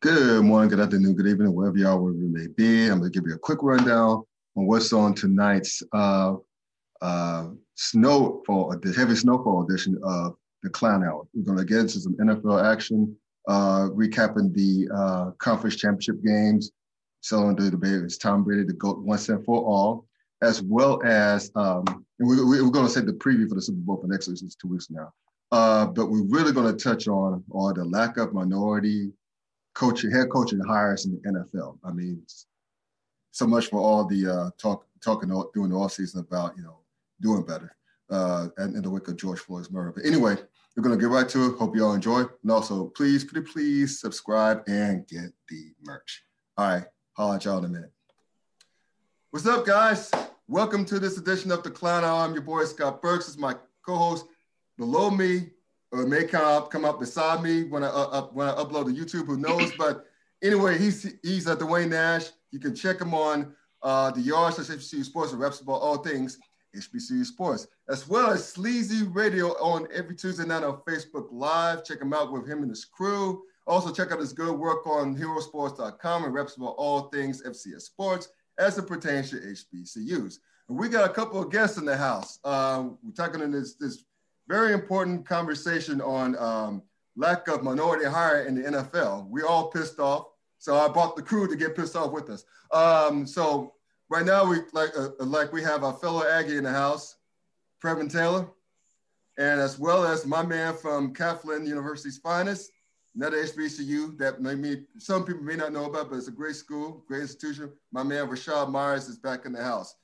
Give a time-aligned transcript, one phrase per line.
[0.00, 2.86] Good morning, good afternoon, good evening, wherever you are, wherever you may be.
[2.86, 4.22] I'm going to give you a quick rundown
[4.56, 6.36] on what's on tonight's uh,
[7.02, 11.26] uh, snowfall, the heavy snowfall edition of the Clown Hour.
[11.34, 13.16] We're going to get into some NFL action,
[13.48, 16.70] uh, recapping the uh, conference championship games,
[17.20, 20.06] selling the debate is Tom Brady to go once and for all,
[20.42, 23.80] as well as, um, we, we, we're going to say the preview for the Super
[23.80, 25.12] Bowl for next week, it's two weeks now.
[25.50, 29.10] Uh, but we're really going to touch on, on the lack of minority
[29.78, 31.78] coaching, head coaching hires in the NFL.
[31.84, 32.20] I mean,
[33.30, 36.80] so much for all the uh, talk, talking during the offseason about, you know,
[37.20, 37.76] doing better
[38.10, 39.92] uh, and in the wake of George Floyd's murder.
[39.94, 40.36] But anyway,
[40.76, 41.58] we're to get right to it.
[41.58, 42.24] Hope you all enjoy.
[42.42, 46.24] And also, please, please, please subscribe and get the merch.
[46.56, 47.92] All right, holla at y'all in a minute.
[49.30, 50.10] What's up, guys?
[50.48, 52.24] Welcome to this edition of The Clown Hour.
[52.24, 53.26] I'm your boy, Scott Burks.
[53.26, 53.54] This is my
[53.86, 54.26] co-host.
[54.76, 55.50] Below me,
[55.92, 58.86] or may come up, come up beside me when I, uh, up, when I upload
[58.86, 59.72] to YouTube, who knows?
[59.78, 60.04] but
[60.42, 62.26] anyway, he's, he's at Dwayne Nash.
[62.50, 66.38] You can check him on uh, the Yards, HBCU Sports, and Reps about all things
[66.76, 71.84] HBCU Sports, as well as Sleazy Radio on every Tuesday night on Facebook Live.
[71.84, 73.42] Check him out with him and his crew.
[73.66, 78.28] Also, check out his good work on herosports.com and reps about all things FCS sports
[78.58, 80.38] as it pertains to HBCUs.
[80.68, 82.38] And we got a couple of guests in the house.
[82.44, 84.04] Um, we're talking in this, this
[84.48, 86.82] very important conversation on um,
[87.16, 89.28] lack of minority hire in the NFL.
[89.28, 90.28] We all pissed off.
[90.58, 92.44] So I brought the crew to get pissed off with us.
[92.72, 93.74] Um, so
[94.08, 97.16] right now we like uh, like we have our fellow Aggie in the house,
[97.82, 98.48] Previn Taylor,
[99.36, 102.72] and as well as my man from Claflin University's finest,
[103.14, 107.04] another HBCU that maybe some people may not know about, but it's a great school,
[107.06, 107.70] great institution.
[107.92, 109.94] My man Rashad Myers is back in the house.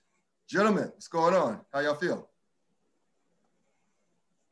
[0.48, 1.60] Gentlemen, what's going on?
[1.72, 2.28] How y'all feel?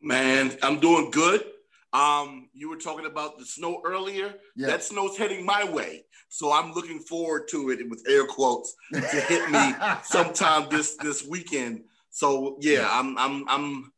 [0.02, 1.44] Man, I'm doing good.
[1.92, 4.34] Um, you were talking about the snow earlier.
[4.56, 4.68] Yeah.
[4.68, 9.00] That snow's heading my way, so I'm looking forward to it with air quotes to
[9.00, 11.84] hit me sometime this this weekend.
[12.10, 13.92] So yeah, I'm I'm I'm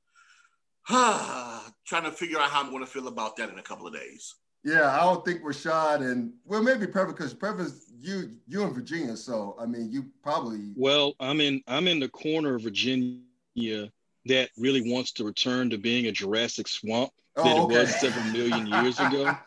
[1.86, 3.94] trying to figure out how I'm going to feel about that in a couple of
[3.94, 4.34] days.
[4.64, 9.16] Yeah, I don't think Rashad and well maybe Previn because Previn's you you in Virginia,
[9.16, 13.20] so I mean you probably Well, I'm in I'm in the corner of Virginia
[14.26, 18.24] that really wants to return to being a Jurassic swamp that Oh, it was several
[18.24, 19.26] million years ago.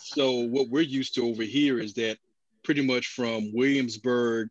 [0.00, 2.18] So what we're used to over here is that
[2.62, 4.48] pretty much from Williamsburg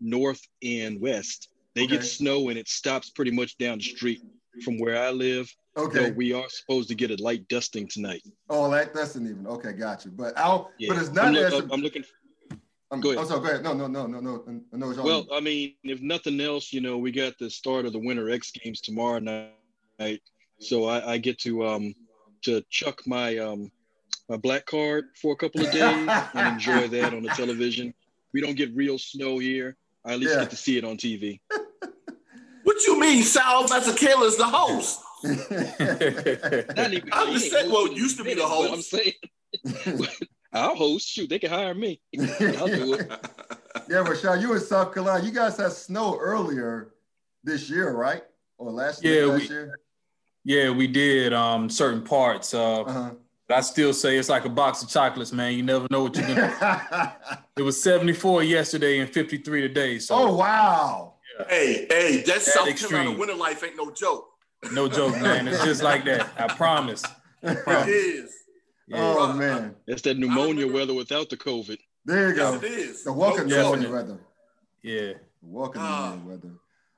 [0.00, 1.98] north and west, they Okay.
[1.98, 4.22] get snow and it stops pretty much down the street
[4.64, 5.48] from where I live.
[5.76, 6.08] okay.
[6.08, 8.22] So we are supposed to get a light dusting tonight.
[8.48, 10.08] Oh, that that's an even okay, gotcha.
[10.08, 10.94] But I'll Yeah.
[10.94, 12.02] but it's not I'm, as I'm looking
[12.92, 13.20] I'm, go ahead.
[13.20, 13.62] I'm sorry, go ahead.
[13.62, 14.92] No, no, no, no, no, no, no.
[14.92, 17.98] no Well, I mean, if nothing else, you know, we got the start of the
[17.98, 20.20] Winter X Games tomorrow night,
[20.58, 21.94] so I, I get to um
[22.42, 23.70] to chuck my um
[24.28, 27.94] my black card for a couple of days and enjoy that on the television.
[28.32, 29.76] We don't get real snow here.
[30.04, 30.40] I at least Yeah.
[30.40, 31.40] get to see it on TV.
[32.62, 35.00] What you mean, Sal Masekela is the host?
[36.76, 38.90] Not even, I'm he just saying, well, hosting used to be the but I'm host.
[38.90, 39.14] saying,
[40.52, 41.08] I'll host.
[41.08, 42.00] Shoot, they can hire me.
[42.18, 43.08] I'll do it.
[43.88, 45.24] yeah, Rashad, you in South Carolina.
[45.24, 46.94] You guys had snow earlier
[47.44, 48.22] this year, right?
[48.58, 49.26] Or last year?
[49.26, 49.78] Yeah, last we- year?
[50.42, 52.54] Yeah, we did um certain parts.
[52.54, 53.10] Uh, Uh-huh.
[53.46, 55.52] but I still say it's like a box of chocolates, man.
[55.54, 57.16] You never know what you're gonna.
[57.58, 59.98] it was 74 yesterday and 53 today.
[59.98, 61.14] So oh wow.
[61.48, 63.18] Hey, hey, that's, that South Carolina extreme.
[63.18, 64.28] winter life ain't no joke.
[64.72, 65.46] no joke, man.
[65.48, 66.28] It's just like that.
[66.38, 67.02] I promise.
[67.42, 68.34] It is.
[68.90, 69.14] Yeah.
[69.18, 69.76] Oh man.
[69.86, 71.78] That's that pneumonia weather without the COVID.
[72.04, 72.52] There you go.
[72.54, 73.04] Yes, it is.
[73.04, 73.92] The welcome No pneumonia joke.
[73.94, 74.18] weather.
[74.82, 75.12] Yeah.
[75.42, 76.10] Welcome Ah.
[76.16, 76.50] pneumonia weather.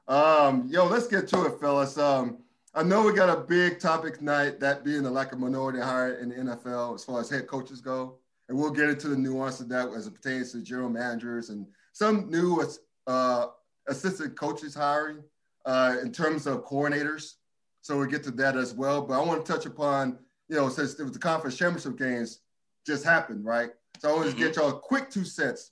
[0.08, 1.98] Um, yo, let's get to it, fellas.
[1.98, 2.38] Um,
[2.74, 6.14] I know we got a big topic tonight, that being the lack of minority hire
[6.14, 8.16] in the NFL as far as head coaches go.
[8.48, 11.66] And we'll get into the nuance of that as it pertains to general managers and
[11.92, 12.64] some new
[13.06, 13.46] uh,
[13.88, 15.22] assistant coaches hiring
[15.66, 17.34] uh, in terms of coordinators.
[17.82, 19.02] So we'll get to that as well.
[19.02, 20.18] But I want to touch upon,
[20.52, 22.40] you know, since it was the conference championship games
[22.86, 23.70] just happened, right?
[23.98, 25.70] So I want to get y'all a quick two cents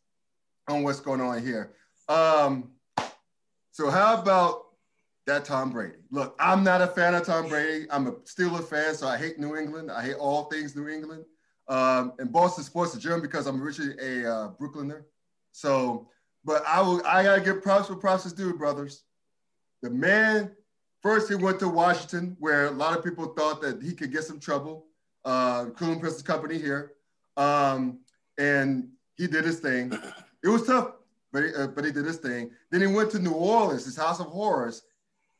[0.70, 1.74] on what's going on here.
[2.08, 2.70] Um,
[3.72, 4.62] so how about
[5.26, 5.96] that Tom Brady?
[6.10, 7.88] Look, I'm not a fan of Tom Brady.
[7.90, 9.90] I'm a Steelers fan, so I hate New England.
[9.90, 11.26] I hate all things New England.
[11.70, 15.04] um, and Boston sports in general because I'm originally a uh, Brooklyner.
[15.52, 16.08] So,
[16.44, 19.04] but I will I gotta give props for props is due, brothers.
[19.82, 20.50] The man
[21.02, 24.24] first he went to Washington, where a lot of people thought that he could get
[24.24, 24.86] some trouble.
[25.24, 26.92] Uh, Cleveland Pistons Company here,
[27.36, 27.98] um,
[28.38, 29.92] and he did his thing.
[30.42, 30.92] It was tough,
[31.30, 32.50] but he, uh, but he did his thing.
[32.70, 34.82] Then he went to New Orleans, his House of Horrors,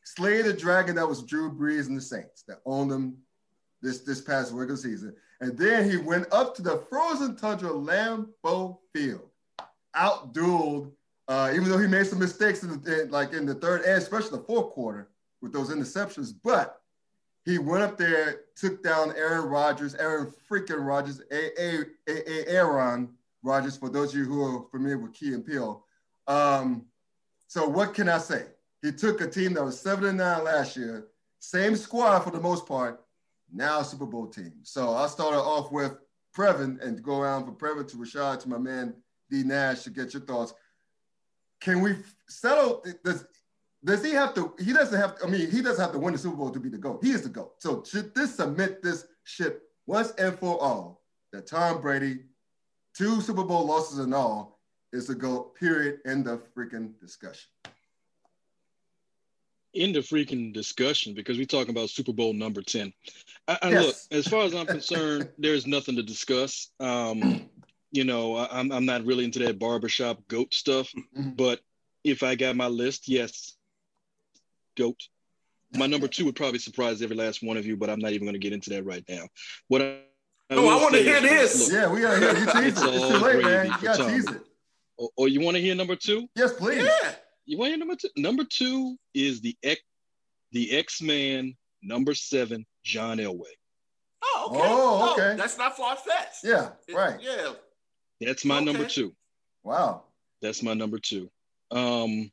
[0.05, 3.17] slayed a dragon that was Drew Brees and the Saints that owned him
[3.81, 5.15] this this past regular season.
[5.41, 9.31] And then he went up to the frozen tundra Lambeau Field,
[9.97, 10.93] outdueled,
[11.29, 13.97] uh, even though he made some mistakes in, the, in, like in the third and
[13.97, 15.09] especially the fourth quarter
[15.41, 16.33] with those interceptions.
[16.43, 16.81] But
[17.45, 23.11] he went up there, took down Aaron Rodgers, Aaron freaking Rodgers, a, a, a, Aaron
[23.43, 25.85] Rodgers, for those of you who are familiar with Key and Peele.
[26.27, 26.85] Um,
[27.49, 28.47] so what can I say?
[28.83, 31.09] He took a team that was seven and nine last year,
[31.39, 33.05] same squad for the most part,
[33.53, 34.53] now Super Bowl team.
[34.63, 35.97] So I started off with
[36.37, 38.95] Previn and go around from Previn to Rashad to my man
[39.31, 40.55] D Nash to get your thoughts.
[41.61, 41.97] Can we
[42.29, 42.85] settle?
[43.05, 43.25] Does
[43.85, 44.55] does he have to?
[44.59, 45.19] He doesn't have.
[45.19, 47.01] To, I mean, he doesn't have to win the Super Bowl to be the GOAT.
[47.03, 47.55] He is the GOAT.
[47.59, 52.21] So should this submit this ship once and for all that Tom Brady,
[52.95, 54.61] two Super Bowl losses and all,
[54.93, 55.55] is the GOAT?
[55.55, 56.01] Period.
[56.07, 57.49] End of freaking discussion
[59.75, 62.93] end of freaking discussion because we're talking about Super Bowl number 10.
[63.49, 63.85] I, I yes.
[63.85, 66.71] look, as far as I'm concerned, there's nothing to discuss.
[66.81, 67.49] Um,
[67.93, 71.31] you know, I, I'm, I'm not really into that barbershop goat stuff, mm-hmm.
[71.31, 71.61] but
[72.05, 73.57] if I got my list, yes,
[74.81, 75.01] goat.
[75.77, 78.27] My number two would probably surprise every last one of you, but I'm not even
[78.27, 79.29] going to get into that right now.
[79.69, 80.01] What I,
[80.51, 81.71] I oh, I want to hear this.
[81.71, 82.95] Look, yeah, we got to hear you tease it.
[82.95, 83.67] It's too late, man.
[83.67, 84.43] You got to tease it.
[84.97, 86.29] Or, or you want to hear number two?
[86.35, 86.85] Yes, please.
[86.85, 87.13] Yeah.
[87.47, 88.09] You want your number two?
[88.17, 89.81] Number two is the X,
[90.53, 93.45] the X Man number seven, John Elway.
[94.23, 94.61] Oh, okay.
[94.63, 95.33] Oh, okay.
[95.33, 96.45] Oh, that's not far fetched.
[96.45, 97.19] Yeah, right.
[97.23, 97.53] yeah.
[98.21, 98.65] That's my okay.
[98.65, 99.15] number two.
[99.63, 100.03] Wow.
[100.43, 101.31] That's my number two.
[101.71, 102.31] Um,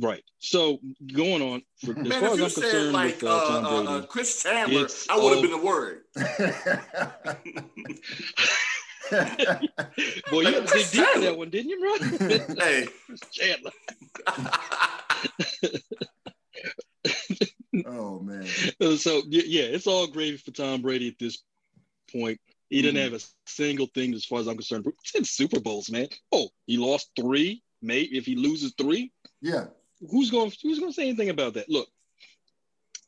[0.00, 0.22] right.
[0.38, 0.78] So
[1.12, 3.88] going on, for, as Man, far as I'm concerned like, with uh, Tom uh, Brady,
[3.88, 6.02] uh, Chris Chandler, I would have been a word.
[10.30, 11.94] Boy, you did dig that one, didn't you, bro?
[12.58, 12.88] hey,
[13.30, 13.70] Chandler.
[17.86, 18.46] oh man.
[18.96, 21.42] So yeah, it's all gravy for Tom Brady at this
[22.12, 22.38] point.
[22.68, 23.14] He didn't mm-hmm.
[23.14, 24.86] have a single thing as far as I'm concerned.
[25.04, 26.08] Ten Super Bowls, man.
[26.32, 27.62] Oh, he lost three.
[27.82, 29.66] Maybe if he loses three, yeah.
[30.10, 30.52] Who's going?
[30.62, 31.68] Who's going to say anything about that?
[31.68, 31.88] Look,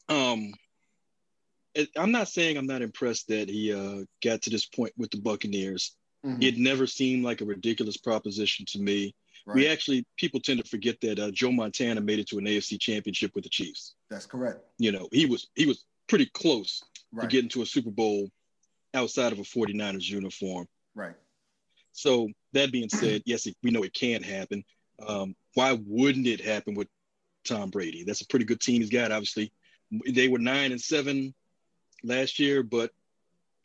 [0.08, 0.52] um,
[1.96, 5.20] I'm not saying I'm not impressed that he uh, got to this point with the
[5.20, 5.94] Buccaneers.
[6.24, 6.42] Mm-hmm.
[6.42, 9.14] It never seemed like a ridiculous proposition to me.
[9.46, 9.54] Right.
[9.56, 12.80] We actually people tend to forget that uh, Joe Montana made it to an AFC
[12.80, 13.94] Championship with the Chiefs.
[14.10, 14.60] That's correct.
[14.78, 16.82] You know, he was he was pretty close
[17.12, 17.22] right.
[17.22, 18.28] to getting to a Super Bowl
[18.94, 20.66] outside of a 49ers uniform.
[20.94, 21.14] Right.
[21.92, 24.64] So that being said, yes, we know it can happen.
[25.06, 26.88] Um, why wouldn't it happen with
[27.44, 28.04] Tom Brady?
[28.04, 29.12] That's a pretty good team he's got.
[29.12, 29.52] Obviously,
[30.06, 31.34] they were nine and seven
[32.04, 32.90] last year, but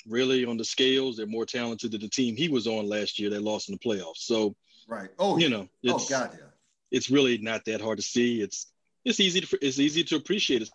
[0.08, 3.30] really on the scales, they're more talented than the team he was on last year.
[3.30, 4.18] They lost in the playoffs.
[4.18, 4.56] So,
[4.88, 5.10] right.
[5.20, 6.48] Oh, you know, oh god, yeah.
[6.92, 8.42] It's really not that hard to see.
[8.42, 8.72] It's
[9.04, 10.72] it's easy to it's easy to appreciate as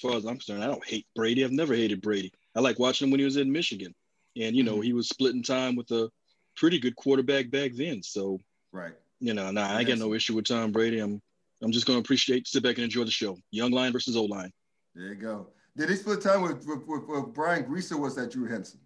[0.00, 0.62] far as I'm concerned.
[0.62, 1.44] I don't hate Brady.
[1.44, 2.32] I've never hated Brady.
[2.54, 3.94] I like watching him when he was in Michigan,
[4.36, 4.82] and you know mm-hmm.
[4.82, 6.10] he was splitting time with a
[6.56, 8.02] pretty good quarterback back then.
[8.02, 8.38] So,
[8.72, 8.92] right.
[9.22, 10.98] You know, nah, I got no issue with Tom Brady.
[10.98, 11.22] I'm
[11.62, 13.38] I'm just going to appreciate, sit back and enjoy the show.
[13.52, 14.50] Young line versus old line.
[14.96, 15.46] There you go.
[15.76, 18.80] Did he split time with, with, with, with Brian Griese or was that Drew Henson?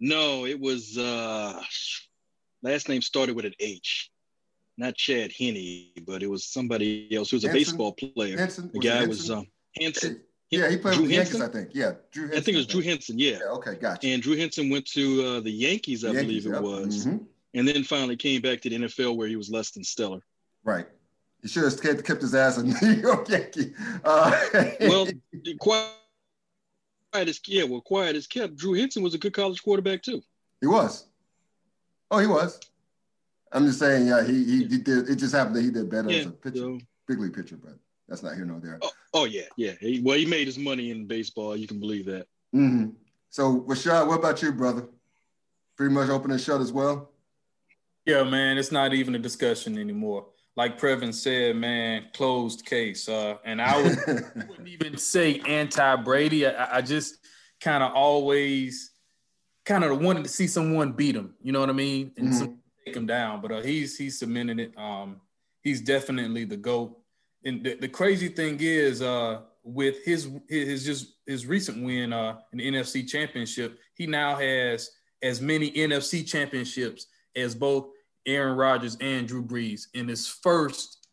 [0.00, 1.62] No, it was uh
[2.62, 4.10] last name started with an H.
[4.78, 7.60] Not Chad Henne, but it was somebody else who was a Henson?
[7.60, 8.38] baseball player.
[8.38, 8.70] Henson?
[8.72, 9.46] The guy was um,
[9.78, 10.22] Henson.
[10.50, 11.70] Yeah, he played Drew with the Yankees, I think.
[11.72, 12.38] Yeah, Drew Henson.
[12.38, 13.38] I think it was Drew Henson, yeah.
[13.40, 14.06] yeah okay, gotcha.
[14.06, 16.62] And Drew Henson went to uh, the Yankees, I Yankees, believe it yep.
[16.62, 17.06] was.
[17.06, 17.24] Mm-hmm.
[17.56, 20.20] And then finally came back to the NFL where he was less than stellar.
[20.62, 20.86] Right.
[21.42, 23.72] He should have kept, kept his ass a New York Yankee.
[24.04, 24.38] Uh,
[24.80, 25.08] well,
[25.58, 25.88] quiet
[27.14, 28.56] as yeah, well, quiet as kept.
[28.56, 30.20] Drew Henson was a good college quarterback too.
[30.60, 31.06] He was.
[32.10, 32.60] Oh, he was.
[33.52, 35.08] I'm just saying, yeah, he he, he did.
[35.08, 37.56] It just happened that he did better yeah, as a pitcher, so, big league pitcher,
[37.56, 38.78] but that's not here nor there.
[38.82, 39.72] Oh, oh yeah, yeah.
[39.80, 41.56] He, well, he made his money in baseball.
[41.56, 42.26] You can believe that.
[42.54, 42.90] Mm-hmm.
[43.30, 44.88] So, Rashad, what about you, brother?
[45.76, 47.12] Pretty much open and shut as well.
[48.06, 53.08] Yeah, man, it's not even a discussion anymore like Previn said, man, closed case.
[53.08, 53.98] Uh, and I, would,
[54.34, 56.46] not even say anti Brady.
[56.46, 57.18] I, I just
[57.60, 58.90] kind of always
[59.64, 61.34] kind of wanted to see someone beat him.
[61.42, 62.12] You know what I mean?
[62.16, 62.52] And mm-hmm.
[62.86, 63.42] take him down.
[63.42, 64.78] But uh, he's he's cemented it.
[64.78, 65.20] Um,
[65.62, 66.98] he's definitely the goat.
[67.44, 72.38] And the, the crazy thing is, uh, with his his just his recent win uh,
[72.52, 74.90] in the NFC Championship, he now has
[75.22, 77.88] as many NFC championships as both
[78.26, 81.06] Aaron Rodgers and Drew Brees in his first,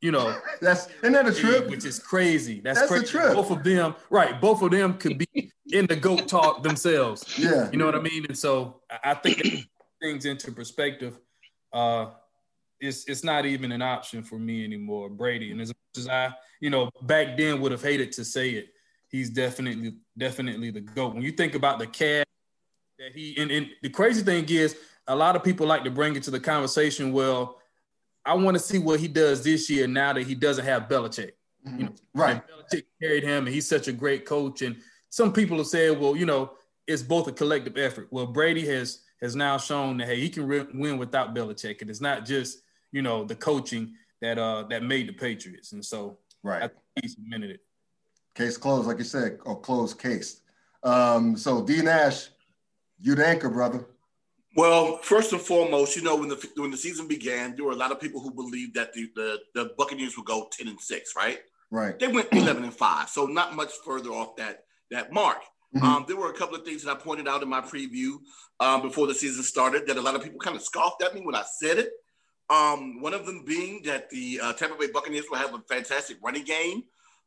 [0.00, 1.68] you know, that's isn't that a trip?
[1.68, 2.60] Which is crazy.
[2.60, 3.06] That's, That's a crazy.
[3.06, 3.34] trip.
[3.34, 4.40] Both of them, right?
[4.40, 7.38] Both of them could be in the goat talk themselves.
[7.38, 7.70] Yeah.
[7.70, 8.26] You know what I mean?
[8.26, 9.68] And so I think
[10.00, 11.18] things into perspective.
[11.72, 12.06] Uh,
[12.80, 15.50] it's it's not even an option for me anymore, Brady.
[15.50, 18.68] And as much as I, you know, back then would have hated to say it,
[19.08, 21.14] he's definitely definitely the goat.
[21.14, 22.24] When you think about the cash
[22.98, 24.76] that he and, and the crazy thing is
[25.08, 27.12] a lot of people like to bring it to the conversation.
[27.12, 27.58] Well,
[28.24, 31.32] I want to see what he does this year now that he doesn't have Belichick.
[31.64, 32.42] You know, Right.
[32.46, 34.62] Belichick carried him, and he's such a great coach.
[34.62, 34.76] And
[35.08, 36.52] some people have said, well, you know,
[36.86, 38.08] it's both a collective effort.
[38.10, 41.90] Well, Brady has has now shown that hey, he can re- win without Belichick, and
[41.90, 42.60] it's not just
[42.92, 45.72] you know the coaching that uh that made the Patriots.
[45.72, 46.60] And so I Right.
[46.60, 46.72] think
[47.02, 47.60] he's cemented it.
[48.34, 50.40] Case closed, like you said, or closed case.
[50.82, 52.28] Um, so D Nash,
[53.00, 53.86] you the anchor, brother.
[54.58, 57.76] Well, first and foremost, you know, when the when the season began, there were a
[57.76, 61.14] lot of people who believed that the the, the Buccaneers would go ten and six,
[61.14, 61.38] right?
[61.70, 61.96] Right.
[61.96, 65.42] They went eleven and five, so not much further off that that mark.
[65.76, 65.82] Mhm.
[65.82, 68.16] Um, there were a couple of things that I pointed out in my preview
[68.58, 71.20] um, before the season started that a lot of people kind of scoffed at me
[71.20, 71.92] when I said it.
[72.50, 76.16] Um, one of them being that the uh, Tampa Bay Buccaneers will have a fantastic
[76.20, 76.82] running game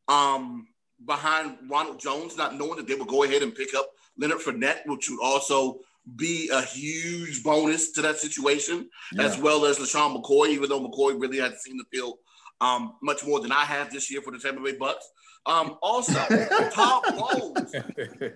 [0.09, 0.67] um,
[1.05, 4.85] behind Ronald Jones, not knowing that they would go ahead and pick up Leonard Fournette,
[4.85, 5.79] which would also
[6.15, 8.89] be a huge bonus to that situation,
[9.19, 12.17] as well as LeSean McCoy, even though McCoy really hasn't seen the field
[12.59, 15.07] um, much more than I have this year for the Tampa Bay Bucks.
[15.45, 16.13] Um, also,
[16.71, 17.75] Todd Bowles.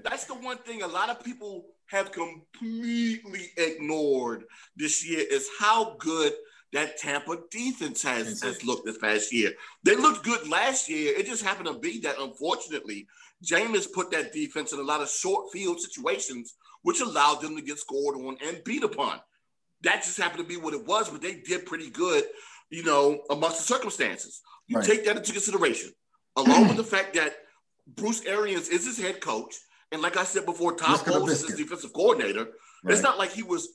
[0.04, 4.44] That's the one thing a lot of people have completely ignored
[4.76, 6.34] this year is how good
[6.74, 9.54] that Tampa defense has, has looked this past year.
[9.84, 11.14] They looked good last year.
[11.16, 13.08] It just happened to be that unfortunately,
[13.44, 16.56] Jameis put that defense in a lot of short field situations,
[16.86, 19.20] which allowed them to get scored on and beat upon.
[19.82, 22.24] That just happened to be what it was, but they did pretty good,
[22.70, 24.42] you know, amongst the circumstances.
[24.68, 24.86] You Right.
[24.86, 25.92] take that into consideration,
[26.36, 27.38] along with the fact that
[27.88, 29.56] Bruce Arians is his head coach.
[29.92, 32.46] And like I said before, Tom Bowles is his defensive coordinator.
[32.84, 32.94] Right.
[32.94, 33.68] It's not like he was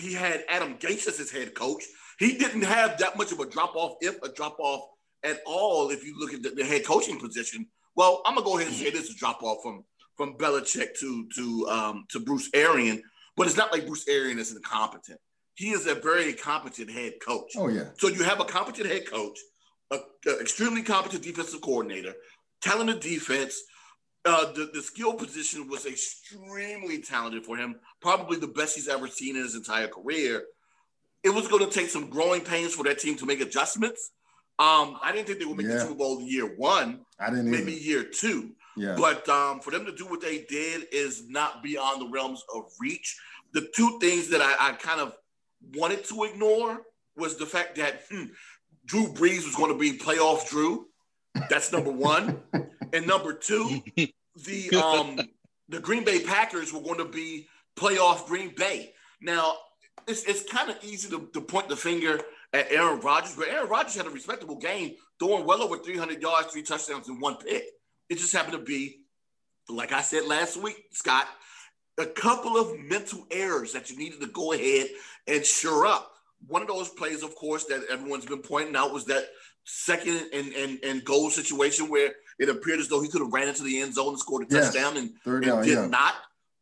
[0.00, 1.84] he had Adam Gase as his head coach.
[2.18, 4.88] He didn't have that much of a drop off, if a drop off
[5.22, 5.90] at all.
[5.90, 8.76] If you look at the, the head coaching position, well, I'm gonna go ahead and
[8.76, 9.84] say this is a drop off from
[10.16, 13.02] from Belichick to to um, to Bruce Arian,
[13.36, 15.18] but it's not like Bruce Arian is incompetent.
[15.54, 17.52] He is a very competent head coach.
[17.56, 17.90] Oh yeah.
[17.98, 19.38] So you have a competent head coach,
[19.92, 22.14] a, a extremely competent defensive coordinator,
[22.62, 23.60] talented defense.
[24.26, 29.06] Uh, the, the skill position was extremely talented for him, probably the best he's ever
[29.06, 30.44] seen in his entire career.
[31.22, 34.12] It was going to take some growing pains for that team to make adjustments.
[34.58, 35.74] Um, I didn't think they would make Yeah.
[35.74, 37.80] the Super Bowl year one, I didn't maybe either.
[37.84, 38.52] year two.
[38.76, 38.96] Yeah.
[38.98, 42.64] But um, for them to do what they did is not beyond the realms of
[42.80, 43.18] reach.
[43.52, 45.14] The two things that I, I kind of
[45.74, 46.82] wanted to ignore
[47.16, 48.24] was the fact that hmm,
[48.84, 50.86] Drew Brees was going to be playoff Drew.
[51.48, 52.42] That's number one.
[52.92, 55.20] and number two, the um,
[55.68, 58.92] the Green Bay Packers were going to be playoff Green Bay.
[59.20, 59.54] Now,
[60.06, 62.20] it's, it's kind of easy to, to point the finger
[62.52, 66.48] at Aaron Rodgers, but Aaron Rodgers had a respectable game, throwing well over 300 yards,
[66.48, 67.64] three touchdowns, and one pick.
[68.14, 69.00] It just happened to be,
[69.68, 71.26] like I said last week, Scott,
[71.98, 74.86] a couple of mental errors that you needed to go ahead
[75.26, 76.12] and sure up.
[76.46, 79.24] One of those plays, of course, that everyone's been pointing out was that
[79.64, 83.48] second and, and, and goal situation where it appeared as though he could have ran
[83.48, 84.72] into the end zone and scored a Yes.
[84.72, 85.86] touchdown and, and down, did yeah.
[85.88, 86.14] not,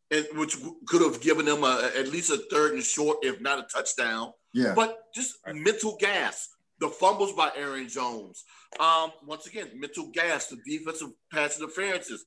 [0.09, 0.57] and which
[0.87, 4.33] could have given them a, at least a third and short, if not a touchdown.
[4.53, 4.73] Yeah.
[4.75, 6.49] But just mental gas.
[6.83, 8.43] The fumbles by Aaron Jones.
[8.77, 10.47] Um, once again, mental gas.
[10.47, 12.25] The defensive pass interferences,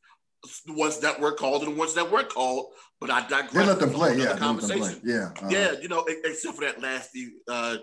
[0.64, 2.72] the ones that were called and the ones that weren't called.
[2.98, 3.52] But I digress.
[3.52, 4.16] They let them play.
[4.16, 4.32] Yeah.
[4.32, 4.68] nother They let them play.
[4.78, 5.00] conversation.
[5.04, 5.30] Yeah.
[5.42, 7.10] uh, Yeah, you know, except for that last
[7.50, 7.76] uh, uh,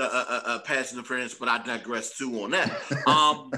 [0.00, 2.70] uh, uh, pass interference, but I digress too on that.
[3.08, 3.50] Um,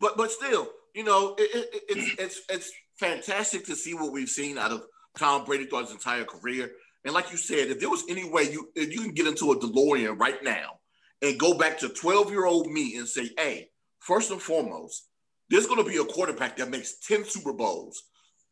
[0.00, 4.12] but but still, you know, it, it, it- it's it's it's fantastic to see what
[4.12, 4.82] we've seen out of
[5.18, 6.70] Tom Brady throughout his entire career.
[7.04, 9.52] And like you said, if there was any way you if you can get into
[9.52, 10.79] a DeLorean right now
[11.22, 15.06] and go back to 12 year old me and say, hey, first and foremost,
[15.48, 18.02] there's going to be a quarterback that makes 10 Super Bowls.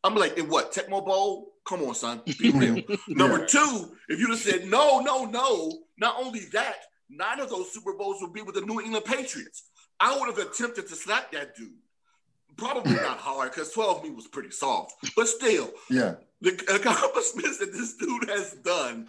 [0.05, 1.53] I'm like, in what, Tecmo Bowl?
[1.67, 2.23] Come on, son.
[2.39, 2.83] Be real.
[3.09, 6.77] Number two, if you'd have said, no, no, no, not only that,
[7.11, 9.65] nine of those Super Bowls would be with the New England Patriots.
[10.01, 11.73] I would have attempted to slap that dude.
[12.57, 16.15] Probably not hard because 12 me was pretty soft, but still, Yeah.
[16.41, 19.09] the accomplishments that this dude has done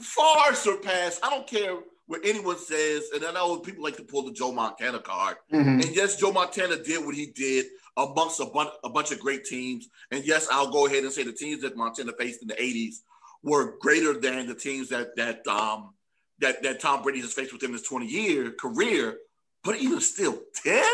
[0.00, 1.20] far surpass.
[1.22, 1.76] I don't care
[2.08, 5.84] where anyone says, and I know people like to pull the Joe Montana card, Mhm.
[5.84, 9.44] and yes, Joe Montana did what he did amongst a, bun- a bunch of great
[9.44, 9.88] teams.
[10.10, 13.02] And yes, I'll go ahead and say the teams that Montana faced in the 80s
[13.42, 15.94] were greater than the teams that that um
[16.40, 19.18] that, that Tom Brady has faced within his 20 year career.
[19.64, 20.84] But even still, 10?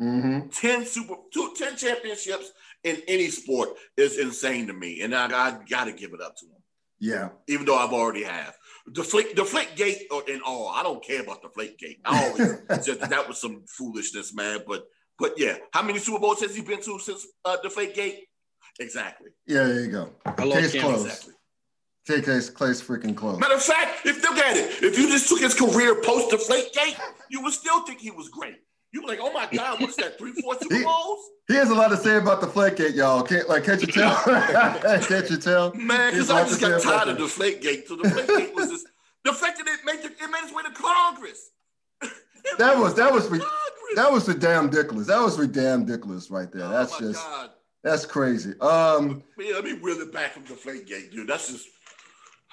[0.00, 0.48] Mm-hmm.
[0.50, 2.50] 10 super two, 10 championships
[2.82, 5.00] in any sport is insane to me.
[5.02, 6.62] And I, I gotta give it up to him.
[7.00, 7.28] Yeah.
[7.48, 8.54] Even though I've already have.
[8.92, 10.68] Deflate deflate gate or in all.
[10.68, 12.00] I don't care about deflate gate.
[12.04, 14.60] I always said that, that was some foolishness, man.
[14.66, 14.84] But
[15.18, 18.24] but yeah, how many Super Bowls has he been to since uh, deflate gate?
[18.80, 19.30] Exactly.
[19.46, 20.10] Yeah, there you go.
[20.26, 20.84] I lost Case count.
[20.84, 21.06] closed.
[21.06, 21.34] Exactly.
[22.06, 23.40] Case, case, case freaking closed.
[23.40, 26.36] Matter of fact, if look at it, if you just took his career post the
[26.36, 26.96] deflate gate,
[27.30, 28.56] you would still think he was great.
[28.94, 30.16] You'd be like, oh my God, what's that?
[30.18, 31.30] Three, four Super He- Bowls?
[31.48, 33.22] He has a lot to say about the Flakegate, y'all.
[33.22, 34.16] Can't like can't you tell?
[34.24, 35.74] can't you tell?
[35.74, 37.22] Man, because I just got tired of that.
[37.22, 37.86] deflate gate.
[37.88, 38.86] So deflate gate was just
[39.24, 41.50] the fact that it made the, it made its way to Congress.
[42.58, 43.96] That was that was re- Congress.
[43.96, 45.06] that was the damn ridiculous.
[45.08, 46.64] That was for damn ridiculous right there.
[46.64, 47.50] Oh That's my just God.
[47.82, 48.54] that's crazy.
[48.60, 51.26] Um Man, let me reel it back from the deflate gate, dude.
[51.28, 51.66] That's just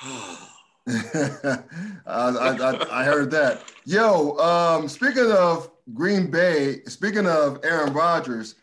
[0.87, 1.63] I,
[2.07, 3.71] I, I, heard that.
[3.85, 8.55] Yo, um, speaking of Green Bay, speaking of Aaron Rodgers,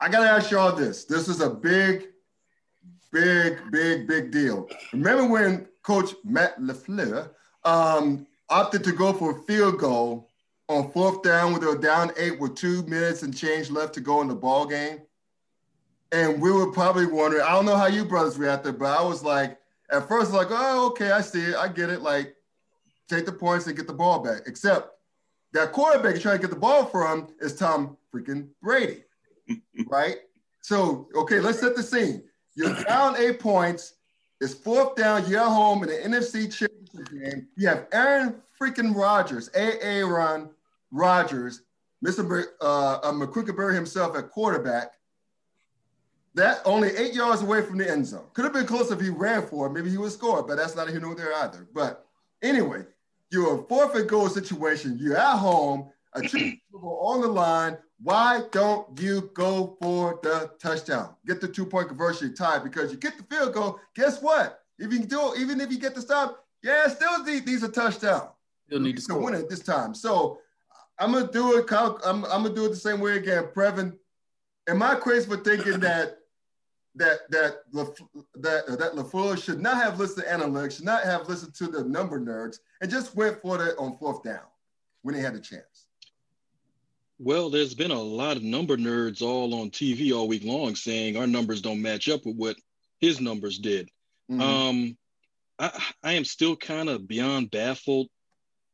[0.00, 1.04] I gotta ask y'all this.
[1.04, 2.08] This is a big,
[3.12, 4.68] big, big, big deal.
[4.92, 7.30] Remember when Coach Matt LaFleur
[7.64, 10.28] um, opted to go for a field goal
[10.68, 14.20] on fourth down they were down eight with two minutes and change left to go
[14.20, 15.00] in the ball game?
[16.10, 19.22] And we were probably wondering, I don't know how you brothers reacted, but I was
[19.22, 19.58] like,
[19.90, 22.02] at first, like, oh, okay, I see it, I get it.
[22.02, 22.34] Like,
[23.08, 24.42] take the points and get the ball back.
[24.46, 24.90] Except
[25.52, 29.04] that quarterback you're trying to get the ball from is Tom freaking Brady,
[29.86, 30.16] right?
[30.62, 32.24] So, okay, let's set the scene.
[32.54, 33.94] You're down eight points.
[34.40, 35.28] It's fourth down.
[35.28, 37.48] You're at home in the NFC Championship game.
[37.56, 40.04] You have Aaron freaking Rodgers, A.A.
[40.04, 40.50] Ron
[40.90, 41.62] Rodgers,
[42.04, 42.44] Mr.
[42.60, 44.95] Uh, uh, McQuickenberry himself at quarterback.
[46.36, 48.26] That only eight yards away from the end zone.
[48.34, 49.70] Could have been close if he ran for it.
[49.70, 51.66] Maybe he would score, but that's not a here nor there either.
[51.74, 52.06] But
[52.42, 52.84] anyway,
[53.30, 54.98] you're a fourth and goal situation.
[55.00, 56.20] You're at home, a
[56.74, 57.78] on the line.
[58.02, 61.16] Why don't you go for the touchdown?
[61.26, 63.80] Get the two point conversion tied because you get the field goal.
[63.94, 64.60] Guess what?
[64.78, 67.62] If you can do it, even if you get the stop, yeah, still need these
[67.62, 68.28] a touchdown.
[68.68, 69.22] You'll need to to score.
[69.22, 69.94] win it this time.
[69.94, 70.40] So
[70.98, 71.72] I'm gonna do it.
[71.72, 73.44] I'm, I'm gonna do it the same way again.
[73.54, 73.96] Previn,
[74.68, 76.15] am I crazy for thinking that
[76.96, 81.54] that that that that LaFleur should not have listened to analytics, should not have listened
[81.54, 84.46] to the number nerds, and just went for it on fourth down
[85.02, 85.86] when he had a chance?
[87.18, 91.16] Well, there's been a lot of number nerds all on TV all week long saying
[91.16, 92.56] our numbers don't match up with what
[93.00, 93.90] his numbers did.
[94.30, 94.40] Mhm.
[94.40, 94.98] Um,
[95.58, 98.08] I, I am still kind of beyond baffled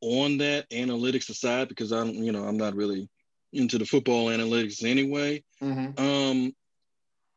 [0.01, 3.07] on that analytics aside because I'm, you know, I'm not really
[3.53, 5.43] into the football analytics anyway.
[5.61, 5.97] Mhm.
[5.97, 6.53] Um,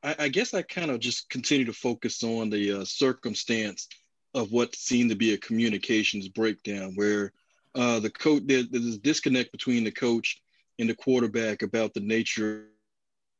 [0.07, 3.89] I, I guess I kind of just continue to focus on the uh, circumstance
[4.35, 7.33] of what seemed to be a communications breakdown, where
[7.75, 10.41] uh, the coach there, there's a disconnect between the coach
[10.79, 12.67] and the quarterback about the nature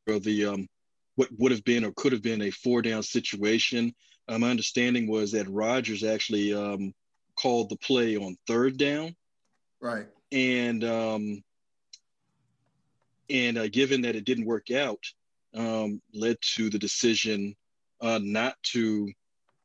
[0.07, 0.67] of the um,
[1.15, 3.93] what would have been or could have been a four down situation.
[4.27, 6.93] Uh, my understanding was that Rodgers actually um,
[7.39, 9.15] called the play on third down
[9.79, 10.07] Right.
[10.31, 11.43] and um,
[13.29, 14.99] and uh, given that it didn't work out,
[15.57, 17.55] um, led to the decision
[18.01, 19.11] uh, not to,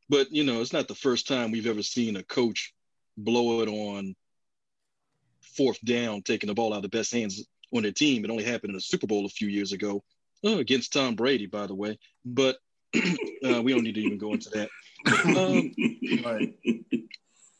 [0.09, 2.73] but you know it's not the first time we've ever seen a coach
[3.17, 4.15] blow it on
[5.55, 8.43] fourth down taking the ball out of the best hands on their team it only
[8.43, 10.03] happened in the super bowl a few years ago
[10.45, 12.57] uh, against tom brady by the way but
[12.95, 14.69] uh, we don't need to even go into that
[15.35, 15.73] um,
[16.23, 16.53] Right.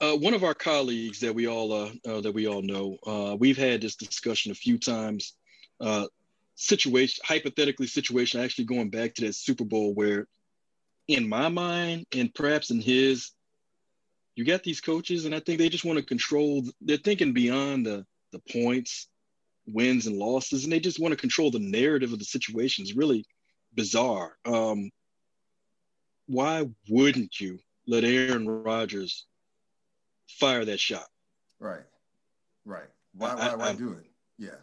[0.01, 3.35] uh, one of our colleagues that we all uh, uh, that we all know, uh,
[3.35, 5.33] we've had this discussion a few times.
[5.79, 6.07] Uh,
[6.55, 10.27] situation, hypothetically, situation actually going back to that Super Bowl where,
[11.07, 13.31] in my mind, and perhaps in his,
[14.35, 16.63] you got these coaches, and I think they just want to control.
[16.81, 19.07] They're thinking beyond the the points,
[19.67, 22.83] wins and losses, and they just want to control the narrative of the situation.
[22.83, 23.25] It's really
[23.75, 24.35] bizarre.
[24.45, 24.89] Um,
[26.27, 29.25] why wouldn't you let Aaron Rodgers
[30.39, 31.07] fire that shot?
[31.59, 31.83] Right.
[32.65, 32.89] Right.
[33.13, 33.29] Why?
[33.29, 33.55] I- Why?
[33.55, 34.05] Why I- do it?
[34.37, 34.55] Yeah.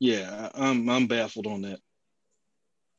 [0.00, 1.80] Yeah, I'm I'm baffled on that.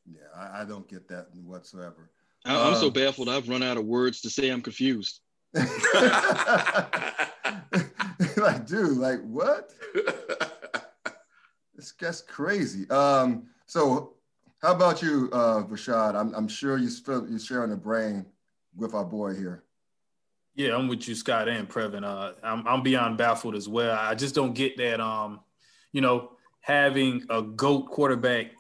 [0.05, 2.09] Yeah, I, I don't get that whatsoever.
[2.45, 3.27] I, am so baffled.
[3.27, 4.49] I've run out of words to say.
[4.49, 5.21] I'm confused.
[8.37, 9.71] like, dude, like what?
[11.75, 12.89] This that's crazy.
[12.89, 14.13] Um, so
[14.61, 16.15] how about you, uh, Rashad?
[16.15, 18.25] I'm, I'm sure you feel you're sharing the brain
[18.75, 19.63] with our boy here.
[20.55, 22.03] Yeah, I'm with you, Scott and Previn.
[22.03, 23.97] Uh, I'm, I'm beyond baffled as well.
[23.97, 25.01] I just don't get that.
[25.01, 25.41] Um,
[25.91, 28.51] you know, having a goat quarterback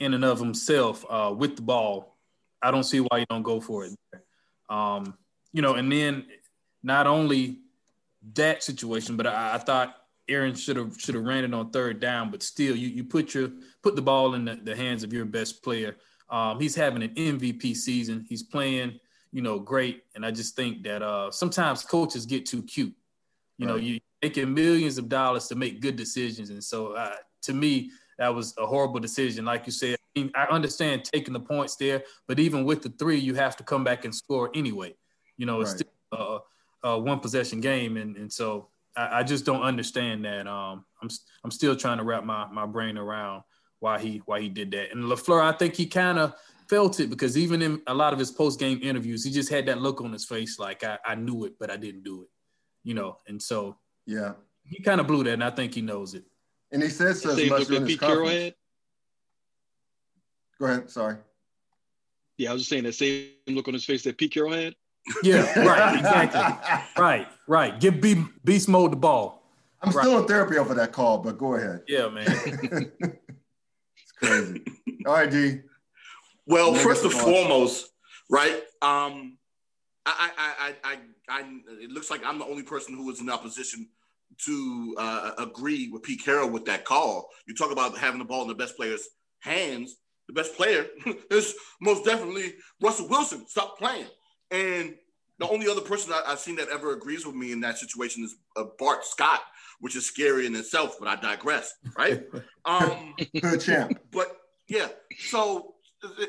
[0.00, 2.18] in and of himself uh, with the ball,
[2.60, 3.92] I don't see why you don't go for it.
[4.68, 5.16] Um,
[5.52, 6.26] you know, and then
[6.84, 7.58] not only
[8.34, 9.96] that situation, but I, I thought
[10.28, 13.34] Aaron should have should have ran it on third down, but still, you you put
[13.34, 13.50] your
[13.82, 15.96] put the ball in the, the hands of your best player.
[16.30, 18.24] Um, he's having an MVP season.
[18.28, 18.98] He's playing,
[19.32, 22.94] you know, great, and I just think that uh, sometimes coaches get too cute.
[23.58, 23.72] You right.
[23.72, 27.90] know, you making millions of dollars to make good decisions, and so uh, to me,
[28.18, 29.44] that was a horrible decision.
[29.44, 29.98] Like you said,
[30.34, 33.84] I understand taking the points there, but even with the three, you have to come
[33.84, 34.94] back and score anyway.
[35.36, 35.80] You know, it's right.
[35.80, 36.38] still a,
[36.84, 40.46] a one possession game, and and so I, I just don't understand that.
[40.46, 41.08] Um, I'm
[41.42, 43.42] I'm still trying to wrap my my brain around
[43.80, 44.92] why he why he did that.
[44.92, 46.34] And LaFleur, I think he kind of
[46.68, 49.66] felt it because even in a lot of his post game interviews, he just had
[49.66, 52.28] that look on his face like I, I knew it, but I didn't do it.
[52.84, 56.14] You know, and so yeah, he kind of blew that, and I think he knows
[56.14, 56.24] it.
[56.70, 58.54] And he says so as much in his conference.
[60.58, 60.90] Go ahead.
[60.90, 61.16] Sorry.
[62.36, 64.74] Yeah, I was just saying that same look on his face that Pete Carroll had.
[65.22, 67.02] Yeah, right, exactly.
[67.02, 67.78] right, right.
[67.78, 69.42] Give B- beast mode the ball.
[69.82, 70.02] I'm right.
[70.04, 71.82] still in therapy over that call, but go ahead.
[71.86, 72.24] Yeah, man.
[72.28, 74.64] it's crazy.
[75.06, 75.60] All right, D.
[76.46, 77.88] Well, first and foremost,
[78.30, 78.62] right?
[78.82, 79.38] Um,
[80.06, 81.44] I, I, I, I, I,
[81.80, 83.88] it looks like I'm the only person who is in opposition
[84.44, 87.28] to uh, agree with Pete Carroll with that call.
[87.46, 89.06] You talk about having the ball in the best player's
[89.40, 89.96] hands.
[90.28, 90.86] The best player
[91.30, 93.46] is most definitely Russell Wilson.
[93.48, 94.06] Stop playing.
[94.54, 94.94] And
[95.40, 98.22] the only other person I, have seen that ever agrees with me in that situation
[98.22, 99.40] is uh, Bart Scott,
[99.80, 102.22] which is scary in itself, but I digress, right?
[102.64, 103.98] um, Good champ.
[104.12, 104.36] But
[104.68, 104.88] yeah,
[105.18, 105.74] so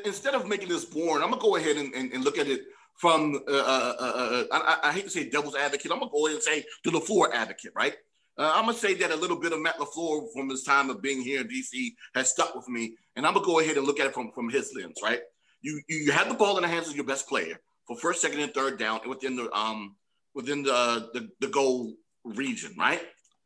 [0.06, 2.62] instead of making this boring, I'm gonna go ahead and, and, and look at it
[2.98, 5.92] from uh, uh, uh, uh I, I, hate to say devil's advocate.
[5.92, 7.94] I'm gonna go ahead and say the LaFleur advocate, right?
[8.40, 11.02] Uh, I'm gonna say that a little bit of Matt LaFleur from his time of
[11.02, 14.00] being here in DC has stuck with me, and I'm gonna go ahead and look
[14.00, 15.22] at it from from his lens, right?
[15.62, 18.40] You you have the ball in the hands of your best player for first, second,
[18.40, 19.96] and third down within the um
[20.34, 21.94] within the the, the goal
[22.24, 23.02] region, right?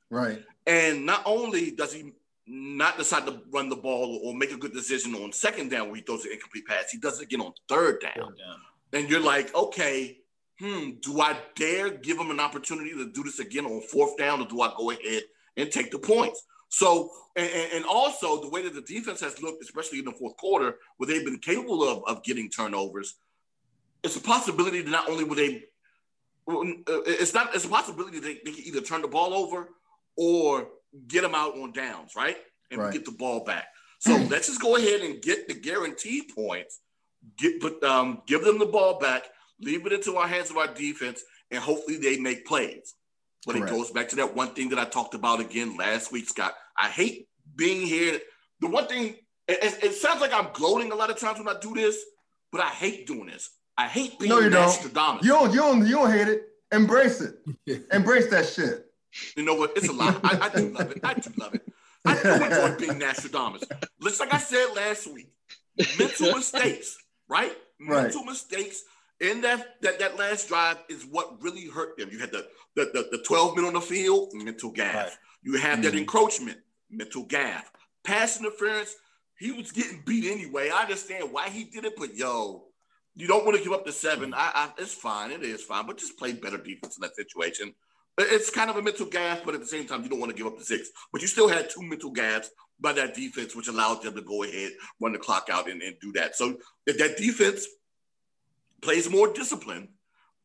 [0.10, 0.44] Right.
[0.66, 2.14] And not only does he
[2.48, 5.98] not decide to run the ball or make a good decision on second down where
[5.98, 8.14] he throws an incomplete pass, he does it again on third down.
[8.16, 8.58] Third down.
[8.92, 10.18] And you're like, okay,
[10.60, 14.42] hmm, do I dare give him an opportunity to do this again on fourth down,
[14.42, 15.24] or do I go ahead
[15.58, 16.44] and take the points?
[16.70, 20.38] So, and, and also the way that the defense has looked, especially in the fourth
[20.38, 23.16] quarter, where they've been capable of, of getting turnovers,
[24.04, 25.64] it's a possibility that not only will they,
[26.48, 29.70] uh, it's not, it's a possibility they, they can either turn the ball over
[30.18, 30.70] or
[31.08, 32.38] get them out on downs, right?
[32.72, 32.94] And right.
[32.94, 33.68] get the ball back.
[34.00, 36.80] So let's just go ahead and get the guaranteed points,
[37.38, 39.24] get but um, give them the ball back,
[39.60, 42.96] leave it into our hands of our defense, and hopefully they make plays.
[43.46, 43.72] But Correct.
[43.72, 46.54] it goes back to that one thing that I talked about again last week, Scott.
[46.78, 48.20] I hate being here.
[48.60, 49.16] The one thing,
[49.48, 52.04] it, it sounds like I'm gloating a lot of times when I do this,
[52.52, 53.50] but I hate doing this.
[53.80, 54.50] I hate being no, you.
[54.50, 54.84] Don't.
[54.84, 55.24] You don't.
[55.24, 55.88] You don't.
[55.88, 56.50] You don't hate it.
[56.74, 57.86] Embrace it.
[57.94, 58.92] Embrace that shit.
[59.38, 59.72] You know what?
[59.78, 60.20] It's a lot.
[60.22, 61.00] I, I do love it.
[61.02, 61.62] I do love it.
[62.06, 63.64] I do enjoy being Nostradamus.
[64.02, 65.32] Looks like I said last week.
[65.98, 66.98] Mental mistakes,
[67.30, 67.54] right?
[67.80, 68.04] right?
[68.04, 68.84] Mental mistakes
[69.22, 72.10] in that, that that last drive is what really hurt them.
[72.12, 74.94] You had the the, the, the 12 men on the field, mental gaff.
[74.94, 75.12] Right.
[75.42, 75.84] You have mm-hmm.
[75.84, 76.58] that encroachment,
[76.92, 77.72] mental gaff.
[78.04, 78.94] Pass interference,
[79.38, 80.70] he was getting beat anyway.
[80.70, 82.66] I understand why he did it, but yo,
[83.20, 84.34] you don't want to give up the seven.
[84.34, 85.32] I, I, it's fine.
[85.32, 87.74] It is fine, but just play better defense in that situation.
[88.18, 90.38] It's kind of a mental gap, but at the same time, you don't want to
[90.38, 90.90] give up the six.
[91.12, 94.44] But you still had two mental gaps by that defense, which allowed them to go
[94.44, 96.38] ahead, run the clock out, and, and do that.
[96.38, 97.68] So if that defense
[98.82, 99.90] plays more discipline,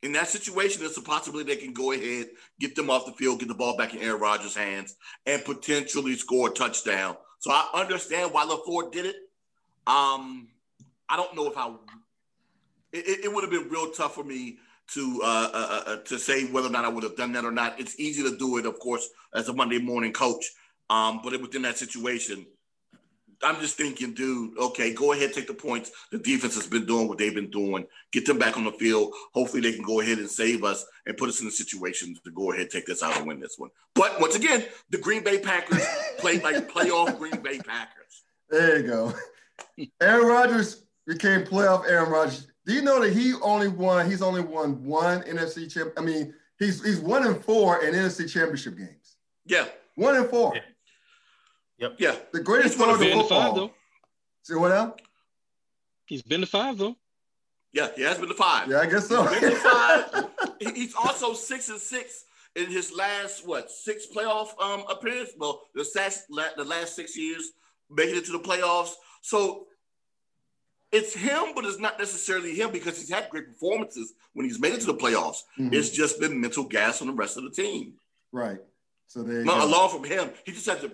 [0.02, 2.26] in that situation, it's a possibility they can go ahead,
[2.60, 6.16] get them off the field, get the ball back in Aaron Rodgers' hands, and potentially
[6.16, 7.16] score a touchdown.
[7.38, 9.16] So I understand why LaFleur did it.
[9.86, 10.48] Um,
[11.08, 11.72] I don't know if I
[12.94, 14.58] it, it would have been real tough for me
[14.92, 17.44] to uh, uh, uh, uh, to say whether or not I would have done that
[17.44, 17.80] or not.
[17.80, 20.44] It's easy to do it, of course, as a Monday morning coach.
[20.90, 22.46] Um, but within that situation,
[23.42, 25.90] I'm just thinking, dude, okay, go ahead, take the points.
[26.12, 27.86] The defense has been doing what they've been doing.
[28.12, 29.12] Get them back on the field.
[29.32, 32.30] Hopefully, they can go ahead and save us and put us in a situation to
[32.30, 33.70] go ahead, take this out and win this one.
[33.94, 35.84] But once again, the Green Bay Packers
[36.18, 38.22] played like playoff Green Bay Packers.
[38.50, 39.12] There you go.
[40.00, 44.08] Aaron Rodgers became playoff Aaron Rodgers Do you know that he only won?
[44.10, 45.92] He's only won one NFC champ.
[45.96, 49.16] I mean, he's he's one in four in NFC championship games.
[49.44, 49.66] Yeah.
[49.96, 50.54] One in four.
[50.54, 50.62] Yeah.
[51.78, 51.96] Yep.
[51.98, 52.16] Yeah.
[52.32, 53.42] The greatest one thrower of of been football.
[53.42, 53.70] five, though.
[54.42, 55.00] See what else?
[56.06, 56.96] He's been to five though.
[57.72, 58.70] Yeah, he has been to five.
[58.70, 59.24] Yeah, I guess so.
[59.26, 60.26] He's been to five.
[60.74, 62.24] He's also six and six
[62.56, 65.30] in his last what six playoff um appearance.
[65.36, 65.84] Well, the
[66.30, 67.50] last the last six years
[67.90, 68.92] making it to the playoffs.
[69.22, 69.66] So
[70.94, 74.72] it's him, but it's not necessarily him because he's had great performances when he's made
[74.74, 75.38] it to the playoffs.
[75.58, 75.72] Mhm.
[75.74, 77.94] It's just been mental gas on the rest of the team.
[78.32, 78.58] Right.
[79.06, 79.64] So there you No, go.
[79.66, 80.92] along from him, he just had to.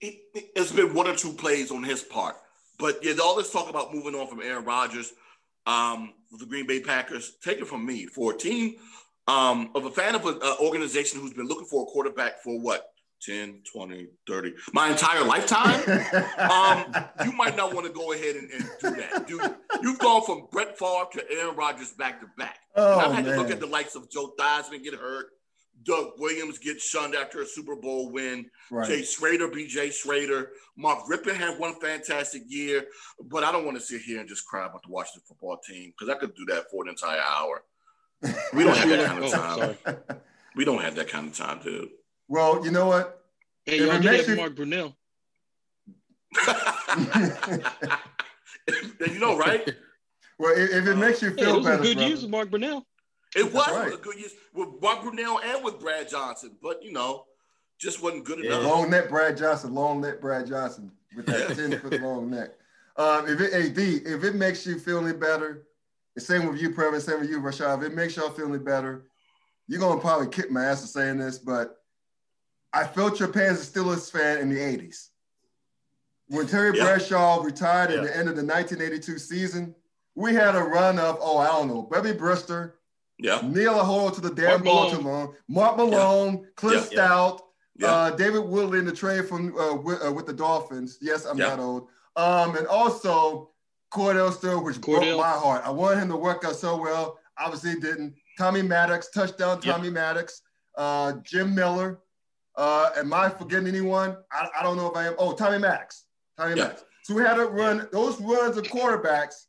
[0.00, 2.36] It, it- it's been one or two plays on his part,
[2.78, 5.12] but yeah, all this talk about moving on from Aaron Rodgers,
[5.66, 7.36] um, the Green Bay Packers.
[7.42, 8.76] Take it from me for a team
[9.26, 12.90] um, of a fan of an organization who's been looking for a quarterback for what
[13.22, 15.80] 10, 20, 30, my entire lifetime.
[16.38, 19.26] um, you might not want to go ahead and, and do that.
[19.26, 22.58] Dude, you've gone from Brett Favre to Aaron Rodgers back to back.
[22.76, 25.26] Oh, And I've had to look at the likes of Joe Theismann get hurt,
[25.84, 28.86] Doug Williams get shunned after a Super Bowl win, Right.
[28.86, 32.84] Jay Schroeder, BJ Schrader, Mark Rypien had one fantastic year,
[33.20, 35.92] but I don't want to sit here and just cry about the Washington football team
[35.98, 37.64] because I could do that for an entire hour.
[38.52, 39.76] We don't have that kind of Oh, time.
[39.84, 39.96] sorry.
[40.56, 41.88] We don't have that kind of time, dude.
[42.28, 43.20] Well, you know what?
[43.66, 44.94] Hey, y'all it did makes have you- Mark Brunell.
[49.06, 49.68] you know, right?
[50.38, 52.08] Well, if, if it makes you Yeah, feel those were better, good brother.
[52.08, 52.84] years with Mark Brunell.
[53.36, 53.92] It was right.
[53.92, 57.24] a good year with Mark Brunell and with Brad Johnson, but you know,
[57.78, 58.62] just wasn't good enough.
[58.64, 62.50] Long neck Brad Johnson, long neck Brad Johnson with that 10 foot long neck.
[62.96, 65.66] Um, if it, hey, D, if it makes you feel any better,
[66.14, 68.58] the same with you, Previn, same with you, Rashad, if it makes y'all feel any
[68.58, 69.06] better,
[69.66, 71.82] you're going to probably kick my ass for saying this, but
[72.74, 75.08] I felt your pain as a Steelers fan in the 80s.
[76.28, 76.84] When Terry Yeah.
[76.84, 79.74] Bradshaw retired at the end of the 1982 season,
[80.16, 82.72] we had a run of, oh, I don't know, Bubby Brister,
[83.18, 84.96] Yeah, Neil Ahoy to the damn Mark ball Malone.
[84.96, 87.06] too long, Mark Malone, Cliff Yeah.
[87.06, 87.40] Stoudt,
[87.76, 90.98] yeah, uh, David Woodley in the trade from uh, with, uh, with the Dolphins.
[91.00, 91.50] Yes, I'm Yeah.
[91.50, 91.88] not old.
[92.16, 93.50] Um, and also
[93.92, 95.62] Kordell Stewart, which broke my heart.
[95.64, 97.18] I wanted him to work out so well.
[97.38, 98.14] Obviously, he didn't.
[98.38, 99.60] Tommy Maddox, touchdown.
[99.62, 99.76] Yep.
[99.76, 100.42] Tommy Maddox,
[100.76, 102.00] uh, Jim Miller.
[102.56, 104.16] Uh, am I forgetting anyone?
[104.30, 105.14] I, I don't know if I am.
[105.18, 106.04] Oh, Tommy Max.
[106.38, 106.64] Tommy Yeah.
[106.64, 106.84] Maddox.
[107.02, 109.44] So we had to run those runs of quarterbacks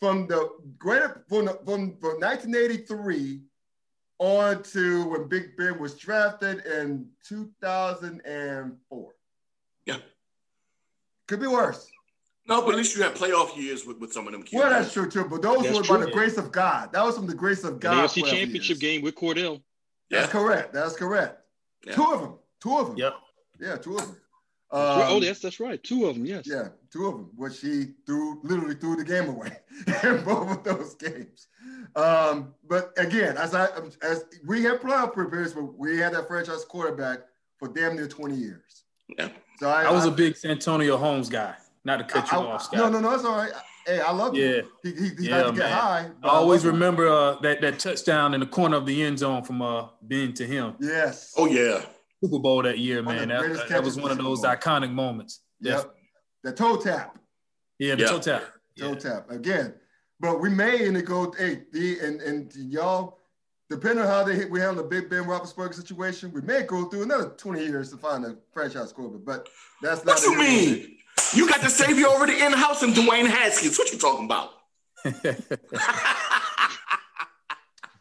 [0.00, 3.40] from the greater from, the- from, from 1983
[4.18, 9.14] on to when Big Ben was drafted in 2004.
[9.86, 9.96] Yeah.
[11.28, 11.88] Could be worse.
[12.46, 14.60] no, but at least you had playoff years with, with some of them kids.
[14.60, 15.24] Well, that's true too.
[15.24, 16.14] But those That's were by the true.
[16.14, 16.92] grace of God.
[16.92, 18.04] That was from the grace of An God.
[18.10, 18.78] AFC Championship years.
[18.80, 19.62] game with Kordell.
[20.10, 20.32] That's Yeah.
[20.32, 20.72] correct.
[20.74, 21.38] That's correct.
[21.86, 21.94] Yeah.
[21.94, 22.34] Two of them.
[22.60, 22.96] Two of them.
[22.96, 23.14] Yep.
[23.60, 24.16] Yeah, two of them.
[24.70, 25.82] oh, Um, yes, that's right.
[25.82, 26.24] Two of them.
[26.26, 26.46] Yes.
[26.46, 29.58] Yeah, two of them, which he threw literally threw the game away
[30.04, 31.48] in both of those games.
[31.96, 33.68] Um, but again, as I
[34.02, 37.20] as we had playoff prepares, but we had that franchise quarterback
[37.58, 38.84] for damn near 20 years.
[39.18, 39.28] Yeah.
[39.58, 41.54] So I, I was a big Santonio Holmes guy.
[41.84, 42.78] Not to cut you I- off, Scott.
[42.78, 43.52] No, no, no, it's all right.
[43.86, 44.46] Hey, I love Yeah.
[44.46, 44.68] you.
[44.82, 45.72] He, he, he Yeah, likes to get man.
[45.78, 46.10] high.
[46.22, 46.80] I always love him.
[46.80, 50.32] remember uh, that that touchdown in the corner of the end zone from uh, being
[50.34, 50.74] to him.
[50.80, 51.32] Yes.
[51.36, 51.84] Oh yeah,
[52.22, 53.28] Super Bowl that year, One man.
[53.28, 54.50] the That, that was one of those Bowl.
[54.50, 55.40] iconic moments.
[55.60, 55.94] Yep.
[56.44, 57.18] The toe tap.
[57.78, 58.08] Yeah, the Yeah.
[58.08, 58.42] toe tap.
[58.78, 58.94] toe Yeah.
[58.94, 59.74] tap again.
[60.20, 63.18] But we may and it go hey the and and y'all,
[63.68, 66.84] depending on how they hit, we handle the Big Ben Roethlisberger situation, we may go
[66.84, 69.24] through another 20 years to find a franchise quarterback.
[69.24, 69.48] But
[69.82, 70.14] that's not.
[70.18, 70.96] what you mean?
[71.34, 73.78] You got the savior already in house and Dwayne Haskins.
[73.78, 74.50] What you talking about?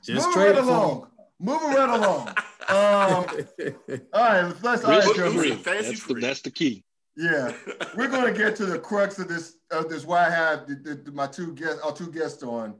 [0.04, 1.08] Just Moving trade right along.
[1.39, 2.28] Moving right along.
[2.28, 2.36] Um,
[4.13, 5.32] all right, let's let's all right, Risk Joe.
[5.32, 5.52] free.
[5.56, 6.84] That's the, that's the key.
[7.15, 7.54] Yeah,
[7.96, 9.58] we're going to get to the crux of this.
[9.72, 12.76] Of this, why I have the, the, the- my two guests, our two guests on,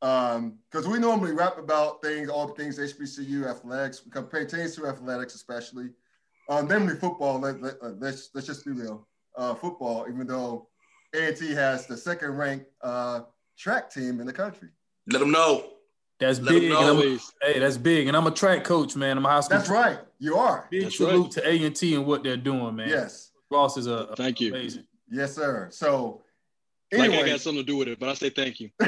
[0.00, 5.34] because we normally rap about things, all the things HBCU athletics, because pertains to athletics,
[5.34, 5.90] especially,
[6.48, 7.38] um, namely football.
[7.38, 10.06] Let, let, uh, let's let's just be real, uh, football.
[10.08, 10.68] Even though
[11.14, 13.20] A&T has the second ranked uh,
[13.58, 14.68] track team in the country.
[15.08, 15.64] Let them know.
[16.20, 16.70] That's Let 'em big.
[16.70, 16.78] know.
[16.80, 17.32] and I'm a- Always.
[17.42, 18.06] hey, that's big.
[18.08, 19.18] And I'm a track coach, man.
[19.18, 19.58] I'm a high school.
[19.58, 20.66] That's right, you are.
[20.70, 21.30] Big That's salute right.
[21.32, 22.88] to A and T and what they're doing, man.
[22.88, 24.54] Yes, Ross is a Thank you.
[24.54, 24.84] amazing.
[25.10, 25.68] yes, sir.
[25.72, 26.22] So,
[26.92, 27.24] Like anyway.
[27.24, 28.70] I got something to do with it, but I say thank you.
[28.80, 28.86] you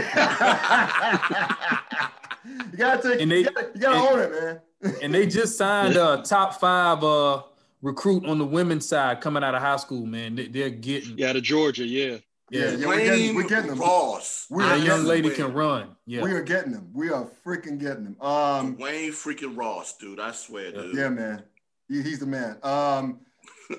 [2.79, 3.21] gotta take.
[3.21, 4.61] And they- you gotta, you gotta and- own it, man.
[5.03, 7.43] And they just signed a top five uh,
[7.83, 10.35] recruit on the women's side coming out of high school, man.
[10.37, 11.85] They, they're getting Yeah, to Georgia.
[11.87, 12.19] Yeah.
[12.49, 12.77] Yeah, yeah.
[12.77, 13.81] yeah, we're getting, we're getting them.
[13.81, 14.47] Ross.
[14.51, 15.37] We That young lady them.
[15.49, 15.97] can run.
[16.07, 16.23] Yeah.
[16.23, 16.91] We are getting them.
[16.95, 18.17] We are freaking getting them.
[18.21, 20.21] Um, Wayne freaking Ross, dude.
[20.21, 20.95] I swear, dude.
[20.97, 21.43] yeah, man.
[21.89, 22.59] He, he's the man.
[22.63, 23.19] Um,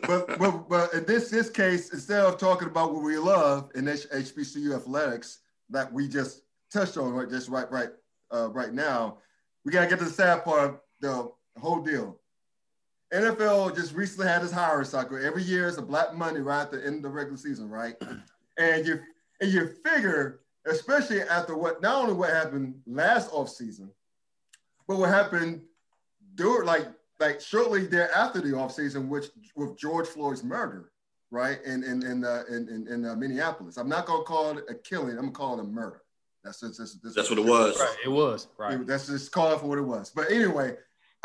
[0.06, 3.88] but but but in this this case, instead of talking about what we love in
[3.88, 7.90] H- HBCU athletics, that we just touched on right just right right
[8.34, 9.20] uh, right now.
[9.64, 12.20] We gotta get to the sad part of the whole deal.
[13.14, 15.24] NFL just recently had this hiring cycle.
[15.24, 17.96] Every year it's a black money right at the end of the regular season, right?
[18.60, 19.00] And you
[19.40, 23.92] and you figure, especially after what not only what happened last off season,
[24.88, 25.62] but what happened
[26.34, 26.88] during like
[27.20, 30.92] like shortly thereafter the off season, which with George Floyd's murder,
[31.30, 31.60] right?
[31.66, 33.78] In in in uh, in, in, in uh, Minneapolis.
[33.78, 35.12] I'm not gonna call it a killing.
[35.12, 36.02] I'm gonna call it a murder.
[36.44, 37.80] That's just, that's, that's, that's what it was.
[37.80, 38.88] Right, it was right.
[38.88, 40.10] That's just call it for what it was.
[40.10, 40.78] But anyway,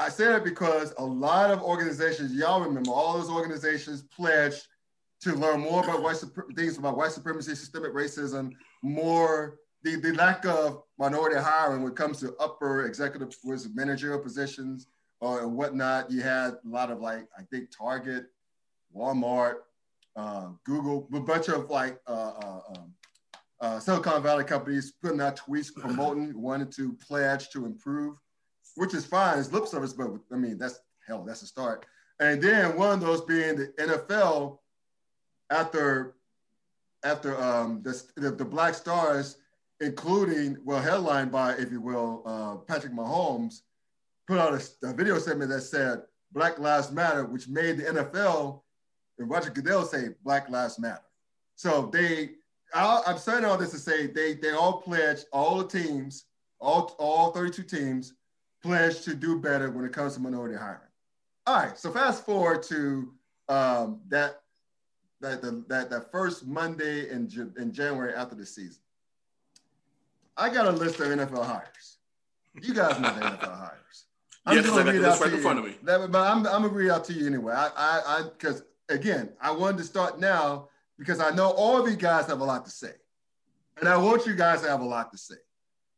[0.03, 4.67] I say that because a lot of organizations, y'all remember, all those organizations pledged
[5.21, 6.17] to learn more about white
[6.57, 8.51] things about white supremacy, systemic racism,
[8.83, 14.19] more the, the lack of minority hiring when it comes to upper executive was managerial
[14.19, 14.89] positions
[15.21, 16.11] or whatnot.
[16.11, 18.25] You had a lot of like I think Target,
[18.95, 19.59] Walmart,
[20.17, 22.95] uh, Google, a bunch of like uh, uh, um,
[23.61, 28.17] uh, Silicon Valley companies putting out tweets promoting, wanted to pledge to improve,
[28.77, 29.39] which is fine.
[29.39, 31.87] It's lip service, but I mean that's hell, that's a start.
[32.21, 34.59] And then one of those being the NFL
[35.51, 36.15] after
[37.05, 39.39] after um, the, the, the Black Stars,
[39.81, 43.63] including well headlined by, if you will, uh, Patrick Mahomes,
[44.29, 48.63] put out a, a video segment that said Black Lives Matter, which made the NFL
[49.19, 51.03] and Roger Goodell say Black Lives Matter.
[51.57, 52.31] So they,
[52.75, 56.25] i am saying all this to say they they all pledged, all the teams,
[56.61, 58.15] all all 32 teams
[58.63, 60.81] pledged to do better when it comes to minority hiring.
[61.47, 63.13] All right, so fast forward to
[63.49, 64.43] um, that
[65.21, 68.81] that the, that that first Monday in in January after the season.
[70.37, 71.99] I got a list of NFL hires.
[72.61, 74.05] You guys know the NFL hires.
[74.47, 75.77] I'm yes, just gonna read out right to in front of me.
[75.83, 77.55] That, but I'm, I'm gonna read out to you anyway.
[77.55, 81.97] I I because again, I wanted to start now because I know all of you
[81.97, 82.93] guys have a lot to say.
[83.79, 85.37] And I want you guys to have a lot to say.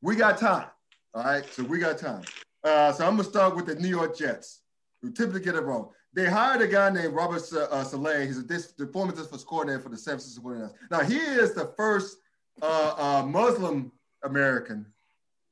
[0.01, 0.69] We got time.
[1.15, 1.45] All right.
[1.53, 2.23] So we got time.
[2.65, 4.63] Uh, so I'm to start with the New York Jets,
[5.03, 5.91] who typically get it wrong.
[6.15, 8.27] They hired a guy named Robert uh, Saleh.
[8.27, 10.73] He's a dis- former defensive coordinator for the San Francisco 49ers.
[10.91, 12.19] Now, he is the first
[12.63, 14.87] uh, uh, Muslim American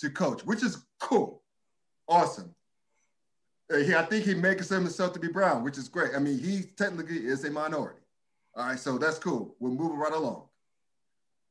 [0.01, 1.43] to coach, which is cool.
[2.09, 2.55] Awesome.
[3.73, 6.13] Uh, he, I think he makes himself to be brown, which is great.
[6.15, 8.01] I mean, he technically is a minority.
[8.55, 9.57] All right, so that's cool.
[9.61, 10.45] We're moving right along.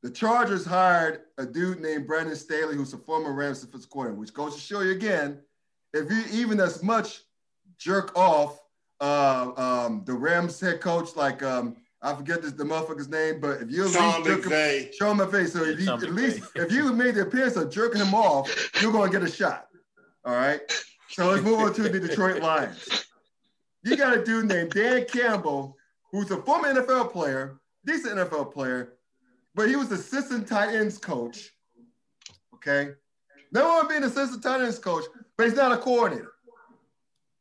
[0.03, 4.33] The Chargers hired a dude named Brandon Staley, who's a former Rams defensive coordinator, which
[4.33, 5.39] goes to show you again,
[5.93, 7.21] if you even as much
[7.77, 8.59] jerk off
[8.99, 13.61] uh, um, the Rams head coach, like um, I forget this, the motherfucker's name, but
[13.61, 15.47] if you Sean McVay, show him, Sean McVay.
[15.47, 18.91] So if you, at least if you made the appearance of jerking him off, you're
[18.91, 19.67] gonna get a shot.
[20.25, 20.61] All right.
[21.09, 23.05] So let's move on to the Detroit Lions.
[23.83, 25.75] You got a dude named Dan Campbell,
[26.11, 28.93] who's a former NFL player, decent NFL player,
[29.55, 31.49] but he was assistant tight ends coach.
[32.55, 32.91] Okay.
[33.51, 35.03] No one being assistant tight ends coach,
[35.37, 36.33] but he's not a coordinator.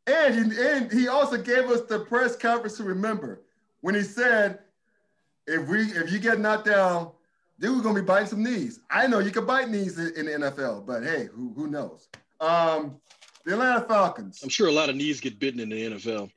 [0.07, 3.43] And he, and he also gave us the press conference to remember
[3.81, 4.61] when he said,
[5.47, 7.11] if we if you get knocked down,
[7.59, 8.81] then we're gonna be biting some knees.
[8.91, 12.09] I know you can bite knees in, in the NFL, but hey, who, who knows?
[12.41, 13.01] Um,
[13.45, 14.41] the Atlanta Falcons.
[14.43, 16.31] I'm sure a lot of knees get bitten in the NFL.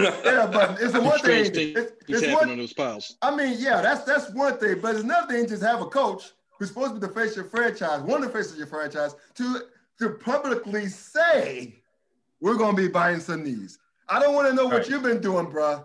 [0.00, 1.50] yeah, but it's one thing.
[1.54, 3.16] It's, it's one, on those piles.
[3.22, 4.80] I mean, yeah, that's that's one thing.
[4.80, 7.36] But it's another thing just have a coach who's supposed to be the face of
[7.36, 9.62] your franchise, one of the faces of your franchise, to
[9.98, 11.82] to publicly say
[12.40, 13.78] we're gonna be buying some knees.
[14.08, 14.88] I don't want to know what right.
[14.88, 15.84] you've been doing, bruh,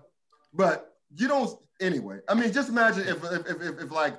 [0.53, 1.57] but you don't.
[1.79, 4.15] Anyway, I mean, just imagine if if if, if, if like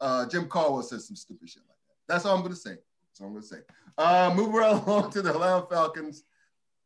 [0.00, 2.12] uh, Jim Caldwell said some stupid shit like that.
[2.12, 2.76] That's all I'm gonna say.
[3.08, 3.58] That's all I'm gonna say.
[3.96, 6.24] Uh, move right along to the Atlanta Falcons.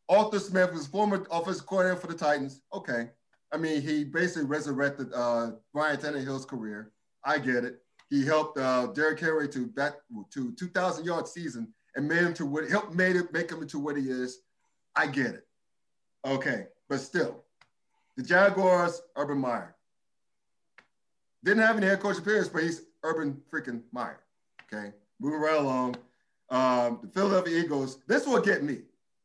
[0.09, 2.62] Arthur Smith was former offensive coordinator for the Titans.
[2.73, 3.11] Okay.
[3.53, 6.93] I mean, he basically resurrected uh, Ryan Tannehill's career.
[7.25, 7.83] I get it.
[8.11, 9.95] He helped uh, Derrick Henry to back
[10.31, 13.79] to 2,000 yard season and made him to what helped made it make him into
[13.81, 14.39] what he is.
[14.95, 15.47] I get it.
[16.25, 17.43] Okay, but still,
[18.17, 19.75] the Jaguars, Urban Meyer
[21.45, 24.21] didn't have any head coach appearance, but he's Urban freaking Meyer.
[24.73, 25.97] Okay, moving right along.
[26.51, 28.83] Um, the Philadelphia Eagles, this will get me.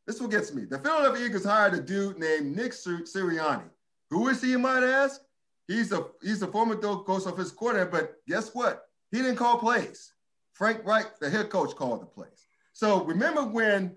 [0.07, 0.65] This will get me.
[0.65, 3.69] The Philadelphia Eagles hired a dude named Nick Sirianni.
[4.09, 5.21] Who is he, you might ask?
[5.67, 8.87] He's a he's a former Ghost of his coordinator, but guess what?
[9.11, 10.13] He didn't call plays.
[10.53, 12.47] Frank Reich, the head coach, called the plays.
[12.73, 13.95] So remember when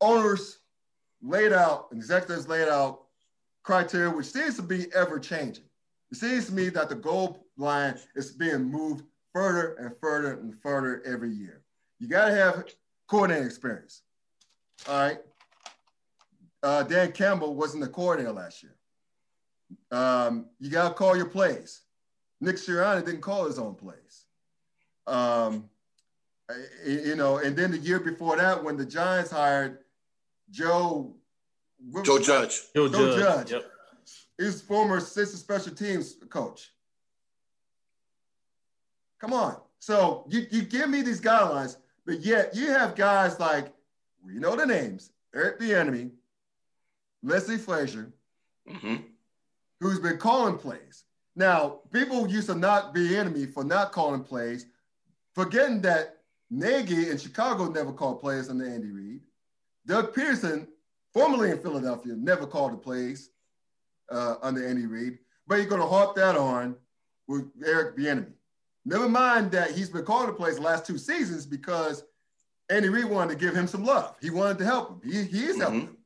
[0.00, 0.58] owners
[1.22, 3.02] laid out, executives laid out
[3.62, 5.64] criteria, which seems to be ever changing.
[6.10, 10.54] It seems to me that the goal line is being moved further and further and
[10.62, 11.62] further every year.
[11.98, 12.64] You got to have
[13.08, 14.02] coordinating experience.
[14.88, 15.18] All right.
[16.62, 18.76] Uh, Dan Campbell wasn't the coordinator last year.
[19.90, 21.82] Um, you got to call your plays.
[22.40, 24.26] Nick Sirianni didn't call his own plays.
[25.06, 25.68] Um,
[26.84, 29.78] You know, and then the year before that, when the Giants hired
[30.50, 31.16] Joe
[32.02, 32.62] Joe Judge.
[32.74, 33.52] Joe, Joe Judge.
[33.52, 33.64] Yep.
[34.38, 36.70] He's former assistant special teams coach.
[39.20, 39.56] Come on.
[39.78, 43.72] So you, you give me these guidelines, but yet you have guys like,
[44.24, 46.10] we know the names, Eric Bieniemy,
[47.22, 48.12] Leslie Frazier,
[48.68, 48.96] mm-hmm.
[49.80, 51.04] who's been calling plays.
[51.34, 54.66] Now, people used to not Bieniemy for not calling plays,
[55.34, 56.15] forgetting that
[56.50, 59.20] Nagy in Chicago never called plays under Andy Reid.
[59.86, 60.66] Doug Pederson,
[61.12, 63.30] formerly in Philadelphia, never called the plays
[64.10, 65.18] uh, under Andy Reid.
[65.46, 66.76] But you're going to harp that on
[67.28, 68.32] with Eric Bieniemy.
[68.84, 72.04] Never mind that he's been calling the plays the last two seasons because
[72.70, 74.14] Andy Reid wanted to give him some love.
[74.20, 75.10] He wanted to help him.
[75.10, 75.60] He, he is mm-hmm.
[75.60, 75.96] helping him.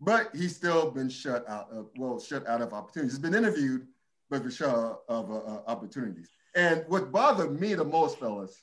[0.00, 3.12] But he's still been shut out of, well, shut out of opportunities.
[3.12, 3.86] He's been interviewed,
[4.30, 6.30] but been shut of uh, uh, opportunities.
[6.54, 8.62] And what bothered me the most, fellas,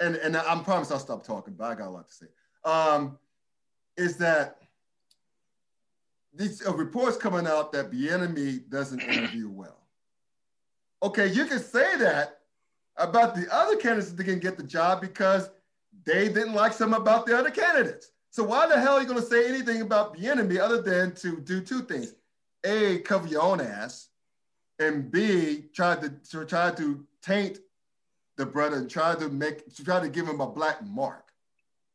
[0.00, 2.26] and, and I'm promise I'll stop talking, but I got a lot to say,
[2.64, 3.18] um,
[3.96, 4.58] is that
[6.32, 9.86] these uh, reports coming out that Bieniemy doesn't interview well.
[11.02, 12.40] Okay, you can say that
[12.96, 15.50] about the other candidates that can get the job because
[16.04, 18.12] they didn't like some about the other candidates.
[18.30, 21.40] So why the hell are you going to say anything about Bieniemy other than to
[21.40, 22.14] do two things:
[22.64, 24.08] a, cover your own ass,
[24.78, 27.58] and b, try to, to try to taint
[28.38, 31.32] the brother and try to make try to give him a black mark.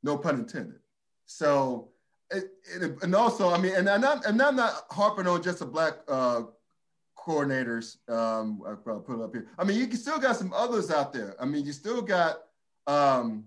[0.04, 0.80] No pun intended.
[1.26, 1.90] So,
[3.02, 5.94] and also, I mean, and I'm not, and I'm not harping on just the black
[6.08, 6.44] uh,
[7.18, 7.98] coordinators.
[8.10, 9.48] Um, I'll put it up here.
[9.58, 11.36] I mean, you still got some others out there.
[11.40, 12.40] I mean, you still got
[12.86, 13.46] um,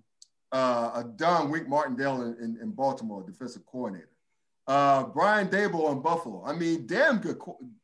[0.50, 4.08] uh, a Don Wink Martindale in, in, in, Baltimore, defensive coordinator.
[4.66, 6.42] Uh, Brian Daboll in Buffalo.
[6.44, 7.38] I mean, damn good,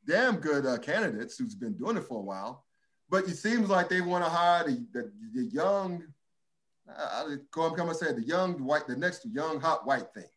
[0.08, 2.64] damn good uh, candidates who's been doing it for a while.
[3.12, 6.02] But it seems like they want to hire the, the, the young,
[6.88, 10.30] uh, come and say the young white, the next young hot white thing.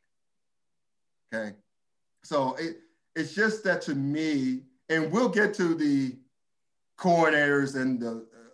[1.34, 1.56] Okay,
[2.26, 2.80] so it
[3.16, 6.18] it's just that to me, and we'll get to the
[7.00, 8.50] coordinators and the uh,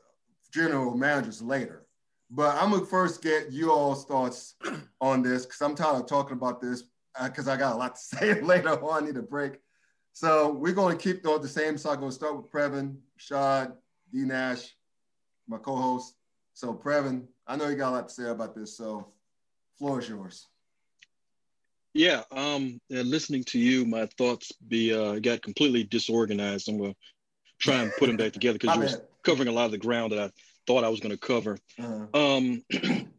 [0.53, 1.87] general managers later.
[2.29, 4.53] But I'm gonna first get you all's thoughts
[5.01, 6.83] on this because I'm tired of talking about this
[7.23, 9.01] because uh, I got a lot to say later on.
[9.01, 9.53] I need a break.
[10.13, 11.75] So we're to keep on the same.
[11.75, 13.71] So I'm to start with Previn, Shad,
[14.11, 14.75] D Nash,
[15.47, 16.15] my co-host.
[16.53, 18.75] So Previn, I know you got a lot to say about this.
[18.75, 19.07] So
[19.77, 20.47] floor is yours.
[21.93, 26.69] Yeah, um, and listening to you, my thoughts be uh, got completely disorganized.
[26.69, 26.95] I'm gonna
[27.59, 30.11] try and put them back together because you were covering a lot of the ground
[30.11, 30.31] that I
[30.67, 31.57] thought I was going to cover.
[31.79, 32.37] Uh-huh.
[32.37, 32.63] Um,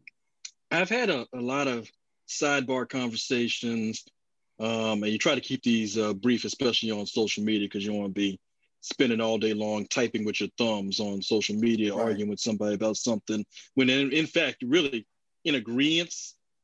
[0.71, 1.89] I've had a, a, lot of
[2.27, 4.03] sidebar conversations,
[4.59, 7.93] um, and you try to keep these uh, brief, especially on social media, because you
[7.93, 8.39] want to be
[8.83, 12.03] spending all day long typing with your thumbs on social media, right.
[12.03, 15.07] arguing with somebody about something when in, in fact really
[15.45, 16.13] in agreement,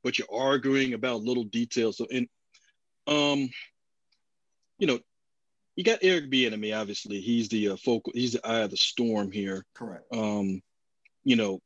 [0.03, 1.97] but you're arguing about little details.
[1.97, 2.27] So, and
[3.07, 3.49] um,
[4.77, 4.99] you know,
[5.75, 6.77] you got Eric Bieniemy.
[6.77, 8.11] Obviously, he's the uh, focal.
[8.13, 9.65] He's the eye of the storm here.
[9.73, 10.03] Correct.
[10.13, 10.61] Um,
[11.23, 11.61] you know,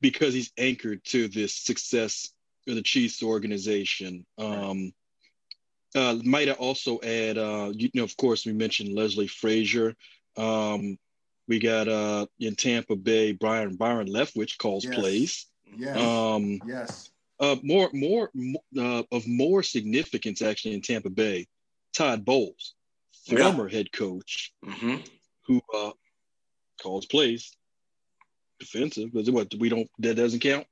[0.00, 2.32] because he's anchored to this success
[2.66, 4.24] of the Chiefs organization.
[4.38, 4.92] Um,
[5.94, 9.94] uh, might I also add, uh, you know, of course, we mentioned Leslie Frazier.
[10.36, 10.98] Um,
[11.48, 14.94] we got uh, in Tampa Bay, Brian Byron Leftwich calls yes.
[14.94, 15.46] plays.
[15.76, 15.96] Yes.
[15.96, 17.10] Um, yes.
[17.40, 18.30] Uh, more, more
[18.78, 21.46] uh, of more significance actually in Tampa Bay.
[21.92, 22.74] Todd Bowles,
[23.26, 23.76] former yeah.
[23.76, 24.96] head coach, mm-hmm.
[25.46, 25.90] who uh,
[26.80, 27.56] calls plays
[28.58, 29.10] defensive.
[29.12, 30.66] But what we don't that doesn't count.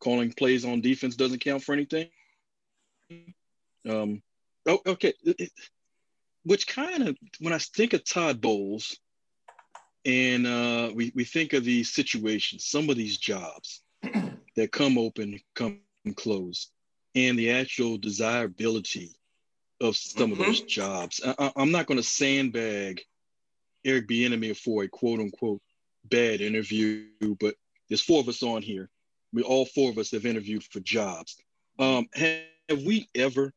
[0.00, 2.08] Calling plays on defense doesn't count for anything.
[3.88, 4.22] Um,
[4.66, 5.12] oh, okay.
[6.44, 8.98] Which kind of when I think of Todd Bowles,
[10.04, 13.82] and uh, we we think of these situations, some of these jobs
[14.56, 15.80] that come open, come
[16.14, 16.70] close,
[17.14, 19.16] and the actual desirability
[19.80, 20.40] of some mm-hmm.
[20.40, 21.20] of those jobs.
[21.24, 23.02] I, am not going to sandbag
[23.84, 25.60] Eric Bieniemy for a quote unquote
[26.04, 27.06] bad interview,
[27.40, 27.54] but
[27.88, 28.88] there's four of us on here.
[29.32, 31.36] We all four of us have interviewed for jobs.
[31.78, 33.52] Um, have, have we ever?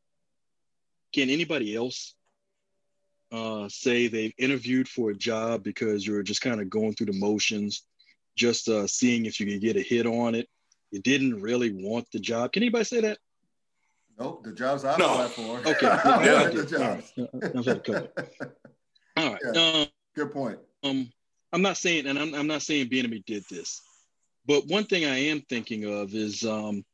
[1.12, 2.14] Can anybody else
[3.32, 7.18] uh, say they've interviewed for a job because you're just kind of going through the
[7.18, 7.84] motions,
[8.36, 10.48] just uh, seeing if you can get a hit on it?
[10.90, 12.52] You didn't really want the job.
[12.52, 13.18] Can anybody say that?
[14.18, 15.24] Nope, the jobs I no.
[15.24, 15.58] applied for.
[15.70, 15.86] Okay,
[16.26, 17.12] yeah, the jobs.
[17.56, 18.08] I've had a couple.
[19.16, 19.40] All right.
[19.54, 19.60] Yeah.
[19.60, 20.58] Um, Good point.
[20.82, 21.10] Um,
[21.52, 23.80] I'm not saying, and I'm, I'm not saying Bieniemy did this,
[24.46, 26.84] but one thing I am thinking of is, um,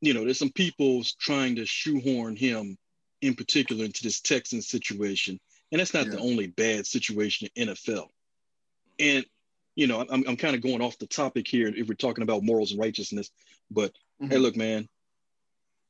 [0.00, 2.76] you know, there's some people trying to shoehorn him
[3.24, 5.40] in particular into this Texans situation,
[5.72, 6.12] and that's not yeah.
[6.12, 8.08] the only bad situation in NFL.
[8.98, 9.24] And
[9.76, 12.44] you know, I'm, I'm kind of going off the topic here if we're talking about
[12.44, 13.30] morals and righteousness.
[13.70, 14.30] But Mhm.
[14.30, 14.88] hey, look, man,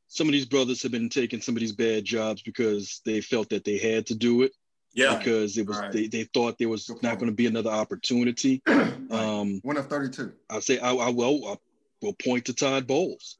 [0.09, 3.51] some of these brothers have been taking some of these bad jobs because they felt
[3.51, 4.53] that they had to do it
[4.95, 5.19] Yeah.
[5.19, 5.93] because it was Right.
[5.93, 8.63] they, they thought there was Good not going to be another opportunity.
[9.11, 10.33] Um, One of 32.
[10.49, 11.57] I'll say I, I will I
[12.01, 13.37] will point to Todd Bowles.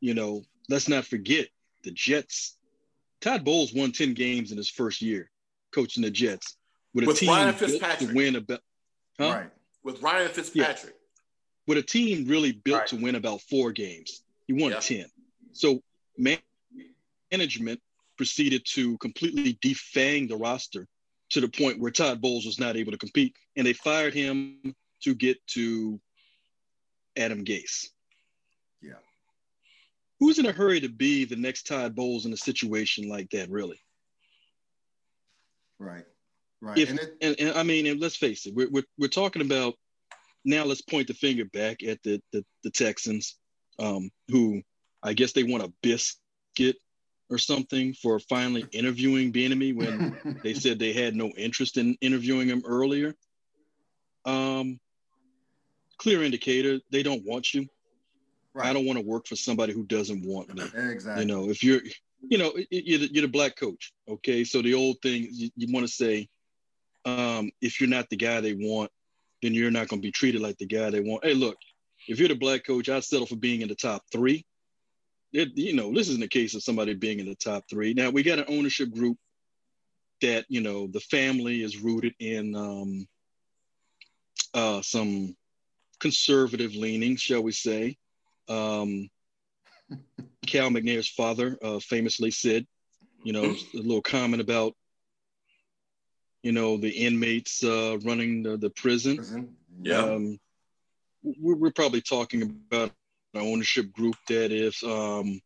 [0.00, 1.48] You know, let's not forget
[1.82, 2.57] the Jets.
[3.20, 5.30] Todd Bowles won 10 games in his first year
[5.74, 6.56] coaching the Jets
[6.94, 8.60] with a With team Ryan built to win about
[9.18, 9.28] huh?
[9.30, 9.50] Right.
[9.82, 10.94] With Ryan Fitzpatrick.
[11.66, 12.88] with a team really built Right.
[12.88, 14.22] to win about four games.
[14.46, 14.80] He won Yeah.
[14.80, 15.06] 10.
[15.52, 15.82] So
[16.16, 16.38] man-
[17.30, 17.80] management
[18.16, 20.88] proceeded to completely defang the roster
[21.30, 23.36] to the point where Todd Bowles was not able to compete.
[23.56, 26.00] And they fired him to get to
[27.16, 27.88] Adam Gase.
[30.20, 33.50] Who's in a hurry to be the next Todd Bowles in a situation like that,
[33.50, 33.80] really?
[35.78, 36.04] Right.
[36.60, 36.78] Right.
[36.78, 39.42] If, and it, and, and I mean, and let's face it, we're, we're, we're talking
[39.42, 39.74] about
[40.44, 40.64] now.
[40.64, 43.36] Let's point the finger back at the the, the Texans,
[43.78, 44.62] um, who
[45.02, 46.76] I guess they want a biscuit
[47.30, 52.48] or something for finally interviewing Bieniemy when they said they had no interest in interviewing
[52.48, 53.14] him earlier.
[54.24, 54.80] Um,
[55.98, 57.66] clear indicator they don't want you.
[58.54, 58.66] Right.
[58.66, 60.62] I don't want to work for somebody who doesn't want me.
[60.62, 61.22] Exactly.
[61.22, 61.80] You know, if you're,
[62.20, 63.92] you know, you're the, you're the black coach.
[64.08, 66.28] Okay, so the old thing you, you want to say,
[67.04, 68.90] um, if you're not the guy they want,
[69.42, 71.24] then you're not going to be treated like the guy they want.
[71.24, 71.56] Hey, look,
[72.08, 74.44] if you're the black coach, I'd settle for being in the top three.
[75.32, 77.94] It, you know, this isn't a case of somebody being in the top three.
[77.94, 79.18] Now we got an ownership group
[80.20, 83.06] that you know the family is rooted in um,
[84.54, 85.36] uh, some
[86.00, 87.96] conservative leanings, shall we say.
[88.48, 89.08] Um,
[90.46, 92.66] Cal McNair's father uh, famously said,
[93.22, 93.44] you know,
[93.74, 94.74] a little comment about,
[96.42, 99.16] you know, the inmates uh, running the, the prison.
[99.16, 99.56] Prison.
[99.82, 99.98] Yeah.
[99.98, 100.38] Um,
[101.22, 102.92] we're, we're probably talking about
[103.34, 105.40] an ownership group that is, um,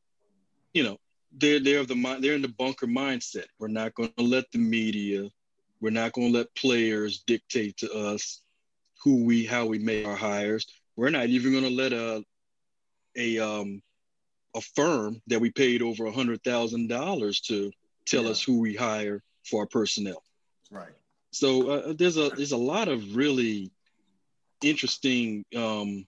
[0.72, 0.98] you know,
[1.34, 3.46] they're they're of the they're in the bunker mindset.
[3.59, 5.28] We're not going to let the media,
[5.80, 8.42] we're not going to let players dictate to us
[9.03, 10.66] who we how we make our hires.
[10.94, 12.22] We're not even going to let a
[13.16, 13.82] a um
[14.54, 17.70] a firm that we paid over a hundred thousand dollars to
[18.06, 18.30] tell Yeah.
[18.30, 20.22] us who we hire for our personnel.
[20.70, 20.92] Right.
[21.30, 23.70] So uh, there's a there's a lot of really
[24.62, 26.06] interesting um,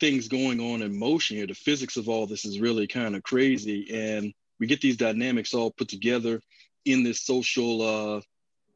[0.00, 1.46] things going on in motion here.
[1.46, 5.54] The physics of all this is really kind of crazy, and we get these dynamics
[5.54, 6.40] all put together
[6.84, 8.20] in this social uh,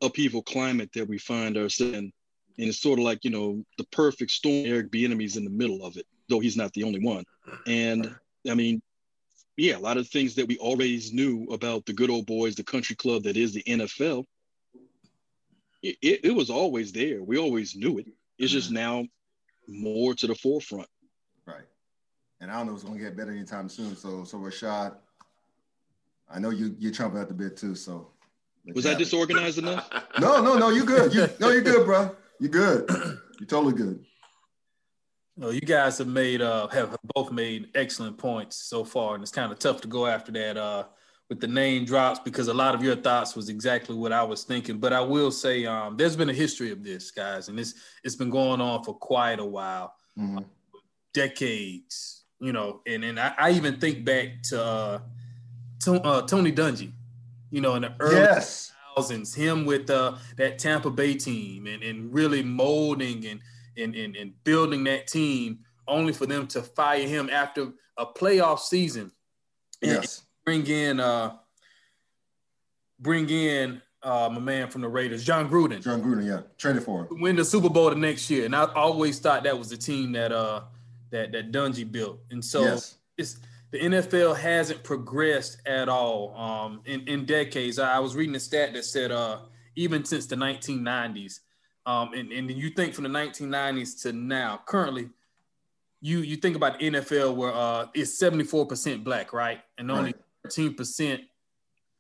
[0.01, 2.13] upheaval climate that we find ourselves in.
[2.59, 4.67] And it's sort of like you know the perfect storm.
[4.67, 7.25] Eric Bieniemy's in the middle of it, though he's not the only one.
[7.67, 8.15] And
[8.49, 8.83] I mean,
[9.57, 12.65] yeah, a lot of things that we always knew about the good old boys, the
[12.65, 14.25] country club that is the NFL.
[15.83, 17.23] It, it, it was always there.
[17.23, 18.07] We always knew it.
[18.39, 18.77] It's just mm-hmm.
[18.77, 19.07] now
[19.69, 20.89] more to the forefront.
[21.47, 21.65] Right.
[22.41, 23.97] And I don't know if it's gonna get better anytime soon.
[23.97, 24.95] So so Rashad,
[26.31, 27.75] I know you you're chomping at the bit too.
[27.75, 28.09] So
[28.75, 28.99] Was you it.
[28.99, 29.89] disorganized enough?
[30.21, 31.15] No, no, no, you good.
[31.15, 32.15] You no, you're good, bro.
[32.39, 32.85] You good.
[33.41, 34.05] You're totally good.
[35.37, 39.33] No, you guys have made uh have both made excellent points so far, and it's
[39.33, 40.85] kind of tough to go after that uh
[41.31, 44.45] with the name drops because a lot of your thoughts was exactly what I was
[44.45, 44.79] thinking.
[44.79, 47.75] But I will say um there's been a history of this, guys, and it's
[48.05, 50.45] it's been going on for quite a while, Mhm.
[51.15, 52.83] decades, you know.
[52.87, 55.01] And and I, I even think back to uh,
[55.85, 56.93] to, uh Tony Dungy,
[57.51, 58.73] you know, in the early Yes.
[58.95, 63.41] thousands, him with uh, that Tampa Bay team and, and really molding and,
[63.77, 68.61] and, and, and building that team, only for them to fire him after a playoff
[68.61, 69.11] season.
[69.83, 70.23] And Yes.
[70.45, 71.37] bring in uh,
[72.99, 76.41] bring in uh, my man from the Raiders, John Gruden, John Gruden, yeah.
[76.59, 77.21] Traded for him.
[77.21, 78.45] win the Super Bowl the next year.
[78.47, 80.63] And I always thought that was the team that uh
[81.11, 82.21] that that Dungy built.
[82.31, 82.97] And so Yes.
[83.17, 83.39] it's
[83.71, 87.79] the NFL hasn't progressed at all um, in, in decades.
[87.79, 89.39] I, I was reading a stat that said uh,
[89.77, 91.41] even since the 1990s,
[91.87, 95.09] um, and, and you think from the 1990s to now, currently,
[96.01, 99.61] you you think about the NFL where uh, it's 74% black, right?
[99.79, 100.15] And only
[100.45, 100.53] Right.
[100.53, 101.21] 13%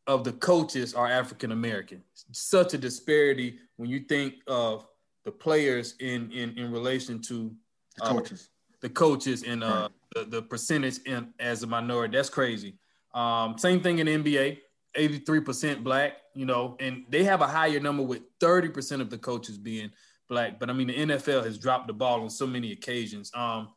[0.08, 2.02] of the coaches are African American.
[2.32, 4.86] Such a disparity when you think of
[5.24, 7.54] the players in in, in relation to
[7.96, 8.48] The uh, coaches.
[8.80, 10.24] the coaches and uh, Right.
[10.30, 12.16] the, the percentage in as a minority.
[12.16, 12.74] That's crazy.
[13.14, 14.58] Um, same thing in NBA,
[14.96, 19.58] 83% black, you know, and they have a higher number with 30% of the coaches
[19.58, 19.90] being
[20.28, 20.58] black.
[20.58, 23.30] But I mean, the NFL has dropped the ball on so many occasions.
[23.34, 23.68] Um,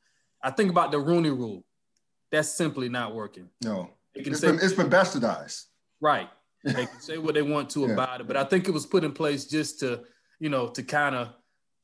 [0.43, 1.63] I think about the Rooney rule.
[2.31, 3.49] That's simply not working.
[3.63, 3.89] No.
[4.15, 5.63] They can It's say been it's been bastardized.
[6.01, 6.29] Right.
[6.63, 7.93] They can say what they want to Yeah.
[7.93, 10.01] about it, but I think it was put in place just to,
[10.39, 11.29] you know, to kind of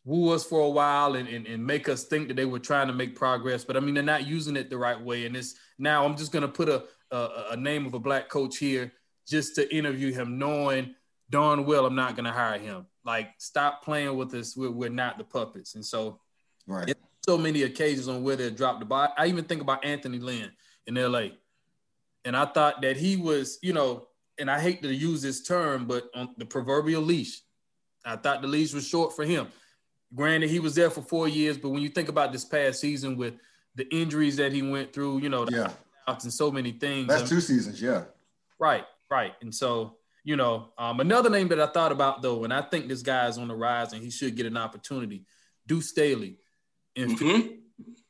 [0.05, 2.87] woo us for a while and, and, and make us think that they were trying
[2.87, 3.63] to make progress.
[3.63, 5.27] But I mean, they're not using it the right way.
[5.27, 8.27] And it's now I'm just going to put a, a, a name of a black
[8.29, 8.91] coach here
[9.27, 10.95] just to interview him, knowing
[11.29, 12.85] darn well I'm not going to hire him.
[13.03, 14.55] Like, stop playing with us.
[14.55, 15.75] We're, we're not the puppets.
[15.75, 16.19] And so,
[16.67, 16.93] right.
[17.25, 19.13] So many occasions on where they dropped the ball.
[19.15, 20.51] I even think about Anthony Lynn
[20.87, 21.27] in LA.
[22.25, 24.07] And I thought that he was, you know,
[24.39, 27.41] and I hate to use this term, but on the proverbial leash.
[28.03, 29.47] I thought the leash was short for him.
[30.15, 33.15] Granted, he was there for four years, but when you think about this past season
[33.15, 33.35] with
[33.75, 35.71] the injuries that he went through, you know, yeah,
[36.07, 37.07] and so many things.
[37.07, 38.03] That's um, two seasons, yeah.
[38.59, 39.33] Right, right.
[39.41, 42.87] And so, you know, um, another name that I thought about though, and I think
[42.87, 45.25] this guy is on the rise and he should get an opportunity.
[45.67, 46.37] Deuce Staley.
[46.95, 47.47] And mm-hmm.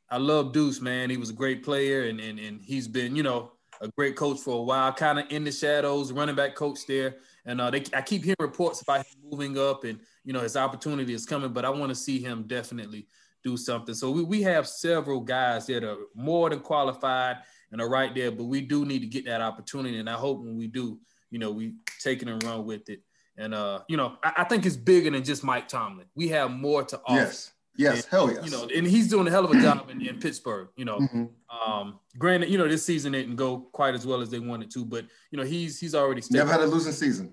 [0.09, 1.09] I love Deuce, man.
[1.09, 4.39] He was a great player and, and and he's been, you know, a great coach
[4.39, 7.15] for a while, kind of in the shadows, running back coach there.
[7.45, 10.55] And uh, they, I keep hearing reports about him moving up and you know, his
[10.55, 13.07] opportunity is coming, but I want to see him definitely
[13.43, 13.95] do something.
[13.95, 17.37] So we, we have several guys that are more than qualified
[17.71, 19.99] and are right there, but we do need to get that opportunity.
[19.99, 20.99] And I hope when we do,
[21.29, 23.01] you know, we take it and run with it.
[23.37, 26.07] And uh, you know, I, I think it's bigger than just Mike Tomlin.
[26.15, 27.15] We have more to offer.
[27.15, 27.51] Yes.
[27.77, 28.43] Yes, and, hell yes.
[28.43, 30.67] You know, and he's doing a hell of a job in, in Pittsburgh.
[30.75, 31.71] You know, mm-hmm.
[31.71, 34.83] um, granted, you know this season didn't go quite as well as they wanted to,
[34.83, 37.31] but you know he's he's already never had a losing season.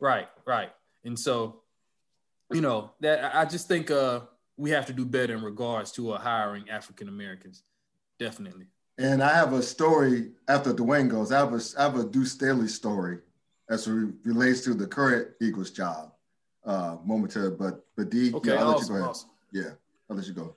[0.00, 0.70] Right, right,
[1.04, 1.60] and so
[2.50, 4.20] you know that I just think uh,
[4.56, 7.62] we have to do better in regards to uh, hiring African Americans,
[8.18, 8.68] definitely.
[8.98, 11.30] And I have a story after Dwayne goes.
[11.30, 13.18] I have a I have a Deuce Staley story
[13.68, 13.92] as it
[14.24, 16.12] relates to the current Eagles job.
[16.64, 19.10] Uh, momentarily, but but D, okay, yeah, I'll awesome, let you go ahead.
[19.10, 19.30] Awesome.
[19.52, 19.70] Yeah,
[20.10, 20.56] I'll let you go.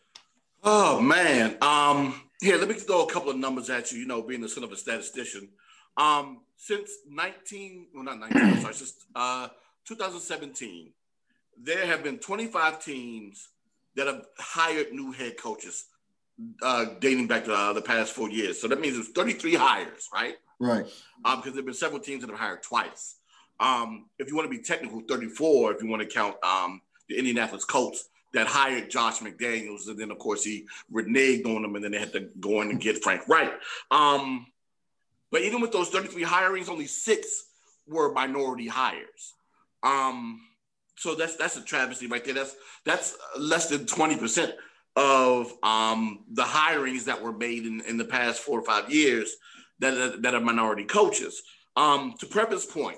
[0.64, 4.00] Oh man, um, here let me throw a couple of numbers at you.
[4.00, 5.50] You know, being the son of a statistician,
[5.98, 9.50] um, since 19, well not 19, sorry, since uh,
[9.86, 10.92] 2017,
[11.62, 13.50] there have been 25 teams
[13.96, 15.86] that have hired new head coaches
[16.62, 18.60] uh, dating back to uh, the past four years.
[18.62, 20.36] So that means it's 33 hires, right?
[20.60, 20.86] Right.
[21.26, 23.16] Um, because there have been several teams that have hired twice.
[23.60, 27.18] Um, if you want to be technical, 34, if you want to count um, the
[27.18, 29.88] Indianapolis Colts that hired Josh McDaniels.
[29.88, 32.70] And then, of course, he reneged on them and then they had to go in
[32.70, 33.52] and get Frank Reich.
[33.92, 34.46] Um,
[35.32, 37.46] but even with those 33 hirings, only six
[37.88, 39.34] were minority hires.
[39.84, 40.42] Um,
[40.96, 42.34] so that's that's a travesty right there.
[42.34, 44.52] That's that's less than 20%
[44.96, 49.36] of um, the hirings that were made in, in the past four or five years
[49.80, 51.42] that, that are minority coaches.
[51.76, 52.98] Um, to Previn's point,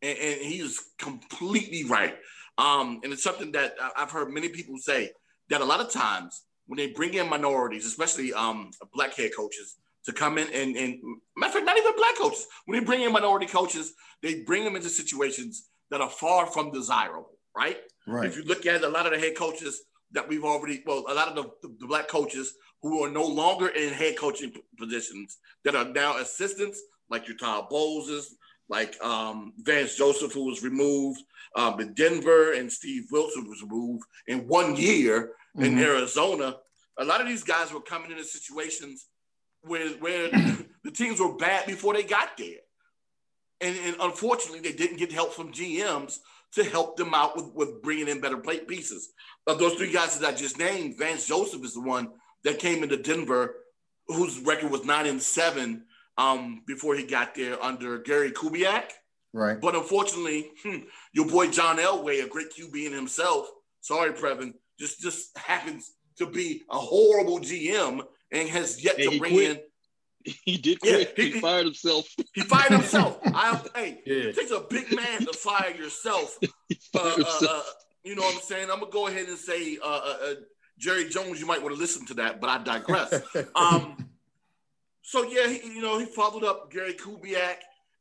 [0.00, 2.16] and, and he's completely right.
[2.56, 5.10] Um, and it's something that I've heard many people say
[5.50, 9.76] that a lot of times when they bring in minorities, especially um, black head coaches,
[10.06, 11.00] to come in and, and
[11.36, 14.64] matter of fact, not even black coaches, when they bring in minority coaches, they bring
[14.64, 17.78] them into situations that are far from desirable right?
[18.06, 18.26] Right.
[18.26, 19.82] If you look at a lot of the head coaches
[20.14, 23.68] that we've already, well, a lot of the, the, black coaches who are no longer
[23.68, 28.36] in head coaching positions that are now assistants, like your Todd Bowles,
[28.68, 31.20] like um, Vance Joseph, who was removed
[31.56, 35.64] um, in Denver, and Steve Wilson was removed in one year mm-hmm.
[35.64, 36.56] in Arizona.
[36.98, 39.06] A lot of these guys were coming into situations
[39.62, 40.30] where where
[40.84, 42.60] the teams were bad before they got there,
[43.60, 46.18] and, and unfortunately, they didn't get help from GMs
[46.54, 49.10] to help them out with, with bringing in better plate pieces.
[49.46, 52.10] Of those three guys that I just named, Vance Joseph is the one
[52.44, 53.56] that came into Denver,
[54.06, 55.84] whose record was nine and seven
[56.16, 58.90] um, before he got there under Gary Kubiak.
[59.32, 59.60] Right.
[59.60, 60.78] But unfortunately, hmm,
[61.12, 63.48] your boy John Elway, a great QB in himself,
[63.80, 68.00] sorry, Previn, just just happens to be a horrible GM
[68.30, 69.50] and has yet to bring quit.
[69.50, 69.60] in
[70.44, 71.12] He did quit.
[71.16, 72.06] Yeah, he, he, fired himself.
[72.34, 73.18] He fired himself.
[73.26, 74.14] I, hey, yeah.
[74.14, 76.38] it takes a big man to fire yourself.
[76.96, 77.62] Uh, uh, uh,
[78.04, 78.70] you know what I'm saying?
[78.70, 80.34] I'm gonna go ahead and say, uh, uh, uh,
[80.78, 81.40] Jerry Jones.
[81.40, 83.20] You might want to listen to that, but I digress.
[83.56, 84.08] um,
[85.02, 87.56] so yeah, he, you know, he followed up Gary Kubiak,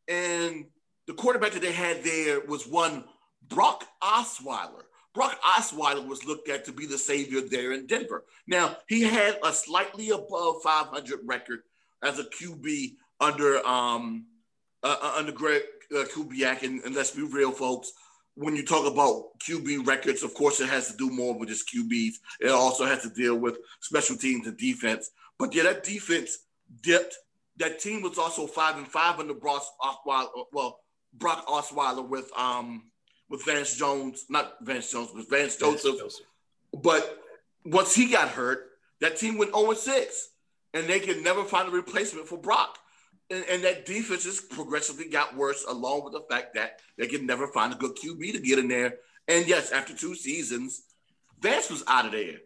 [0.08, 0.66] and
[1.08, 3.04] the quarterback that they had there was one
[3.50, 4.84] Brock Osweiler.
[5.14, 8.24] Brock Osweiler was looked at to be the savior there in Denver.
[8.48, 11.62] Now he had a slightly above 500 record
[12.04, 14.26] as a QB under um
[14.84, 15.62] uh, uh, under Greg
[15.96, 17.94] uh, Kubiak, and, and let's be real, folks.
[18.36, 21.70] When you talk about QB records, of course, it has to do more with just
[21.74, 22.16] QBs.
[22.42, 25.12] It also has to deal with special teams and defense.
[25.40, 26.40] But yeah, that defense
[26.82, 27.16] dipped.
[27.58, 30.46] That team was also five and five under Brock Osweiler.
[30.52, 30.80] Well,
[31.14, 32.90] Brock Osweiler with um
[33.30, 36.00] with Vance Jones, not Vance Jones, but Vance Joseph.
[36.00, 36.26] Joseph.
[36.74, 37.20] But
[37.64, 40.30] once he got hurt, that team went 0 6
[40.74, 42.78] and they can never find a replacement for Brock.
[43.30, 47.26] And, and, that defense just progressively got worse, along with the fact that they can
[47.26, 48.96] never find a good QB to get in there.
[49.28, 50.84] And yes, after two seasons,
[51.40, 52.40] Vance was out of there.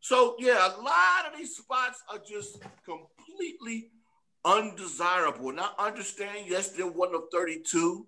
[0.00, 3.90] So yeah, a lot of these spots are just completely
[4.44, 5.52] undesirable.
[5.52, 8.06] Now understand, yes, they're one of 32,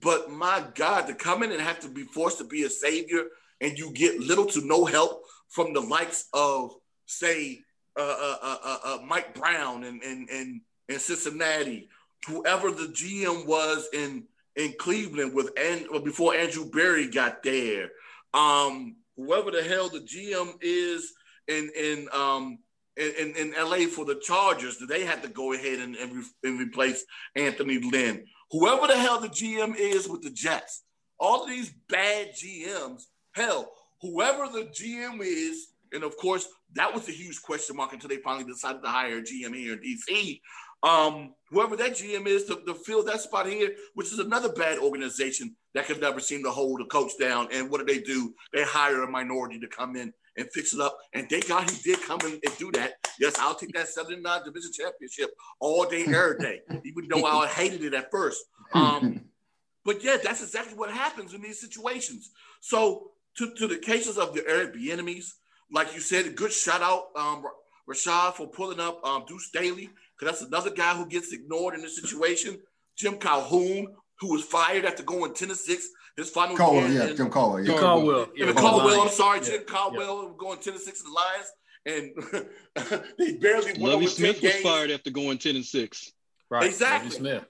[0.00, 3.24] but my God, to come in and have to be forced to be a savior
[3.60, 6.74] and you get little to no help from the likes of,
[7.06, 7.60] say,
[7.96, 11.88] uh, uh, uh, uh, uh Mike Brown and, and, and, and Cincinnati,
[12.26, 14.24] whoever the GM was in
[14.56, 17.90] in Cleveland with and before Andrew Berry got there,
[18.34, 21.12] um, whoever the hell the GM is
[21.48, 22.58] in in um
[22.96, 26.22] in, in, LA for the Chargers, do they had to go ahead and, and, re,
[26.44, 28.26] and replace Anthony Lynn.
[28.50, 30.82] Whoever the hell the GM is with the Jets,
[31.18, 33.72] all of these bad GMs, hell,
[34.02, 38.16] whoever the GM is, and of course, that was a huge question mark until they
[38.16, 40.40] finally decided to hire a GM here in DC.
[40.82, 44.78] Um, whoever that GM is to, to fill that spot here, which is another bad
[44.78, 47.48] organization that could never seem to hold a coach down.
[47.52, 48.34] And what do they do?
[48.52, 50.96] They hire a minority to come in and fix it up.
[51.12, 52.94] And thank God he did come in and do that.
[53.20, 55.30] Yes, I'll take that 79 division championship
[55.60, 58.42] all day, every day, even though I hated it at first.
[58.74, 59.26] Um,
[59.84, 62.30] but yeah, that's exactly what happens in these situations.
[62.60, 65.32] So to, to the cases of the Eric Bieniemys,
[65.72, 67.44] like you said, a good shout out, um,
[67.88, 71.80] Rashad for pulling up um, Deuce Staley, because that's another guy who gets ignored in
[71.80, 72.60] this situation.
[72.96, 73.88] Jim Calhoun,
[74.20, 77.08] who was fired after going 10 to 6 his final Caldwell, year.
[77.08, 77.64] Yeah, Jim Caldwell.
[77.64, 77.78] Yeah.
[77.78, 78.28] Caldwell.
[78.36, 78.52] Yeah, yeah.
[78.52, 79.46] Caldwell, I'm sorry, yeah.
[79.46, 80.30] Jim Caldwell yeah.
[80.38, 81.52] going 10 to 6 in the Lions.
[81.84, 84.62] And they barely won Lovie Smith was games.
[84.62, 86.12] fired after going 10 and 6.
[86.50, 86.64] Right.
[86.64, 87.08] Exactly.
[87.08, 87.44] Lovie Smith.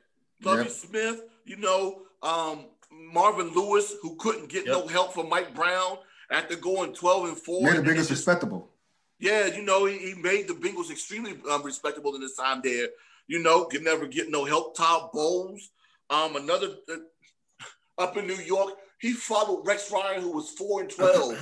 [0.45, 4.75] Lovie Smith, you know, um, Marvin Lewis, who couldn't get yep.
[4.75, 5.99] no help from Mike Brown
[6.31, 7.63] after going 12 and 4.
[7.63, 8.69] Made the biggest respectable.
[9.19, 12.89] Yeah, you know, he, he made the Bengals extremely um, respectable in his time there.
[13.29, 14.77] You know, could never get no help.
[14.77, 15.71] Todd Bowles,
[16.11, 16.97] um, another uh,
[17.99, 21.39] up in New York, he followed Rex Ryan, who was four and twelve,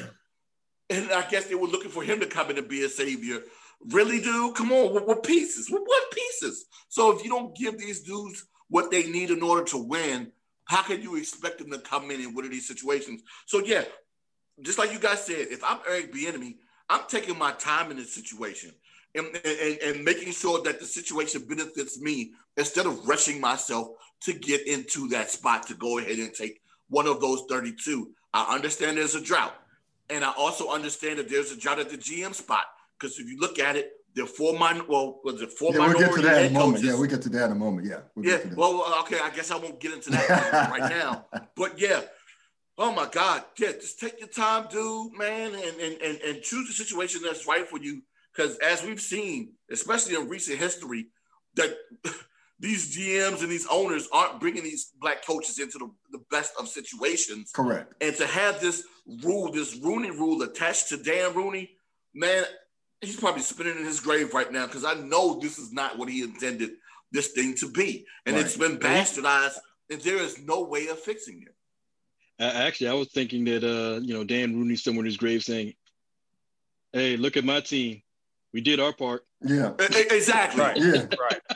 [0.91, 3.41] and I guess they were looking for him to come in and be a savior.
[3.89, 4.55] Really, dude?
[4.55, 5.71] Come on, what, what pieces?
[5.71, 6.67] What, what pieces?
[6.89, 10.33] So if you don't give these dudes what they need in order to win,
[10.67, 13.23] how can you expect them to come in in one of these situations?
[13.47, 13.85] So yeah,
[14.63, 16.57] just like you guys said, if I'm Eric Bieniemy,
[16.89, 18.73] I'm taking my time in this situation
[19.15, 23.89] and, and, and, making sure that the situation benefits me instead of rushing myself
[24.23, 28.11] to get into that spot to go ahead and take one of those 32.
[28.33, 29.55] I understand there's a drought.
[30.11, 32.65] And I also understand that there's a drought at the GM spot.
[32.99, 35.87] Because if you look at it, there are four min- well, was it four yeah,
[35.87, 36.85] we'll get to that in a moment.
[36.85, 37.87] Yeah, we get to that in a moment.
[37.87, 38.01] Yeah.
[38.15, 38.39] We'll yeah.
[38.57, 39.21] Well, okay.
[39.21, 40.29] I guess I won't get into that
[40.71, 41.27] right now.
[41.57, 42.01] But yeah,
[42.81, 43.45] Oh my God.
[43.59, 47.47] Yeah, just take your time, dude, man, and, and, and, and choose the situation that's
[47.47, 48.01] right for you.
[48.35, 51.09] Because as we've seen, especially in recent history,
[51.57, 51.77] that
[52.59, 56.69] these GMs and these owners aren't bringing these black coaches into the, the best of
[56.69, 57.51] situations.
[57.55, 57.93] Correct.
[58.01, 58.83] And to have this
[59.23, 61.73] rule, this Rooney rule attached to Dan Rooney,
[62.15, 62.45] man,
[63.03, 66.09] he's probably spinning in his grave right now because I know this is not what
[66.09, 66.71] he intended
[67.13, 68.07] this thing to be.
[68.25, 68.45] And right.
[68.45, 69.59] it's been bastardized,
[69.91, 71.55] and there is no way of fixing it.
[72.41, 75.75] Actually, I was thinking that uh, you know Dan Rooney's somewhere in his grave saying,
[76.93, 78.03] "Hey, look at my team.
[78.53, 80.61] We did our part." Yeah, exactly.
[80.61, 80.77] right.
[80.77, 81.07] Yeah,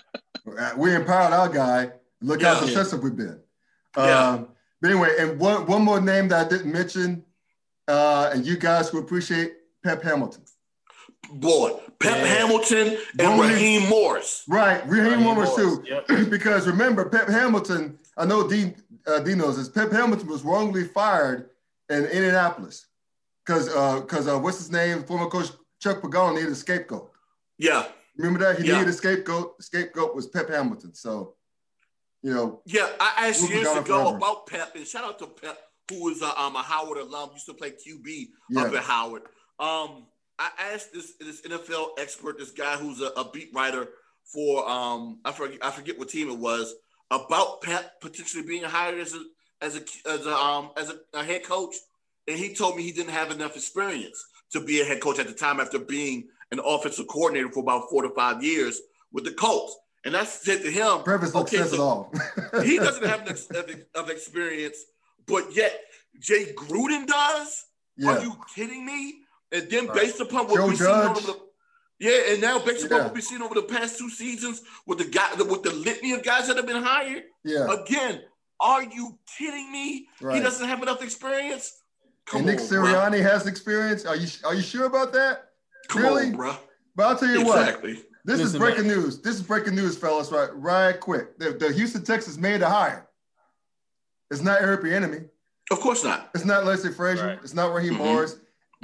[0.45, 0.79] right.
[0.79, 1.93] We empowered our guy.
[2.21, 2.55] Look yeah.
[2.55, 3.41] how successful we've been.
[3.97, 4.29] Yeah.
[4.29, 4.49] Um,
[4.81, 7.25] but anyway, and one one more name that I didn't mention,
[7.89, 10.44] uh, and you guys will appreciate Pep Hamilton.
[11.33, 12.27] Boy, Pep yeah.
[12.27, 14.45] Hamilton and Raheem Morris.
[14.49, 15.85] Right, Raheem, Raheem Morris, Morris, too.
[15.89, 16.31] Yep.
[16.31, 17.99] because remember, Pep Hamilton.
[18.17, 18.75] I know Dean
[19.07, 19.69] uh, Dean knows this.
[19.69, 21.51] Pep Hamilton was wrongly fired
[21.91, 22.87] in Indianapolis
[23.45, 23.69] because
[24.01, 25.03] because uh, uh, what's his name?
[25.05, 25.49] Former coach
[25.81, 27.11] Chuck Pagano needed a scapegoat.
[27.59, 28.79] Yeah, remember that he yeah.
[28.79, 29.57] needed a scapegoat.
[29.59, 30.95] The scapegoat was Pep Hamilton.
[30.95, 31.35] So,
[32.23, 32.63] you know.
[32.67, 34.17] Yeah, I asked years ago forever.
[34.17, 35.59] about Pep, and shout out to Pep,
[35.91, 38.63] who was a, um, a Howard alum, used to play QB yeah.
[38.63, 39.23] up at Howard.
[39.59, 40.07] Um,
[40.39, 43.89] I asked this this NFL expert, this guy who's a, a beat writer
[44.25, 46.75] for um, I forget I forget what team it was
[47.11, 49.25] about Pep potentially being hired as a
[49.61, 51.75] as a as a um as a, a, head coach,
[52.27, 55.27] and he told me he didn't have enough experience to be a head coach at
[55.27, 58.81] the time after being an offensive coordinator for about four to five years
[59.13, 59.77] with the Colts.
[60.05, 62.13] And I said to him, "Preface okay, says so it all."
[62.63, 64.79] he doesn't have enough of experience,
[65.27, 65.81] but yet
[66.19, 67.65] Jay Gruden does.
[67.97, 68.11] Yeah.
[68.11, 69.24] Are you kidding me?
[69.55, 69.97] And then right.
[69.97, 71.41] based upon what Joe we see over the
[72.01, 75.05] yeah, and now based upon what we've seen over the past two seasons with the
[75.05, 77.73] guy with the litany of guys that have been hired, yeah.
[77.73, 78.23] Again,
[78.59, 80.09] are you kidding me?
[80.21, 80.37] Right.
[80.37, 81.83] He doesn't have enough experience.
[82.27, 83.23] Come and Nick on, Sirianni bro.
[83.23, 84.05] has experience.
[84.05, 85.51] Are you are you sure about that?
[85.89, 86.27] Come really?
[86.27, 86.57] on, bro.
[86.97, 87.95] But I'll tell you exactly.
[87.95, 88.05] what.
[88.27, 88.97] This Listen, is breaking man.
[88.97, 89.21] news.
[89.21, 90.33] This is breaking news, fellas.
[90.33, 91.39] Right, right quick.
[91.39, 93.07] The, the Houston Texans made a hire.
[94.31, 95.29] It's not Eric Bieniemy.
[95.71, 96.31] Of course not.
[96.35, 97.27] It's not Leslie Frazier.
[97.27, 97.39] Right.
[97.43, 98.03] It's not Raheem mm-hmm.
[98.03, 98.37] Morris.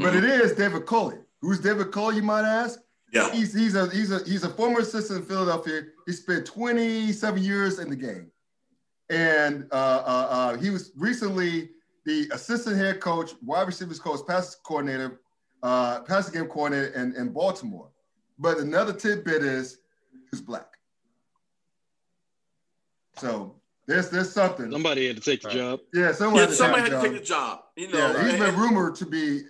[0.03, 1.17] But it is David Culley.
[1.41, 2.81] Who's David Culley, you might ask?
[3.13, 3.31] Yeah.
[3.33, 5.83] He's he's a he's a he's a former assistant in Philadelphia.
[6.07, 8.31] He spent 27 years in the game.
[9.09, 11.71] And uh, uh, uh, he was recently
[12.07, 15.21] the assistant head coach, wide receivers coach, pass coordinator,
[15.65, 17.89] uh, passing game coordinator in, in Baltimore.
[18.39, 19.79] But another tidbit is
[20.31, 20.67] he's black.
[23.17, 24.71] So there's there's something.
[24.71, 25.81] Somebody had to take the job.
[25.93, 27.61] Yeah, someone Yeah, had to somebody had to take the job.
[27.77, 29.43] You know, Yeah, he's been rumored to be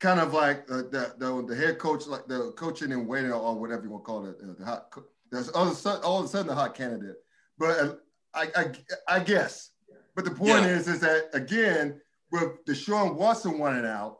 [0.00, 3.54] kind of like uh, the, the the head coach, like the coaching and waiting or
[3.58, 4.88] whatever you want to call it, uh, the hot.
[4.90, 7.16] co- There's all of a sudden, all of a sudden the hot candidate.
[7.58, 7.94] But uh,
[8.34, 9.70] I, I I guess.
[10.14, 10.76] But the point Yeah.
[10.76, 12.00] is, is that again,
[12.32, 14.18] with Deshaun Watson wanting out,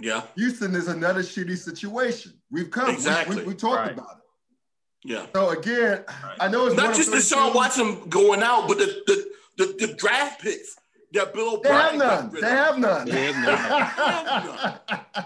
[0.00, 2.32] yeah, Houston is another shitty situation.
[2.50, 3.36] We've come, we- Exactly.
[3.38, 3.92] we, we talked Right.
[3.92, 5.10] about it.
[5.10, 5.26] yeah.
[5.34, 6.04] So again,
[6.40, 9.24] I know it's Not one just those Deshaun things- Watson going out, but the the,
[9.58, 10.76] the, the draft picks
[11.16, 12.30] that Bill They have none.
[12.32, 13.08] They have none.
[13.08, 15.24] They have none.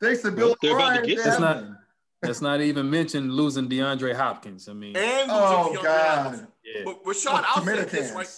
[0.00, 1.78] Thanks to Well, Bill they're about to O'Brien, get they That's not none.
[2.22, 4.68] that's not even mentioned losing DeAndre Hopkins.
[4.68, 6.18] I mean, And Oh, DeAndre God.
[6.30, 6.48] Hopkins.
[6.64, 6.82] yeah.
[6.84, 8.28] But Rashad, I'll say this right.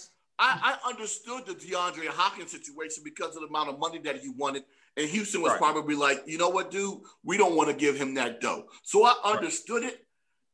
[0.41, 4.29] I, I understood the DeAndre Hopkins situation because of the amount of money that he
[4.29, 4.63] wanted.
[4.95, 5.57] And Houston was Right.
[5.59, 8.65] probably like, you know what, dude, we don't want to give him that dough.
[8.83, 10.05] So I understood it.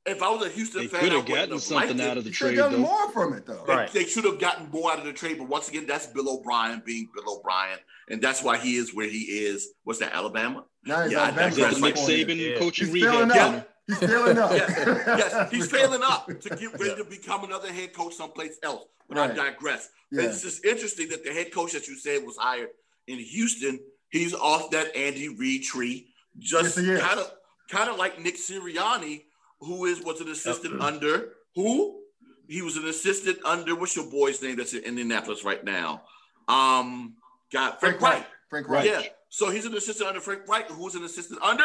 [0.08, 2.01] If I was a Houston They fan, could I have wouldn't gotten have something liked
[2.01, 2.18] out it.
[2.20, 2.88] of the should trade, have done though.
[2.88, 3.64] more from it, though.
[3.66, 3.91] They- Right.
[3.91, 6.84] They should have gotten more out of the trade, but once again, that's Bill O'Brien
[6.86, 7.80] being Bill O'Brien,
[8.10, 9.70] and that's why he is where he is.
[9.84, 10.66] What's that, Alabama?
[10.86, 11.74] Now he's Yeah, I Alabama digress.
[11.74, 11.95] Got Nick.
[11.95, 12.60] Saban Yeah.
[12.60, 13.72] coaching He's rehab failing up.
[13.88, 14.51] He's failing up.
[14.51, 18.86] yes, yes, he's failing up to get ready to become another head coach someplace else.
[19.10, 19.89] But I digress.
[20.12, 20.24] Yeah.
[20.24, 22.70] It's just interesting that the head coach that you said was hired
[23.08, 23.80] in Houston,
[24.10, 26.08] he's off that Andy Reid tree,
[26.39, 27.32] just Yes, kind of
[27.70, 29.24] kind of like Nick Sirianni,
[29.60, 32.01] who is was an assistant under who?
[32.47, 36.03] He was an assistant under what's your boy's name that's in Indianapolis right now?
[36.47, 37.16] Um,
[37.51, 38.14] got Frank, Frank Wright.
[38.14, 38.26] Wright.
[38.49, 38.86] Frank Wright.
[38.86, 39.01] Yeah.
[39.30, 41.64] So he's an assistant under Frank Wright, who's an assistant under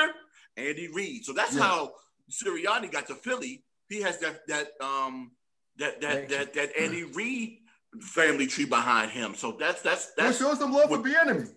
[0.57, 1.25] Andy Reid.
[1.25, 1.63] So that's Yeah.
[1.63, 1.93] how
[2.31, 3.65] Sirianni got to Philly.
[3.89, 5.33] He has that that um
[5.77, 7.59] that that that that Andy Reid
[8.01, 9.35] family tree behind him.
[9.35, 11.49] So that's that's Well, that's show some love for the enemy.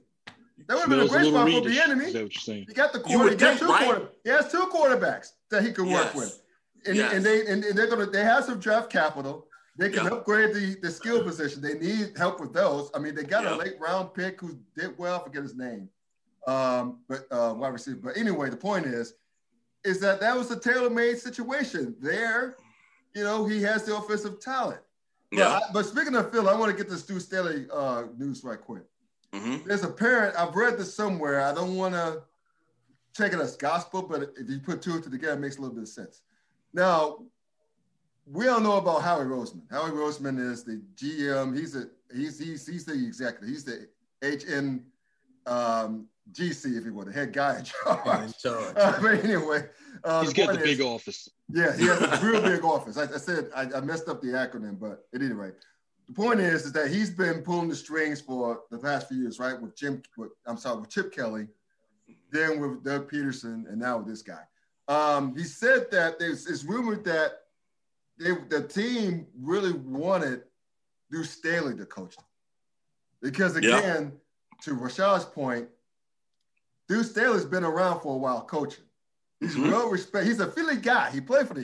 [0.68, 2.66] That would have been a great spot for Reedish, is that what you're saying?
[2.68, 3.24] He got the You quarter.
[3.24, 3.86] He would got two right?
[3.86, 4.10] quarter.
[4.24, 6.16] He has two quarterbacks that he could work Yes.
[6.16, 6.42] with,
[6.88, 7.14] and, Yes.
[7.14, 9.48] and they and, they're gonna they have some draft capital.
[9.78, 10.12] They can Yeah.
[10.14, 11.62] upgrade the the skill position.
[11.62, 12.90] They need help with those.
[12.94, 13.56] I mean, they got Yeah.
[13.56, 15.20] a late round pick who did well.
[15.20, 15.90] I forget his name,
[16.48, 18.00] um, but uh, wide receiver.
[18.04, 19.14] But anyway, the point is,
[19.84, 21.96] is that that was a tailor made situation.
[22.00, 22.56] There,
[23.14, 24.82] you know, he has the offensive talent.
[25.32, 25.50] But, yeah.
[25.50, 28.60] I, but speaking of Phil, I want to get this Stu Staley uh, news right
[28.62, 28.84] quick.
[29.34, 29.66] Mhm.
[29.66, 31.42] There's a parent, I've read this somewhere.
[31.42, 32.22] I don't want to
[33.14, 35.62] take it as gospel, but if you put two of two together, it makes a
[35.62, 36.22] little bit of sense.
[36.74, 37.20] Now,
[38.26, 39.70] we all know about Howie Roseman.
[39.70, 41.58] Howie Roseman is the GM.
[41.58, 43.50] He's a he's he's he's the executive.
[43.50, 43.88] He's the
[44.24, 44.84] HN
[45.46, 48.26] um, GC, if you will, the head guy in charge.
[48.28, 48.76] In charge.
[48.78, 49.66] Uh, but anyway,
[50.06, 51.30] uh, He's got the is- big office.
[51.50, 52.98] yeah, he has a real big office.
[52.98, 55.56] I, I said I, I messed up the acronym, but at any rate,
[56.08, 59.38] the point is, is that he's been pulling the strings for the past few years,
[59.38, 59.62] right?
[59.62, 61.48] With Jim, with, I'm sorry, with Chip Kelly,
[62.34, 64.42] then with Doug Pederson, and now with this guy.
[64.88, 67.32] Um, he said that there's it's rumored that
[68.20, 70.44] they, the team really wanted
[71.12, 72.26] Deuce Staley to coach them.
[73.22, 73.80] Because Yeah.
[73.80, 74.12] again,
[74.64, 75.70] to Rashad's point,
[76.90, 78.84] Deuce Staley's been around for a while coaching.
[79.40, 79.72] He's Mhm.
[79.72, 80.28] well respected.
[80.28, 81.10] He's a Philly guy.
[81.12, 81.64] He played for the.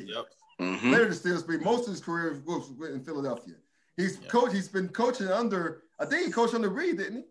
[0.60, 0.80] Mhm.
[0.80, 3.56] Played for the Steelers, but most of his career was in Philadelphia.
[3.98, 4.28] He's Yeah.
[4.30, 4.54] coach.
[4.54, 5.84] He's been coaching under.
[6.00, 7.26] I think he coached under Reid, didn't he?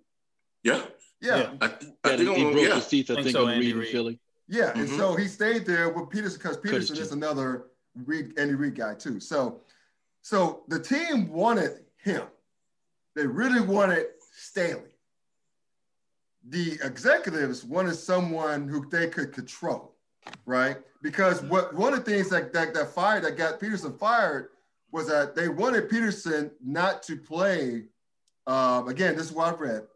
[0.65, 0.87] Yeah.
[1.21, 1.51] Yeah, Yeah.
[1.61, 2.21] I, I Got think.
[2.37, 2.75] He I'm- broke yeah.
[2.77, 3.89] his teeth, I Think think, so, on Andy Reid in Reid.
[3.91, 4.19] Philly.
[4.49, 4.73] yeah.
[4.79, 4.97] And Mhm.
[4.97, 7.13] so he stayed there with Pederson because his Pederson is teeth.
[7.13, 7.67] another
[8.07, 9.19] Reid, Andy Reid guy too.
[9.21, 9.61] So,
[10.23, 12.23] so the team wanted him.
[13.15, 14.07] They really wanted
[14.37, 14.95] Staley.
[16.49, 19.95] The executives wanted someone who they could control,
[20.47, 20.79] right?
[21.03, 24.51] Because what one of the things that, that that fired that got Pederson fired
[24.93, 27.85] was that they wanted Pederson not to play.
[28.47, 29.87] Um, again, this is what I've read.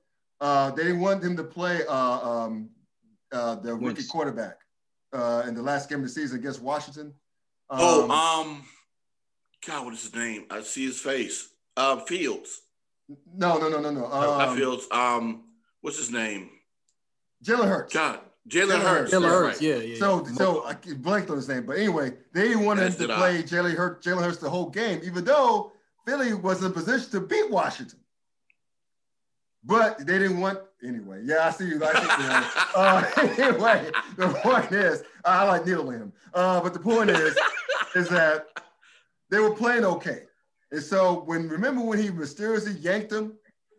[0.42, 1.94] Uh, they didn't want him to play uh,
[2.28, 2.68] um,
[3.30, 4.08] uh, the rookie Wentz.
[4.10, 4.56] quarterback
[5.12, 7.14] uh, in the last game of the season against Washington.
[7.70, 8.62] Oh, Um, um,
[9.64, 10.46] God, what is his name?
[10.50, 11.48] I see his face.
[11.76, 12.60] Uh, Fields.
[13.34, 14.00] no, no, no, no, no.
[14.08, 14.86] Not Um, Fields.
[14.90, 15.44] Um,
[15.80, 16.50] what's his name?
[17.44, 17.94] Jalen Hurts.
[17.94, 18.18] God,
[18.48, 19.12] Jalen Jalen Hurts.
[19.12, 19.14] Hurts.
[19.14, 19.62] Jalen Hurts, right.
[19.62, 19.98] yeah, yeah.
[19.98, 20.32] So, yeah.
[20.34, 23.74] so I blanked on his name, but anyway, they didn't want him to play Jalen
[23.74, 25.72] Hurts, Jalen Hurts the whole game, even though
[26.04, 28.00] Philly was in a position to beat Washington.
[29.64, 31.20] But they didn't want anyway.
[31.24, 31.80] Yeah, I see you.
[31.84, 32.80] I see you.
[32.80, 33.04] uh,
[33.48, 36.12] anyway, the point is, I like needling him.
[36.34, 37.36] Uh, but the point is,
[37.94, 38.46] is that
[39.30, 40.24] they were playing okay.
[40.72, 43.34] And so when remember when he mysteriously yanked him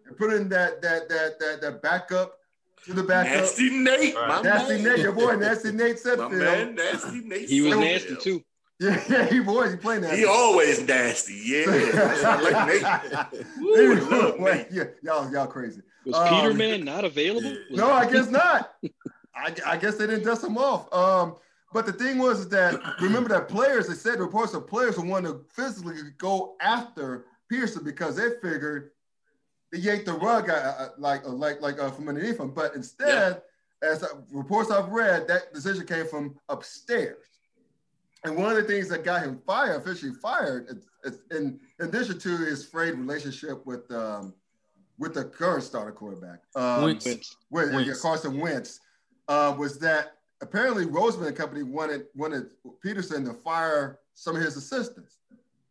[0.08, 2.38] and put in that that that that that backup
[2.86, 3.42] to the backup.
[3.42, 4.28] Nasty Nate, Right.
[4.28, 4.84] my Nasty man.
[4.84, 6.32] Nate, your boy, Nasty Nate My Sudfeld.
[6.40, 7.50] man, Nasty Nate.
[7.50, 8.44] He was nasty too.
[8.80, 9.72] Yeah, yeah, he was.
[9.72, 10.18] He playing that.
[10.18, 11.42] He always nasty.
[11.46, 12.66] Yeah, That's why
[13.32, 13.46] Nate.
[13.60, 14.68] Woo, I love Nate.
[14.72, 15.82] yeah, y'all, y'all crazy.
[16.06, 17.52] Was Um, Peterman not available?
[17.70, 18.74] Was- No, I guess not.
[19.36, 20.92] I, I guess they didn't dust him off.
[20.94, 21.36] Um,
[21.72, 25.08] but the thing was is that remember that players, they said reports of players who
[25.08, 28.92] wanted to physically go after Pearson because they figured
[29.72, 32.52] they yanked the rug uh, uh, like uh, like like uh, from underneath him.
[32.52, 33.42] But instead,
[33.82, 37.33] as uh, reports I've read, that decision came from upstairs.
[38.24, 42.18] And one of the things that got him fired, officially fired, is- is in addition
[42.20, 44.34] to his frayed relationship with um,
[44.98, 47.36] with the current starter quarterback, um, Wentz.
[47.50, 48.02] With Wentz.
[48.02, 48.80] Carson Wentz,
[49.28, 52.52] uh, was that apparently Roseman and Company wanted wanted
[52.86, 55.18] Pederson to fire some of his assistants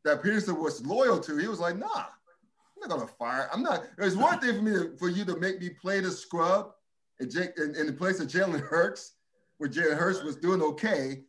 [0.04, 1.36] that Pederson was loyal to.
[1.38, 3.48] He was like, "Nah, I'm not gonna fire.
[3.52, 6.10] I'm not." It's one thing for me to, for you to make me play the
[6.10, 6.74] scrub
[7.20, 9.12] in, in, in the place of Jalen Hurts,
[9.56, 11.22] where Jalen Hurts was doing okay.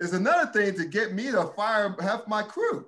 [0.00, 2.86] Is another thing to get me to fire half my crew.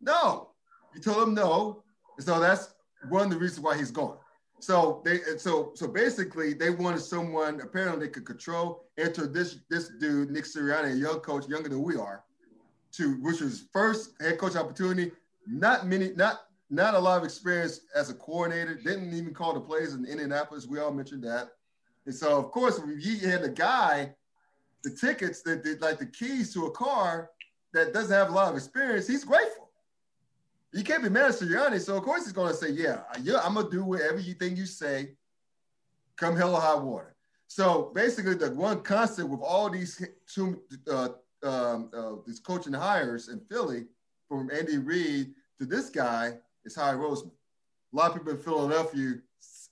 [0.00, 0.50] No,
[0.94, 1.84] you told him no,
[2.18, 2.74] so that's
[3.08, 4.16] one of the reasons why he's gone.
[4.60, 9.90] So they so so basically they wanted someone apparently they could control enter this this
[10.00, 12.24] dude Nick Sirianni, a young coach, younger than we are,
[12.92, 15.12] to which was first head coach opportunity.
[15.46, 16.40] Not many, not
[16.70, 18.74] not a lot of experience as a coordinator.
[18.74, 20.66] Didn't even call the plays in Indianapolis.
[20.66, 21.50] We all mentioned that.
[22.06, 24.14] And so of course he had a guy,
[24.82, 27.30] the tickets that did like the keys to a car
[27.72, 29.68] that doesn't have a lot of experience, he's grateful.
[30.72, 33.40] You can't be mad at Sirianni, so of course he's going to say, "Yeah, yeah,
[33.42, 35.14] I'm gonna do whatever you think you say,
[36.16, 37.16] come hell or high water."
[37.46, 40.60] So basically, the one constant with all these two,
[40.90, 41.08] uh,
[41.42, 43.86] um, uh, these coaching hires in Philly,
[44.28, 47.30] from Andy Reid to this guy, is Howie Roseman.
[47.92, 49.14] A lot of people in Philadelphia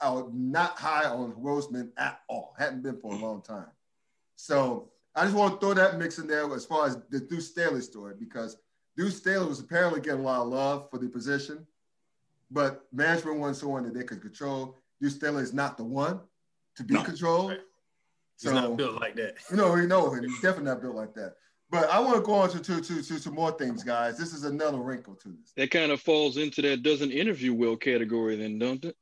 [0.01, 2.55] are not high on Roseman at all.
[2.59, 3.69] Hadn't been for a long time.
[4.37, 7.49] So I just want to throw that mix in there as far as the Duce
[7.49, 8.59] Staley story because
[8.97, 11.67] Duce Staley was apparently getting a lot of love for the position,
[12.51, 14.77] but management wanted someone that they could control.
[15.01, 16.21] Duce Staley is not the one
[16.77, 17.03] to be No.
[17.03, 17.51] controlled.
[17.51, 17.61] Right.
[18.37, 19.37] So He's not built like that.
[19.51, 20.23] You know, we know him.
[20.25, 21.37] He's definitely not built like that.
[21.71, 24.19] But I want to go on to, to, to, to some more things, guys.
[24.19, 25.53] This is another wrinkle to this.
[25.57, 28.95] That kind of falls into that doesn't interview well category, then, don't it?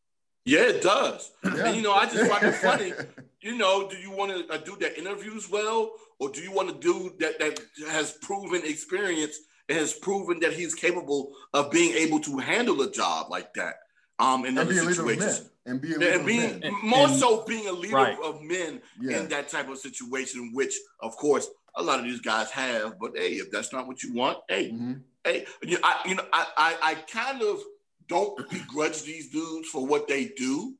[0.47, 1.33] Yeah, it does.
[1.45, 1.67] Yeah.
[1.67, 2.93] And you know, I just find it funny.
[3.45, 6.70] You know, do you want to uh, do that interviews well, or do you want
[6.70, 9.36] to do that that has proven experience
[9.68, 13.74] and has proven that he's capable of being able to handle a job like that?
[14.18, 15.51] Um, in and other be a leader of situations.
[15.66, 16.72] And be a leader and of being men.
[16.84, 18.18] more And- so being a leader Right.
[18.24, 19.18] of men Yeah.
[19.20, 22.99] in that type of situation, which of course a lot of these guys have.
[22.99, 25.03] But hey, if that's not what you want, hey, Mhm.
[25.22, 27.62] hey, you, I, you know, I, I, I kind of
[28.09, 30.76] don't begrudge these dudes for what they do,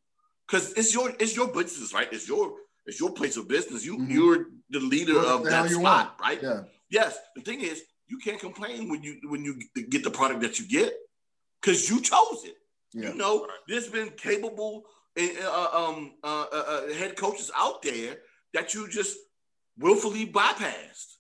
[0.47, 2.09] because it's your, it's your business, right?
[2.13, 2.55] It's your,
[2.87, 3.85] it's your place of business.
[3.85, 4.11] You, Mhm.
[4.11, 6.11] you're the leader of that spot, want?
[6.21, 6.43] right?
[6.43, 6.65] Yeah.
[6.91, 7.17] Yes.
[7.37, 10.67] The thing is, you can't complain when you when you get the product that you
[10.69, 10.93] get,
[11.61, 12.57] because you chose it.
[12.93, 13.09] Yeah.
[13.09, 14.85] You know, there's been capable
[15.19, 18.19] uh, um, uh, uh, uh, head coaches out there
[18.53, 19.17] that you just
[19.79, 21.15] willfully bypassed.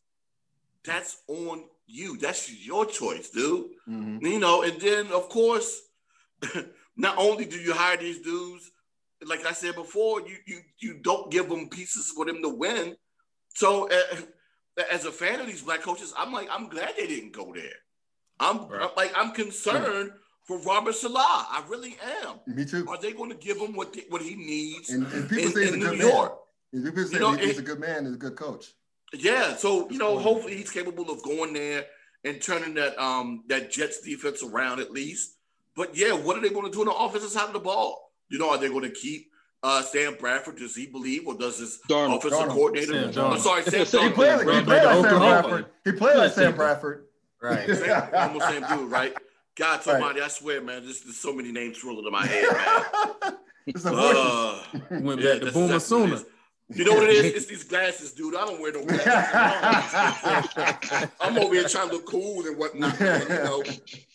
[0.84, 2.18] That's on you.
[2.18, 3.70] That's your choice, dude.
[3.88, 4.20] Mhm.
[4.22, 5.80] You know, and then of course,
[6.96, 8.70] not only do you hire these dudes,
[9.26, 12.96] like I said before, you you you don't give them pieces for them to win.
[13.54, 17.32] So, uh, as a fan of these black coaches, I'm like, I'm glad they didn't
[17.32, 17.70] go there.
[18.40, 18.82] I'm, Right.
[18.82, 20.10] I'm like, I'm concerned
[20.44, 21.46] for Robert Salah.
[21.48, 22.40] I really am.
[22.46, 22.84] Me too.
[22.88, 25.52] Are they going to give him what the, what he needs And, and people in,
[25.52, 26.32] say he's a in good New York?
[26.72, 26.84] man.
[26.84, 28.66] And people say You know, he's it- a good man and a good coach.
[29.12, 31.84] Yeah, so you know, hopefully he's capable of going there
[32.24, 35.36] and turning that um that Jets defense around at least.
[35.76, 38.03] But yeah, what are they going to do on the offensive side of the ball?
[38.30, 39.30] You know, are they going to keep
[39.62, 40.56] uh Sam Bradford?
[40.56, 42.18] Does he believe, or does his Darnold.
[42.18, 42.52] offensive Darnold.
[42.52, 43.12] coordinator?
[43.12, 43.84] Sam I'm sorry, Sam.
[43.84, 44.14] Sam He Darnold.
[44.14, 45.66] played, he played like like Sam Bradford.
[45.84, 47.04] He played like Sam Sam Bradford.
[47.42, 47.68] Right.
[47.76, 49.14] Same, almost same dude, right?
[49.56, 49.82] God, Right.
[49.84, 52.48] somebody, I swear, man, there's, there's so many names swirling in my head,
[53.22, 53.36] man.
[53.66, 54.16] it's a voice.
[54.16, 54.62] Uh,
[55.00, 56.20] Went Yeah, back to that's Boomer exactly Sooner.
[56.70, 57.24] You know what it is?
[57.34, 58.34] It's these glasses, dude.
[58.34, 61.10] I don't wear no glasses.
[61.20, 62.98] I'm over here trying to look cool and whatnot.
[62.98, 63.62] Man, you know,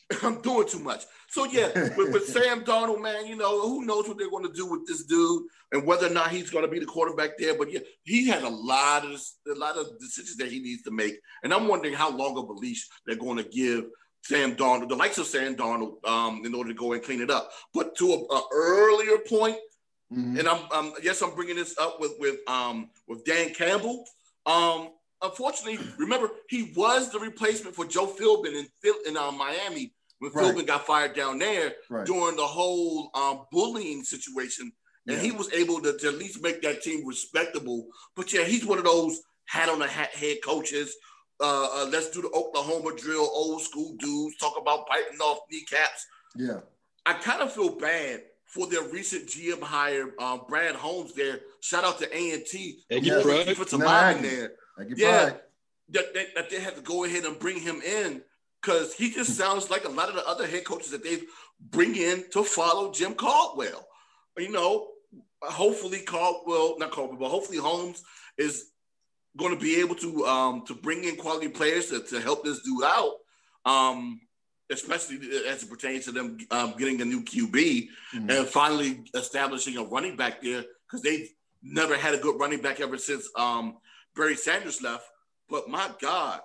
[0.24, 1.04] I'm doing too much.
[1.30, 4.54] So yeah, with, with Sam Darnold, man, you know, who knows what they're going to
[4.54, 7.56] do with this dude and whether or not he's going to be the quarterback there.
[7.58, 9.22] But yeah, he had a lot of
[9.54, 12.50] a lot of decisions that he needs to make, and I'm wondering how long of
[12.50, 13.86] a leash they're going to give
[14.24, 17.30] Sam Darnold, the likes of Sam Darnold, um, in order to go and clean it
[17.30, 17.52] up.
[17.74, 19.58] But to a, a earlier point,
[20.12, 20.40] Mhm.
[20.40, 24.06] and I'm, um, yes, I'm bringing this up with with um with Dan Campbell.
[24.48, 24.90] Um,
[25.22, 30.56] unfortunately, remember he was the replacement for Joe Philbin in in uh, Miami when Right.
[30.56, 32.06] Philbin got fired down there Right.
[32.06, 34.72] during the whole um, bullying situation
[35.08, 37.88] and he was able to, to at least make that team respectable.
[38.16, 40.96] But yeah, he's one of those hat on the hat head coaches.
[41.42, 46.06] Uh, uh, let's do the Oklahoma drill, old school dudes talk about biting off kneecaps.
[46.36, 46.60] Yeah,
[47.08, 51.14] I kind of feel bad for their recent GM hire, um, Brad Holmes.
[51.16, 53.46] There, shout out to A and T, Aggie Pride.
[53.48, 54.52] defensive Nah, there.
[54.96, 55.34] Yeah,
[55.90, 58.22] that, that, that they had to go ahead and bring him in
[58.62, 61.20] because he just sounds like a lot of the other head coaches that they
[61.60, 63.88] bring in to follow Jim Caldwell.
[64.38, 64.88] You know,
[65.42, 68.04] hopefully Caldwell, not Caldwell, but hopefully Holmes
[68.38, 68.72] is
[69.38, 72.62] going to be able to um, to bring in quality players to, to help this
[72.64, 73.14] dude out,
[73.66, 74.20] um,
[74.70, 78.38] especially as it pertains to them um, getting a new QB Mhm.
[78.40, 81.30] and finally establishing a running back there because they've
[81.62, 83.78] never had a good running back ever since um,
[84.16, 85.06] Barry Sanders left.
[85.50, 86.42] But my God,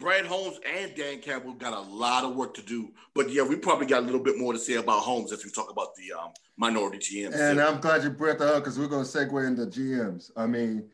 [0.00, 2.90] Brad Holmes and Dan Campbell got a lot of work to do.
[3.14, 5.50] But yeah, we probably got a little bit more to say about Holmes as we
[5.50, 7.38] talk about the um, minority GMs.
[7.38, 10.30] And I'm glad you brought that up because we're going to segue into GMs.
[10.36, 10.90] I mean,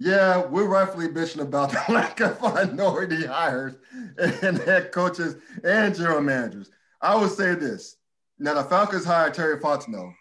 [0.00, 3.74] yeah, we're rightfully bitching about the lack of minority hires
[4.16, 6.70] and head coaches and general managers.
[7.00, 7.96] I would say this.
[8.38, 10.12] Now, the Falcons hired Terry Fontenot,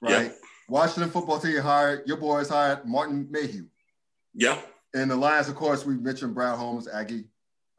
[0.00, 0.26] right?
[0.26, 0.32] Yeah.
[0.68, 3.66] Washington football team hired, your boys hired Martin Mayhew.
[4.34, 4.58] yeah,
[4.94, 7.24] And the Lions, of course, we mentioned Brad Holmes, Aggie.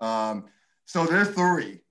[0.03, 0.45] Um,
[0.85, 1.81] so there's three.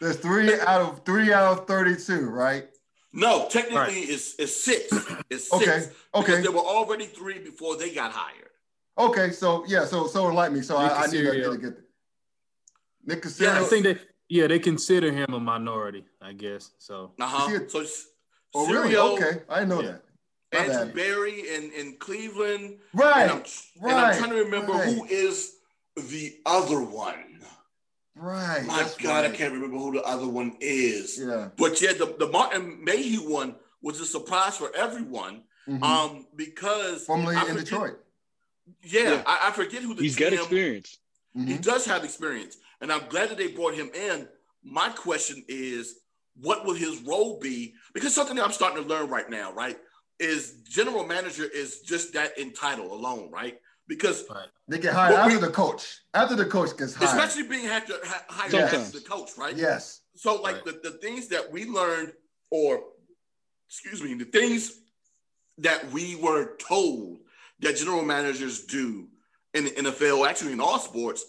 [0.00, 2.66] There's three out of three out of 32, right?
[3.12, 4.08] no, technically Right.
[4.10, 4.92] it's, it's six.
[5.30, 5.52] It's six.
[5.62, 5.72] Okay,
[6.14, 6.26] okay.
[6.26, 8.50] Because there were already three before they got hired.
[8.98, 11.52] Okay, so yeah, so so like me, so Nick I, I need to, Caserio.
[11.52, 11.74] to get
[13.06, 13.96] Nick Yeah, I think they
[14.28, 16.72] yeah they consider him a minority, I guess.
[16.78, 17.54] So Uh-huh.
[17.54, 18.08] A- So it's
[18.54, 18.96] oh, really?
[18.96, 19.92] Okay, I didn't know Yeah.
[19.92, 20.02] that.
[20.52, 20.94] My Andrew bad.
[20.94, 22.78] Barry in, in Cleveland.
[22.92, 23.42] Right, And I'm,
[23.88, 24.88] and I'm trying to remember right.
[24.94, 25.53] who is
[25.96, 27.40] the other one.
[28.16, 28.64] right.
[28.66, 29.30] My God, right.
[29.32, 31.18] I can't remember who the other one is.
[31.20, 31.48] Yeah.
[31.56, 35.42] But yeah, the, the Martin Mayhew one was a surprise for everyone.
[35.68, 35.82] mhm.
[35.82, 37.98] Um, because Formerly I in forget- Detroit.
[38.82, 39.22] Yeah, Yeah.
[39.26, 40.98] I, I forget who the He's got GM experience.
[41.36, 41.48] Mhm.
[41.48, 44.28] He does have experience, and I'm glad that they brought him in.
[44.62, 45.96] My question is,
[46.40, 47.74] what will his role be?
[47.92, 49.76] Because something that I'm starting to learn right now, right,
[50.18, 53.58] is general manager is just that in title alone, right?
[53.86, 54.24] Because
[54.68, 55.98] They get hired after we- the coach.
[56.14, 57.10] After the coach gets hired.
[57.10, 58.72] especially being had to ha- hired Sometimes.
[58.74, 59.54] as the coach, right?
[59.56, 60.00] yes.
[60.16, 62.12] So like the, the things that we learned,
[62.50, 62.82] or
[63.68, 64.72] excuse me, the things
[65.58, 67.18] that we were told
[67.60, 69.08] that general managers do
[69.52, 71.24] in the NFL, actually in all sports,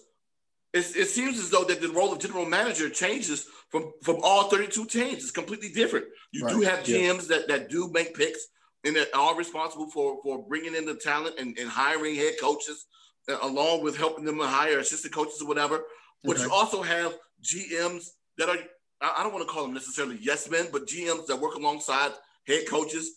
[0.73, 4.49] it, it seems as though that the role of general manager changes from from all
[4.49, 5.15] 32 teams.
[5.23, 6.05] It's completely different.
[6.31, 6.67] You do Right.
[6.71, 7.11] have Yeah.
[7.13, 8.39] GMs that, that do make picks
[8.85, 12.35] and that are all responsible for for bringing in the talent and, and hiring head
[12.39, 12.85] coaches,
[13.29, 15.83] uh, along with helping them hire assistant coaches or whatever.
[16.23, 18.57] But you also have GMs that are
[19.01, 22.11] I I don't want to call them necessarily yes men, but GMs that work alongside
[22.47, 23.11] head coaches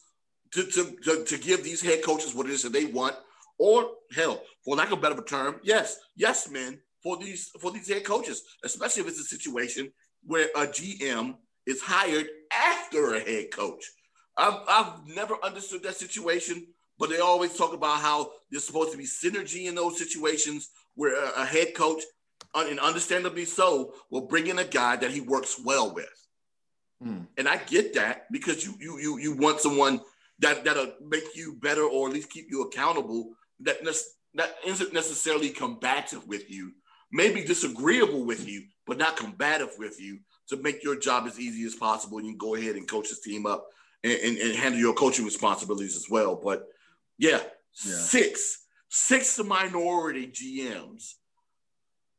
[0.52, 3.14] to, to, to, to give these head coaches what it is that they want,
[3.58, 7.88] or hell, for lack of a better term, yes, yes men for these for these
[7.88, 9.92] head coaches, especially if it's a situation
[10.24, 13.84] where a GM is hired after a head coach.
[14.38, 16.66] I've, I've never understood that situation,
[16.98, 21.14] but they always talk about how there's supposed to be synergy in those situations where
[21.14, 22.02] a, a head coach,
[22.54, 26.06] and understandably so, will bring in a guy that he works well with.
[27.02, 27.22] Hmm.
[27.36, 30.00] And I get that because you you you you want someone
[30.40, 33.30] that that'll make you better or at least keep you accountable.
[33.60, 33.84] That
[34.34, 36.72] that isn't necessarily combative with you,
[37.12, 41.64] maybe disagreeable with you, but not combative with you to make your job as easy
[41.66, 42.18] as possible.
[42.18, 43.66] And you can go ahead and coach this team up
[44.04, 46.36] and, and, and handle your coaching responsibilities as well.
[46.36, 46.68] But
[47.18, 47.40] yeah,
[47.84, 47.94] Yeah.
[47.96, 51.14] six six minority GMs.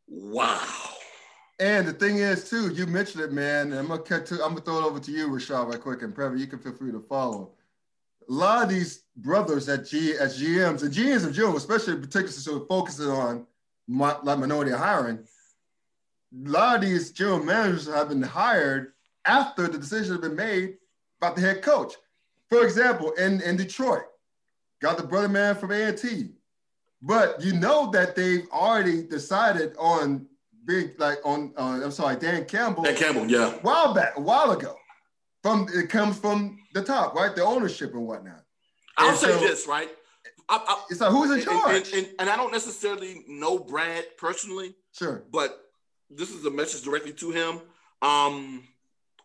[0.07, 0.61] Wow.
[1.59, 3.71] And the thing is, too, you mentioned it, man.
[3.71, 6.03] And I'm gonna cut to, I'm gonna throw it over to you, Rashad, right quick,
[6.03, 7.51] and Previn, you can feel free to follow.
[8.29, 12.01] A lot of these brothers at G as GMs and GMs in general, especially in
[12.01, 13.45] particular, so focusing on
[13.87, 15.17] mi- like minority hiring.
[16.45, 18.93] A lot of these general managers have been hired
[19.25, 20.75] after the decision has been made
[21.21, 21.93] about the head coach.
[22.49, 24.03] For example, in, in Detroit,
[24.81, 26.29] got the brother man from A&T.
[27.01, 30.25] But you know that they've already decided on
[30.65, 33.55] being like on uh, I'm sorry, Dan Campbell Dan Campbell, yeah.
[33.55, 34.75] a while back, a while ago.
[35.41, 37.33] From it comes from the top, right?
[37.33, 38.43] The ownership and whatnot.
[38.97, 39.89] I'll And say so- this, right?
[40.49, 41.93] I, I, It's like who's in charge?
[41.93, 45.23] and, and, and I don't necessarily know Brad personally, sure.
[45.31, 45.57] but
[46.09, 47.61] this is a message directly to him.
[48.01, 48.63] Um,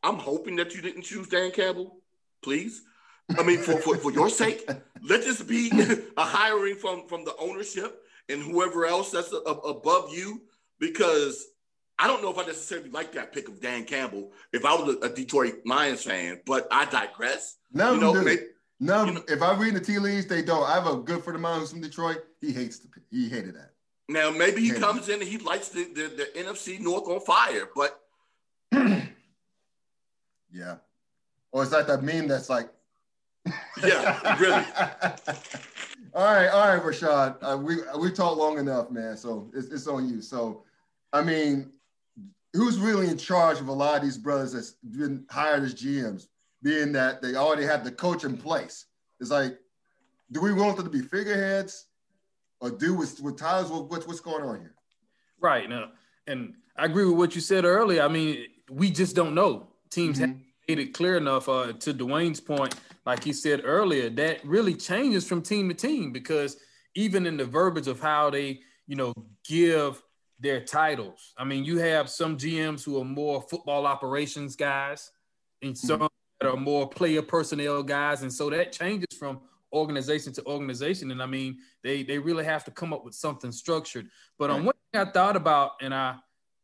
[0.04, 1.96] I'm hoping that you didn't choose Dan Campbell,
[2.42, 2.82] please.
[3.38, 4.68] I mean, for, for, for your sake,
[5.02, 5.70] let this be
[6.16, 10.42] a hiring from, from the ownership and whoever else that's a, above you,
[10.78, 11.46] because
[11.98, 14.96] I don't know if I necessarily like that pick of Dan Campbell if I was
[14.96, 17.56] a, a Detroit Lions fan, but I digress.
[17.72, 18.42] No, you know, maybe,
[18.80, 20.64] No, you know, if I read the tea leaves, they don't.
[20.64, 22.18] I have a good friend of mine who's from Detroit.
[22.42, 23.70] He hates the he hated that.
[24.08, 27.20] Now maybe he, he comes in and he lights the, the, the NFC North on
[27.20, 28.00] fire, but
[30.54, 30.76] yeah.
[31.52, 32.70] Or it's like that meme that's like
[33.84, 34.64] Yeah, really.
[36.14, 37.36] all right, all right, Rashad.
[37.42, 39.16] Uh, we we talked long enough, man.
[39.16, 40.22] So it's, it's on you.
[40.22, 40.64] So
[41.12, 41.72] I mean,
[42.54, 46.28] who's really in charge of a lot of these brothers that's been hired as GMs?
[46.64, 48.86] being that they already have the coach in place.
[49.20, 49.58] It's like,
[50.32, 51.86] do we want them to be figureheads
[52.60, 54.74] or do with, with Tyler's what, what's going on here?
[55.38, 55.68] Right.
[55.68, 55.90] Now,
[56.26, 58.02] and I agree with what you said earlier.
[58.02, 59.68] I mean, we just don't know.
[59.90, 60.22] Teams mm-hmm.
[60.22, 61.48] haven't made it clear enough.
[61.48, 62.74] Uh, to Dwayne's point,
[63.06, 66.56] like he said earlier, that really changes from team to team because
[66.94, 69.12] even in the verbiage of how they, you know,
[69.46, 70.02] give
[70.40, 71.32] their titles.
[71.38, 75.10] I mean, you have some GMs who are more football operations guys,
[75.62, 76.06] and some mm-hmm
[76.40, 79.40] that are more player personnel guys, and so that changes from
[79.72, 81.10] organization to organization.
[81.10, 84.08] And I mean, they they really have to come up with something structured.
[84.38, 86.16] But on one thing I thought about, and I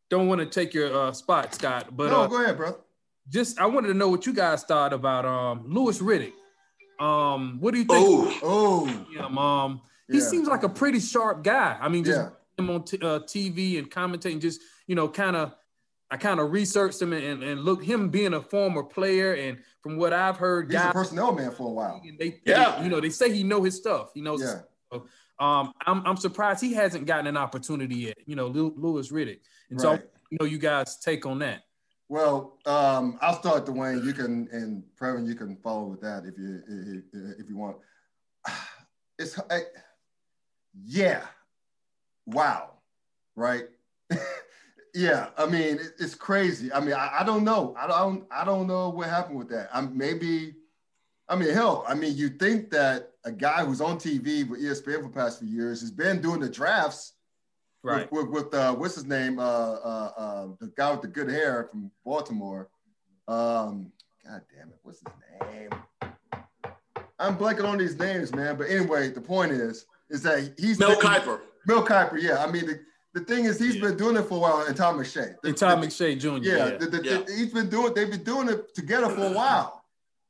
[0.09, 2.77] don't want to take your uh, spot, Scott, but no, uh, go ahead, bro.
[3.31, 6.33] Just I wanted to know what you guys thought about um Louis Riddick.
[7.03, 8.07] Um, what do you think?
[8.07, 9.39] Oh, oh, him?
[9.39, 10.25] Um, he yeah.
[10.25, 11.79] seems like a pretty sharp guy.
[11.81, 12.29] I mean, just yeah.
[12.59, 15.55] him on t- uh, TV and commentating, just you know, kind of
[16.11, 19.59] I kind of researched him and, and, and looked him being a former player and
[19.81, 22.03] from what I've heard, he's guys, a personnel man for a while.
[22.19, 24.11] They, yeah, they, you know, they say he know his stuff.
[24.13, 24.43] He knows.
[24.43, 24.99] Yeah.
[25.39, 28.19] Um, I'm, I'm surprised he hasn't gotten an opportunity yet.
[28.27, 29.39] You know, Louis Riddick,
[29.71, 30.01] and right.
[30.01, 31.63] so you know, you guys take on that.
[32.11, 34.05] Well, um, I'll start, Dwayne.
[34.05, 36.61] You can and Previn, you can follow with that if you
[37.13, 37.77] if, if you want.
[39.17, 39.65] It's I,
[40.83, 41.21] yeah,
[42.25, 42.71] wow,
[43.37, 43.65] right.
[44.95, 46.73] yeah, I mean, it's crazy.
[46.73, 47.77] I mean, I, I, don't know.
[47.79, 48.25] I don't.
[48.31, 49.69] I don't know what happened with that.
[49.75, 50.55] I'm maybe.
[51.29, 51.85] I mean, hell.
[51.87, 55.41] I mean, you think that a guy who's on TV with ESPN for the past
[55.41, 57.13] few years has been doing the drafts,
[57.83, 58.11] right?
[58.13, 59.39] With, with, with uh, what's his name?
[59.39, 62.69] Uh, uh, uh, the guy with the good hair from Baltimore.
[63.29, 63.93] Um,
[64.27, 65.71] God damn it, what's his name?
[67.19, 68.57] I'm blanking on these names, man.
[68.57, 71.41] But anyway, the point is, is that he's Mel Kiper.
[71.67, 72.43] Mel Kiper, yeah.
[72.43, 72.81] I mean, the,
[73.13, 73.89] the thing is, he's yeah.
[73.89, 75.35] been doing it for a while, and Tom McShay.
[75.43, 76.39] The, and Tom the, McShay Jr.
[76.43, 76.77] Yeah, yeah.
[76.79, 77.37] The, yeah.
[77.37, 77.93] he's been doing.
[77.95, 79.85] They've been doing it together for a while.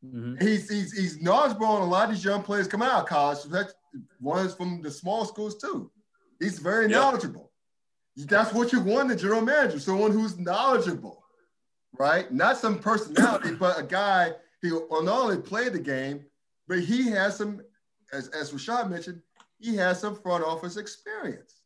[0.04, 0.44] Mm-hmm.
[0.44, 3.38] He's he's he's knowledgeable on a lot of these young players coming out of college.
[4.18, 5.90] One is from the small schools too.
[6.40, 7.00] He's very yep.
[7.00, 7.52] knowledgeable.
[8.16, 11.22] That's what you want in a general manager, someone who's knowledgeable,
[11.98, 12.30] right?
[12.32, 16.24] Not some personality, but a guy who not only played the game,
[16.66, 17.60] but he has some,
[18.12, 19.22] as as Rashad mentioned,
[19.58, 21.60] he has some front office experience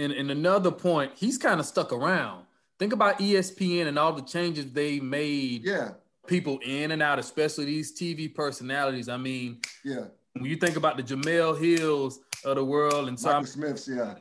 [0.00, 2.46] and, and another point, he's kind of stuck around.
[2.78, 5.64] Think about ESPN and all the changes they made.
[5.64, 5.90] Yeah.
[6.26, 9.08] People in and out, especially these TV personalities.
[9.08, 10.06] I mean, yeah.
[10.32, 14.14] When you think about the Jemele Hills of the world and Michael Smiths, yeah.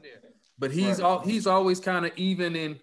[0.57, 1.01] But he's right.
[1.01, 2.79] all he's always kind of even in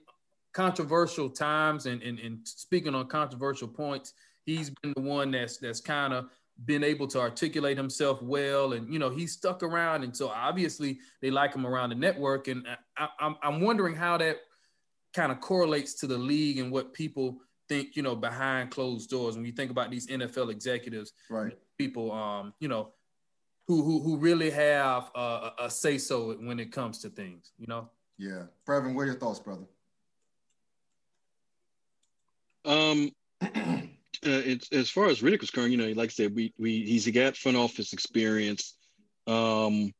[0.52, 4.14] controversial times and, and and speaking on controversial points.
[4.44, 6.26] He's been the one that's that's kind of
[6.64, 10.98] been able to articulate himself well and you know he's stuck around and so obviously
[11.20, 14.38] they like him around the network and I, I'm, I'm wondering how that
[15.14, 19.36] kind of correlates to the league and what people think you know behind closed doors
[19.36, 22.92] when you think about these NFL executives right people um you know
[23.66, 27.66] who who, who really have a, a say so when it comes to things you
[27.66, 27.88] know
[28.18, 29.66] yeah Previn what are your thoughts brother
[32.64, 33.10] um
[34.26, 36.82] uh, it's, as far as Riddick was concerned, you know, like I said, we we
[36.84, 38.74] he's got front office experience.
[39.26, 39.92] Um,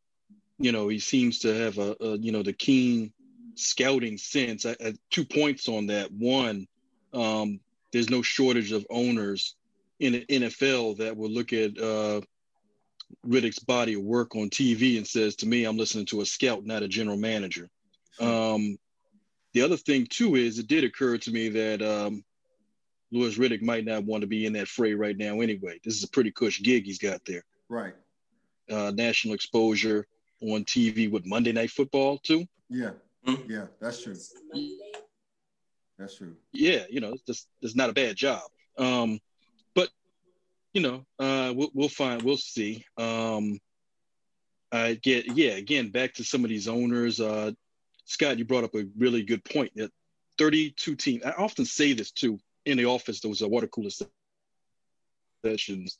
[0.59, 3.13] you know, he seems to have a, a you know the keen
[3.55, 4.67] scouting sense.
[4.67, 6.11] I, I, two points on that.
[6.13, 6.67] One,
[7.13, 7.61] um,
[7.93, 9.55] there's no shortage of owners
[10.01, 12.21] in the NFL that will look at uh,
[13.27, 16.65] Riddick's body of work on TV and says to me, "I'm listening to a scout,
[16.65, 17.69] not a general manager."
[18.21, 18.79] Um,
[19.53, 22.25] the other thing too is it did occur to me that um,
[23.11, 25.81] Louis Riddick might not want to be in that fray right now anyway.
[25.85, 27.43] This is a pretty cush gig he's got there.
[27.69, 27.95] Right.
[28.71, 30.07] Uh, national exposure
[30.43, 32.47] on TV with Monday Night Football too.
[32.69, 32.91] Yeah.
[33.27, 33.51] Mm-hmm.
[33.51, 34.17] Yeah, that's true.
[35.99, 36.37] That's true.
[36.53, 38.43] Yeah, you know, it's it's not a bad job.
[38.79, 39.21] Um, but
[40.77, 42.85] you know, uh, we'll, we'll find, we'll see.
[42.99, 43.59] Um,
[44.71, 47.19] I get, yeah, again, back to some of these owners.
[47.19, 47.53] Uh,
[48.05, 49.91] Scott, you brought up a really good point that
[50.37, 51.25] 32 teams.
[51.25, 53.89] I often say this too in the office, there was a water cooler
[55.43, 55.99] sessions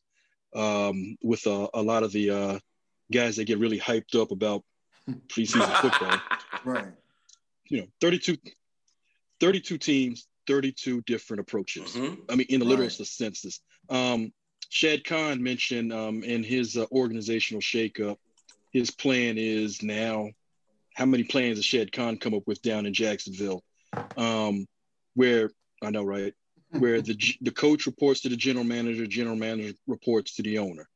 [0.55, 2.59] um, with uh, a lot of the uh,
[3.11, 4.63] guys that get really hyped up about
[5.29, 6.21] preseason football.
[6.67, 6.93] Right.
[7.71, 8.37] You know, 32,
[9.41, 11.93] 32 teams, 32 different approaches.
[11.93, 12.15] Mm-hmm.
[12.29, 13.07] I mean, in the literal right.
[13.07, 13.63] sense.
[13.89, 14.35] Um,
[14.69, 18.17] Shad Khan mentioned um, in his uh, organizational shakeup,
[18.73, 20.31] his plan is now.
[20.95, 23.63] How many plans does Shad Khan come up with down in Jacksonville?
[24.17, 24.67] Um,
[25.15, 25.51] where
[25.83, 26.33] I know, right?
[26.71, 30.89] Where the the coach reports to the general manager, general manager reports to the owner.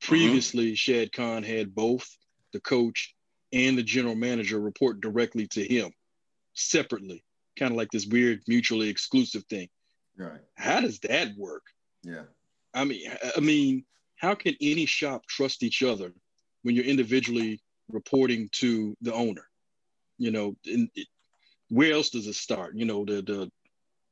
[0.00, 0.76] Previously, uh-huh.
[0.76, 2.06] Shad Khan had both
[2.52, 3.14] the coach
[3.52, 5.90] and the general manager report directly to him
[6.52, 7.24] separately,
[7.58, 9.68] kind of like this weird mutually exclusive thing.
[10.16, 10.40] Right.
[10.56, 11.62] How does that work?
[12.02, 12.24] Yeah.
[12.74, 13.84] I mean, I mean,
[14.16, 16.12] how can any shop trust each other
[16.62, 19.46] when you're individually reporting to the owner?
[20.18, 21.08] You know, it,
[21.68, 22.74] where else does it start?
[22.76, 23.50] You know, the the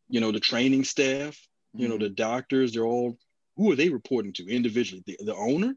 [0.08, 1.38] you know the training staff,
[1.74, 1.92] you mm-hmm.
[1.92, 2.72] know, the doctors.
[2.72, 3.16] They're all
[3.56, 5.02] who are they reporting to individually?
[5.06, 5.74] The, the owner.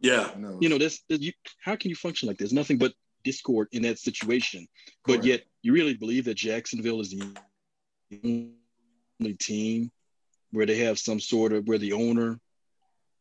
[0.00, 0.30] Yeah.
[0.36, 0.58] No.
[0.60, 2.52] You know, that's you, how can you function like this?
[2.52, 2.92] Nothing but
[3.24, 4.66] discord in that situation.
[5.04, 5.22] Correct.
[5.22, 7.34] But yet, you really believe that Jacksonville is the
[8.24, 9.90] only team
[10.52, 12.40] where they have some sort of where the owner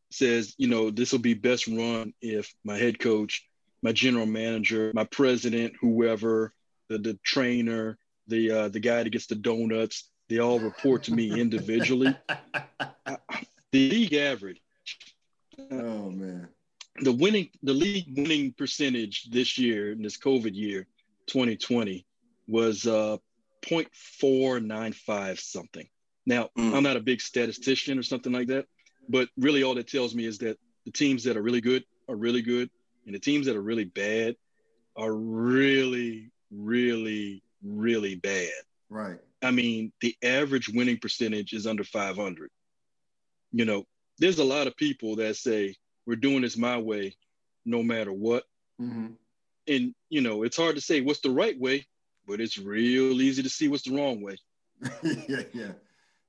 [0.09, 3.45] says, you know, this will be best run if my head coach,
[3.81, 6.53] my general manager, my president, whoever,
[6.89, 7.97] the, the trainer,
[8.27, 12.15] the uh, the guy that gets the donuts, they all report to me individually.
[13.71, 14.61] the league average.
[15.71, 16.49] Oh man.
[16.99, 20.87] The winning the league winning percentage this year in this COVID year,
[21.27, 22.05] 2020,
[22.47, 23.17] was uh
[23.63, 25.87] 0.495 something.
[26.27, 26.75] Now, mm.
[26.75, 28.65] I'm not a big statistician or something like that,
[29.07, 32.17] but really all that tells me is that the teams that are really good are
[32.17, 32.69] really good,
[33.05, 34.35] and the teams that are really bad
[34.97, 38.51] are really, really, really bad.
[38.89, 39.19] Right.
[39.41, 42.49] I mean, the average winning percentage is under 500.
[43.53, 43.85] You know,
[44.19, 45.75] there's a lot of people that say,
[46.05, 47.15] we're doing this my way,
[47.65, 48.43] no matter what.
[48.81, 49.13] Mm-hmm.
[49.69, 51.87] And, you know, it's hard to say what's the right way,
[52.27, 54.37] but it's real easy to see what's the wrong way.
[55.03, 55.71] yeah, yeah.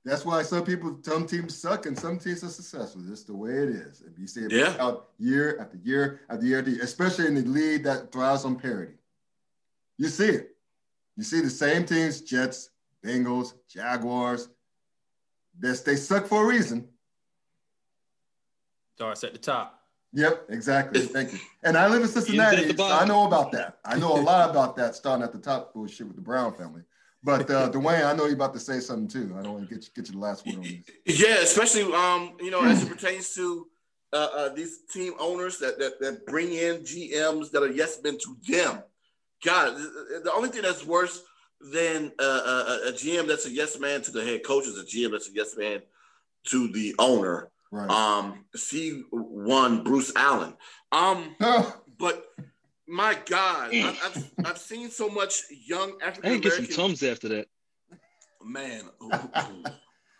[0.09, 3.03] That's why some people, some teams suck and some teams are successful.
[3.11, 4.01] It's the way it is.
[4.01, 4.75] If you see it yeah.
[4.79, 8.93] out year after year after year, especially in the league that thrives on parity,
[9.99, 10.55] you see it.
[11.15, 12.71] You see the same teams: Jets,
[13.05, 14.49] Bengals, Jaguars.
[15.59, 16.87] This they suck for a reason.
[18.95, 19.79] Starts at the top.
[20.13, 21.01] Yep, exactly.
[21.01, 21.39] Thank you.
[21.61, 23.77] And I live in Cincinnati, so I know about that.
[23.85, 26.81] I know a lot about that starting at the top bullshit with the Brown family.
[27.23, 29.35] But uh, Dwayne, I know you're about to say something too.
[29.37, 31.19] I don't want to get you, get you the last word on this.
[31.19, 33.67] Yeah, especially um, you know, as it pertains to
[34.13, 38.17] uh, uh, these team owners that, that that bring in GMs that are yes men
[38.17, 38.83] to them.
[39.43, 39.75] God,
[40.23, 41.23] the only thing that's worse
[41.61, 44.83] than a, a, a GM that's a yes man to the head coach is a
[44.83, 45.81] GM that's a yes man
[46.45, 47.49] to the owner.
[47.71, 47.89] Right.
[47.89, 50.55] Um, see one Bruce Allen.
[50.91, 51.35] Um,
[51.99, 52.25] but
[52.89, 56.51] my God, I, have I've seen so much young African American.
[56.51, 57.47] I get some tums after that.
[58.43, 58.81] Man,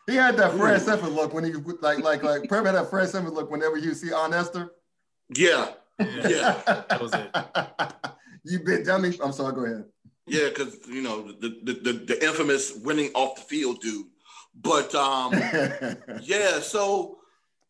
[0.08, 1.52] he had that Fred Sanford look when he
[1.82, 4.72] like like like Prem had that Fred Sanford look whenever you see on Esther.
[5.36, 8.14] Yeah, yeah, that was it.
[8.44, 9.18] you been tell me.
[9.24, 9.56] I'm sorry.
[9.56, 9.86] Go ahead.
[10.28, 14.06] Yeah, because you know the, the the, the infamous winning off the field dude.
[14.54, 15.34] But um,
[16.22, 17.20] yeah, so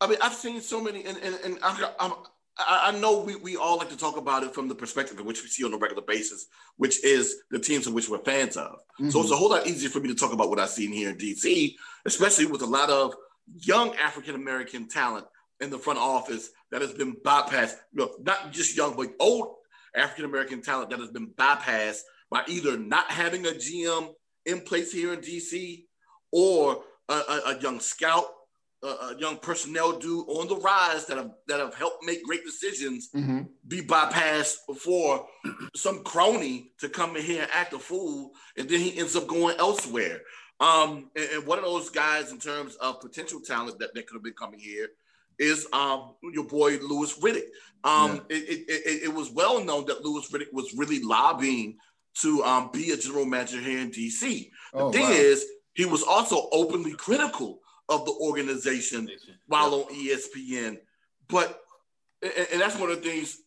[0.00, 2.12] I mean, I've seen so many, and and, and I, I'm
[2.58, 5.42] I, know we, we all like to talk about it from the perspective in which
[5.42, 6.46] we see on a regular basis,
[6.76, 8.72] which is the teams in which we're fans of.
[9.00, 9.10] Mm-hmm.
[9.10, 11.10] So it's a whole lot easier for me to talk about what I've seen here
[11.10, 11.74] in DC,
[12.04, 13.14] especially with a lot of
[13.54, 15.26] young African American talent
[15.60, 17.76] in the front office that has been bypassed.
[17.92, 19.54] You know, not just young, but old
[19.94, 22.00] African American talent that has been bypassed
[22.30, 24.12] by either not having a GM
[24.46, 25.84] in place here in DC
[26.32, 28.24] or a, a, a young scout
[28.82, 33.10] uh, young personnel do on the rise that have that have helped make great decisions
[33.14, 33.42] mm-hmm.
[33.68, 35.26] be bypassed before
[35.74, 39.26] some crony to come in here and act a fool, and then he ends up
[39.26, 40.20] going elsewhere.
[40.60, 44.16] Um, and, and, one of those guys in terms of potential talent that, that could
[44.16, 44.88] have been coming here
[45.38, 47.46] is um, your boy Louis Riddick.
[47.82, 48.36] Um, yeah.
[48.36, 51.78] it, it, it, it, was well known that Louis Riddick was really lobbying
[52.18, 54.50] to um, be a general manager here in DC.
[54.74, 55.14] Oh, the thing wow.
[55.14, 57.59] is, he was also openly critical
[57.90, 59.10] of the organization
[59.46, 60.78] while on ESPN.
[61.28, 61.60] But
[62.22, 63.38] and, and, that's one of the things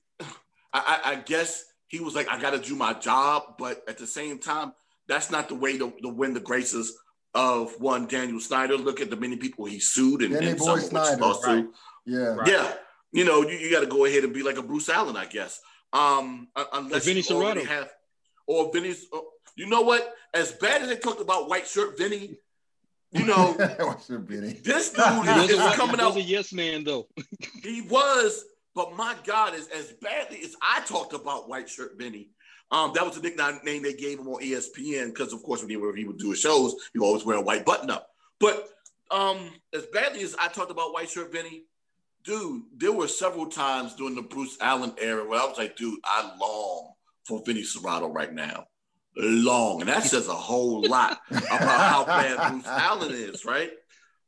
[0.74, 4.08] I, I, guess he was like, I got to do my job, but at the
[4.08, 4.74] same time,
[5.08, 6.98] that's not the way to, to win the graces
[7.34, 8.78] of one Daniel Snyder.
[8.78, 11.66] Look at the many people he sued and, Danny and Boy Snyder, right.
[12.06, 12.48] Yeah, right.
[12.48, 12.74] yeah.
[13.12, 15.26] You know, you, you got to go ahead and be like a Bruce Allen, I
[15.26, 15.60] guess.
[15.92, 17.92] Um, unless or Vinny you already have,
[18.48, 18.96] or Vinny.
[19.14, 19.20] Uh,
[19.56, 20.16] you know what?
[20.34, 22.38] As bad as they talked about white shirt Vinny,
[23.14, 26.12] you know, this dude is, is coming out.
[26.12, 27.08] As a yes man, though.
[27.64, 28.46] he was,
[28.76, 32.30] but my God, is as badly as I talked about White Shirt Vinny.
[32.72, 36.06] Um, that was the nickname they gave him on ESPN because, of course, whenever he
[36.06, 38.10] would do his shows, he was always wear a white button up.
[38.40, 38.68] But
[39.12, 41.66] um, as badly as I talked about white shirt Vinny,
[42.24, 46.00] dude, there were several times during the Bruce Allen era where I was like, dude,
[46.04, 46.94] I long
[47.26, 48.66] for Vinny Cerrato right now.
[49.16, 49.82] Long.
[49.82, 53.72] And that says a whole lot about how bad Bruce Allen is, right?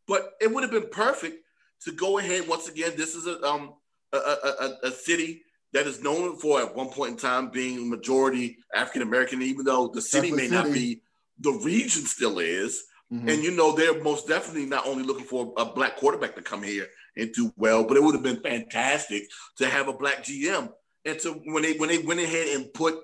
[0.07, 1.37] But it would have been perfect
[1.81, 2.47] to go ahead.
[2.47, 3.73] Once again, this is a um
[4.13, 5.43] a, a, a, city
[5.73, 9.87] that is known for at one point in time being majority African American, even though
[9.87, 10.55] the city may city.
[10.55, 11.01] not be,
[11.39, 12.83] the region still is.
[13.11, 13.29] Mm-hmm.
[13.29, 16.63] And you know, they're most definitely not only looking for a black quarterback to come
[16.63, 16.87] here
[17.17, 19.23] and do well, but it would have been fantastic
[19.57, 20.71] to have a black GM.
[21.03, 22.99] And so when they when they went ahead and put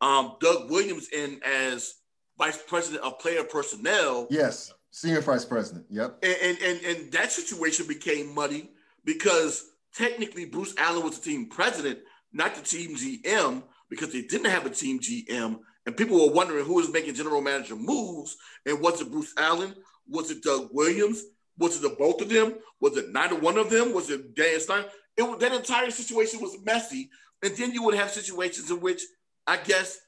[0.00, 1.94] um, Doug Williams in as
[2.38, 4.26] vice president of player personnel.
[4.30, 5.86] Yes, senior vice president.
[5.90, 6.18] Yep.
[6.22, 8.70] And and and, and that situation became muddy
[9.04, 9.64] because
[9.94, 12.00] technically Bruce Allen was the team president,
[12.32, 15.60] not the team GM, because they didn't have a team GM.
[15.86, 18.36] And people were wondering who was making general manager moves.
[18.66, 19.74] And was it Bruce Allen?
[20.08, 21.22] Was it Doug Williams?
[21.58, 22.54] Was it the both of them?
[22.80, 23.94] Was it neither one of them?
[23.94, 24.84] Was it Dan Stein?
[25.16, 27.08] It, that entire situation was messy.
[27.42, 29.02] And then you would have situations in which,
[29.46, 29.98] I guess,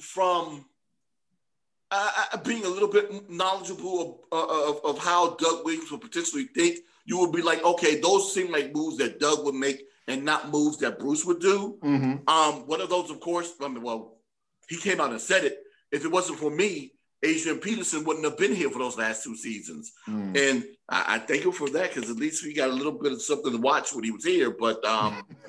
[0.00, 0.66] from
[1.90, 6.00] uh, uh being a little bit knowledgeable of, uh, of, of how Doug Williams would
[6.00, 9.84] potentially think, you would be like, okay, those seem like moves that Doug would make
[10.06, 11.78] and not moves that Bruce would do.
[11.82, 12.28] Mm-hmm.
[12.28, 14.18] Um, one of those, of course, I mean, well,
[14.68, 15.58] he came out and said it.
[15.90, 16.92] If it wasn't for me,
[17.24, 19.92] Adrian Peterson wouldn't have been here for those last two seasons.
[20.08, 20.36] Mm.
[20.36, 23.12] And I, I, thank him for that because at least we got a little bit
[23.12, 24.50] of something to watch when he was here.
[24.50, 25.24] But um,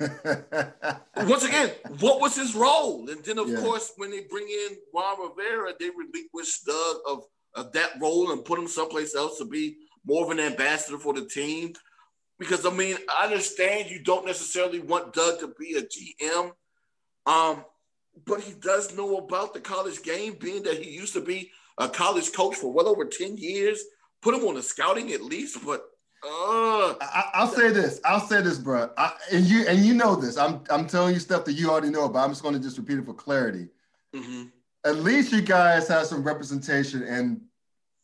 [1.16, 1.70] once again,
[2.00, 3.08] what was his role?
[3.10, 3.60] And then, of yeah.
[3.60, 7.24] course, when they bring in Ron Rivera, they relinquish Doug of,
[7.54, 11.12] of that role and put him someplace else to be more of an ambassador for
[11.12, 11.74] the team.
[12.38, 16.52] Because, I mean, I understand you don't necessarily want Doug to be a GM.
[17.26, 17.64] Um,
[18.24, 21.88] but he does know about the college game, being that he used to be a
[21.88, 23.82] college coach for well over 10 years.
[24.22, 25.84] Put him on the scouting at least, but
[26.24, 28.00] uh, I, will say this.
[28.04, 28.90] I'll say this, bro.
[28.96, 30.36] I, and you and you know this.
[30.36, 32.78] I'm I'm telling you stuff that you already know, but I'm just going to just
[32.78, 33.68] repeat it for clarity.
[34.14, 34.44] Mm-hmm.
[34.84, 37.42] At least you guys have some representation in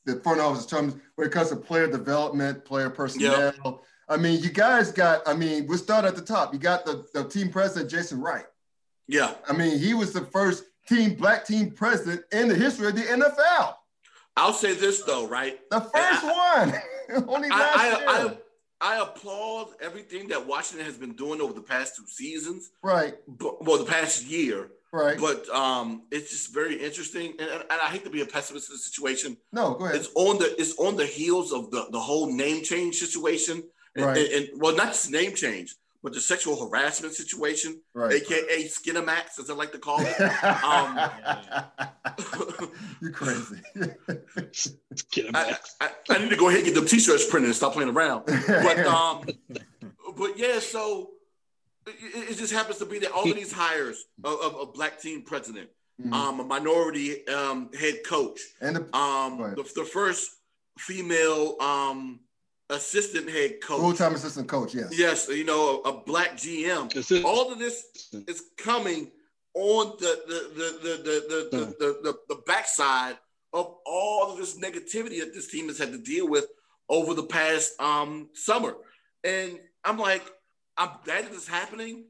[0.04, 3.52] the front office terms when it comes to player development, player personnel.
[3.64, 3.74] Yep.
[4.08, 5.26] I mean, you guys got.
[5.26, 6.52] I mean, we start at the top.
[6.52, 8.46] You got the, the team president Jason Wright.
[9.08, 9.34] Yeah.
[9.48, 13.02] I mean, he was the first team black team president in the history of the
[13.02, 13.74] NFL.
[14.36, 15.59] I'll say this though, right?
[15.70, 17.28] The first I, one.
[17.28, 18.38] Only last I, year.
[18.80, 22.70] I, I, applaud everything that Washington has been doing over the past two seasons.
[22.82, 23.14] Right.
[23.28, 24.70] But, well, the past year.
[24.92, 25.18] Right.
[25.18, 28.74] But um, it's just very interesting, and, and, I hate to be a pessimist in
[28.74, 29.38] the situation.
[29.50, 29.96] No, go ahead.
[29.96, 33.62] It's on the it's on the heels of the the whole name change situation,
[33.96, 34.18] and, right.
[34.18, 38.14] and, and well, not just name change, but the sexual harassment situation, right.
[38.14, 40.14] aka Skinamax, as I like to call it.
[40.62, 40.98] Um,
[43.00, 43.60] You're crazy.
[45.34, 47.90] I, I, I, need to go ahead and get the t-shirts printed and stop playing
[47.90, 48.26] around.
[48.26, 49.24] But um,
[50.16, 51.10] but yeah, so
[51.86, 55.00] it, it, just happens to be that all of these hires of, of a black
[55.00, 55.70] team president,
[56.00, 56.12] mm-hmm.
[56.12, 60.30] um, a minority um, head coach, and the, um, the, the first
[60.78, 62.20] female um
[62.70, 63.80] assistant head coach.
[63.80, 64.97] Full time assistant coach, yes.
[64.97, 67.24] Yes, you know, a, a black GM.
[67.24, 69.10] All of this is coming
[69.55, 73.18] on the the the the the the, the, the, the backside
[73.52, 76.47] of all of this negativity that this team has had to deal with
[76.89, 78.74] over the past um summer.
[79.24, 80.22] And I'm like,
[80.76, 82.05] I'm glad that it's happening,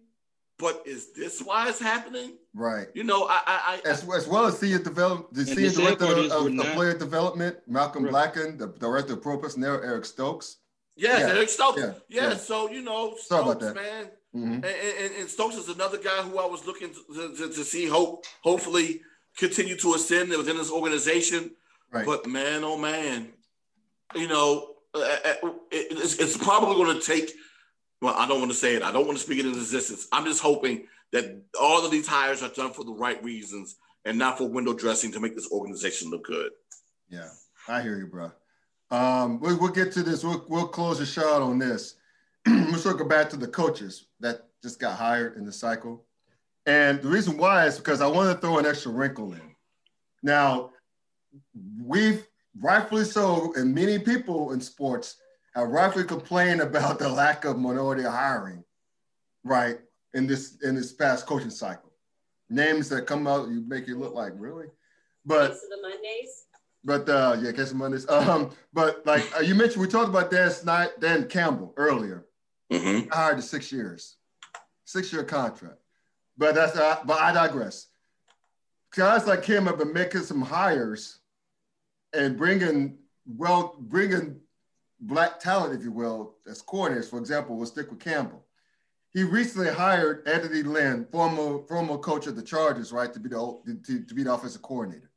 [0.58, 2.36] but is this why it's happening?
[2.54, 2.86] Right.
[2.94, 6.30] You know, I, I, I as, as well as senior develop the senior director of,
[6.30, 8.10] of, of player development, Malcolm right.
[8.10, 10.58] Blacken, the director of pro personnel, Eric Stokes.
[10.94, 11.34] Yes, yeah.
[11.34, 11.80] Eric Stokes.
[11.80, 11.92] Yeah.
[12.08, 12.28] yeah.
[12.30, 12.36] yeah.
[12.36, 14.10] So you know, Sorry Stokes, man.
[14.34, 14.52] Mm-hmm.
[14.52, 17.86] And, and, and, Stokes is another guy who I was looking to, to, to, see
[17.86, 19.02] hope, hopefully
[19.36, 21.50] continue to ascend within this organization.
[21.90, 22.06] Right.
[22.06, 23.28] But man, oh man,
[24.14, 27.32] you know, uh, uh, it's, it's probably going to take.
[28.02, 28.82] Well, I don't want to say it.
[28.82, 30.08] I don't want to speak it into existence.
[30.10, 34.18] I'm just hoping that all of these hires are done for the right reasons and
[34.18, 36.50] not for window dressing to make this organization look good.
[37.08, 37.28] Yeah,
[37.68, 38.32] I hear you, bro.
[38.90, 40.24] Um, we'll, we'll, get to this.
[40.24, 41.94] We'll, we'll close the shot on this.
[42.46, 46.04] we'll circle back to the coaches that just got hired in the cycle.
[46.66, 49.54] And the reason why is because I want to throw an extra wrinkle in.
[50.24, 50.70] Now,
[51.80, 52.26] we've
[52.60, 55.18] rightfully so, and many people in sports
[55.54, 58.64] have rightfully complained about the lack of minority hiring,
[59.44, 59.78] right?
[60.14, 61.90] in this in this past coaching cycle.
[62.48, 64.66] Names that come out, you make it look like really,
[65.24, 66.46] but the Mondays.
[66.84, 68.08] But uh, yeah, catch the Mondays.
[68.08, 72.26] Um, but like uh, you mentioned, we talked about Dan Snyder, Dan Campbell earlier.
[72.72, 73.10] Mm-hmm.
[73.10, 74.16] Hired to six years,
[74.84, 75.78] six year contract.
[76.36, 77.86] But that's uh, but I digress.
[78.94, 81.18] Guys like him have been making some hires
[82.12, 84.40] and bringing well bringing
[85.02, 87.10] black talent, if you will, as coordinators.
[87.10, 88.44] For example, we'll stick with Campbell.
[89.12, 93.76] He recently hired Anthony Lynn, former former coach of the Chargers, right, to be the
[93.86, 95.10] to, to be the offensive coordinator.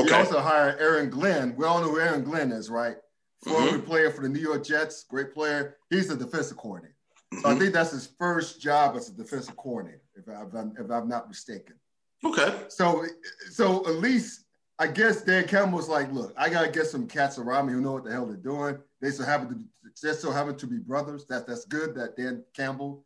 [0.00, 0.08] Okay.
[0.08, 1.54] He also hired Aaron Glenn.
[1.56, 2.96] We all know who Aaron Glenn is, right?
[3.44, 3.86] Former mm-hmm.
[3.86, 5.76] player for the New York Jets, great player.
[5.90, 6.96] He's the defensive coordinator.
[7.32, 7.42] Mm-hmm.
[7.42, 7.60] So I mm-hmm.
[7.60, 11.76] think that's his first job as a defensive coordinator, if, I'm if I'm not mistaken.
[12.24, 12.62] Okay.
[12.68, 13.04] So,
[13.50, 14.45] so at least
[14.78, 17.80] I guess Dan Campbell was like, look, I gotta get some cats around me who
[17.80, 18.78] know what the hell they're doing.
[19.00, 21.24] They so happen to just so happen to be brothers.
[21.26, 23.04] That that's good that Dan Campbell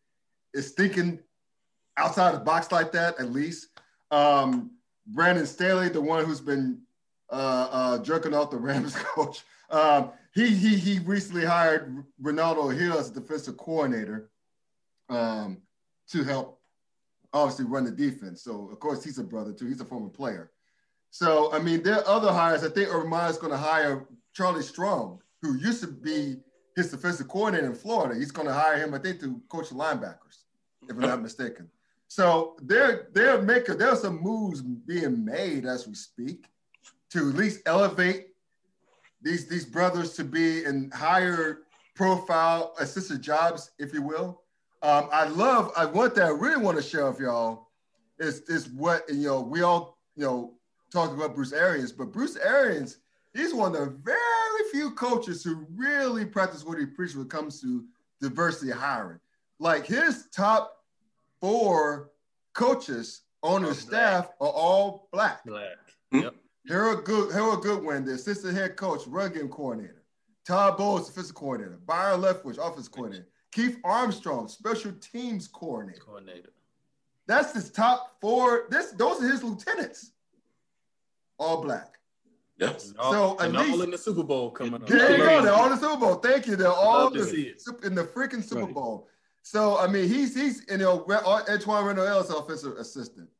[0.52, 1.20] is thinking
[1.96, 3.68] outside the box like that, at least.
[4.10, 4.72] Um,
[5.06, 6.80] Brandon Staley, the one who's been
[7.30, 12.98] uh, uh, jerking off the Rams coach, um, he he he recently hired Renaldo Hill
[12.98, 14.30] as a defensive coordinator
[15.08, 15.58] um,
[16.08, 16.60] to help
[17.32, 18.42] obviously run the defense.
[18.42, 19.66] So of course he's a brother too.
[19.66, 20.50] He's a former player.
[21.10, 22.64] So I mean, there are other hires.
[22.64, 26.36] I think Urban is going to hire Charlie Strong, who used to be
[26.76, 28.18] his defensive coordinator in Florida.
[28.18, 30.44] He's going to hire him, I think, to coach the linebackers,
[30.88, 31.68] if I'm not mistaken.
[32.08, 36.46] So they're they're making there are some moves being made as we speak
[37.10, 38.28] to at least elevate
[39.22, 41.62] these these brothers to be in higher
[41.94, 44.42] profile assistant jobs, if you will.
[44.82, 47.68] Um, I love I want that I really want to share with y'all
[48.18, 50.54] is is what you know we all you know
[50.90, 52.98] talked about Bruce Arians, but Bruce Arians
[53.34, 57.30] he's one of the very few coaches who really practice what he preaches when it
[57.30, 57.84] comes to
[58.20, 59.20] diversity hiring.
[59.58, 60.76] Like his top
[61.40, 62.10] four
[62.54, 65.44] coaches on his staff are all black.
[65.44, 65.78] Black.
[66.12, 66.20] Hmm?
[66.20, 66.34] Yep.
[66.68, 70.02] Harold Good, Harold Goodwin, the assistant head coach, run game coordinator.
[70.46, 71.78] Todd Bowles, defensive coordinator.
[71.86, 73.28] Byron Leftwich, offense coordinator.
[73.52, 76.00] Keith Armstrong, special teams coordinator.
[76.00, 76.50] Coordinator.
[77.26, 78.66] That's his top four.
[78.70, 80.09] This those are his lieutenants.
[81.40, 81.94] All black.
[82.58, 82.92] Yes.
[83.10, 84.86] So at least, all in the Super Bowl coming up.
[84.86, 85.42] There you go.
[85.42, 86.16] They're all in the Super Bowl.
[86.16, 86.54] Thank you.
[86.54, 88.74] They're all the, in the freaking Super right.
[88.74, 89.08] Bowl.
[89.42, 93.30] So I mean, he's he's you know Antwaan Randle Ellis offensive assistant.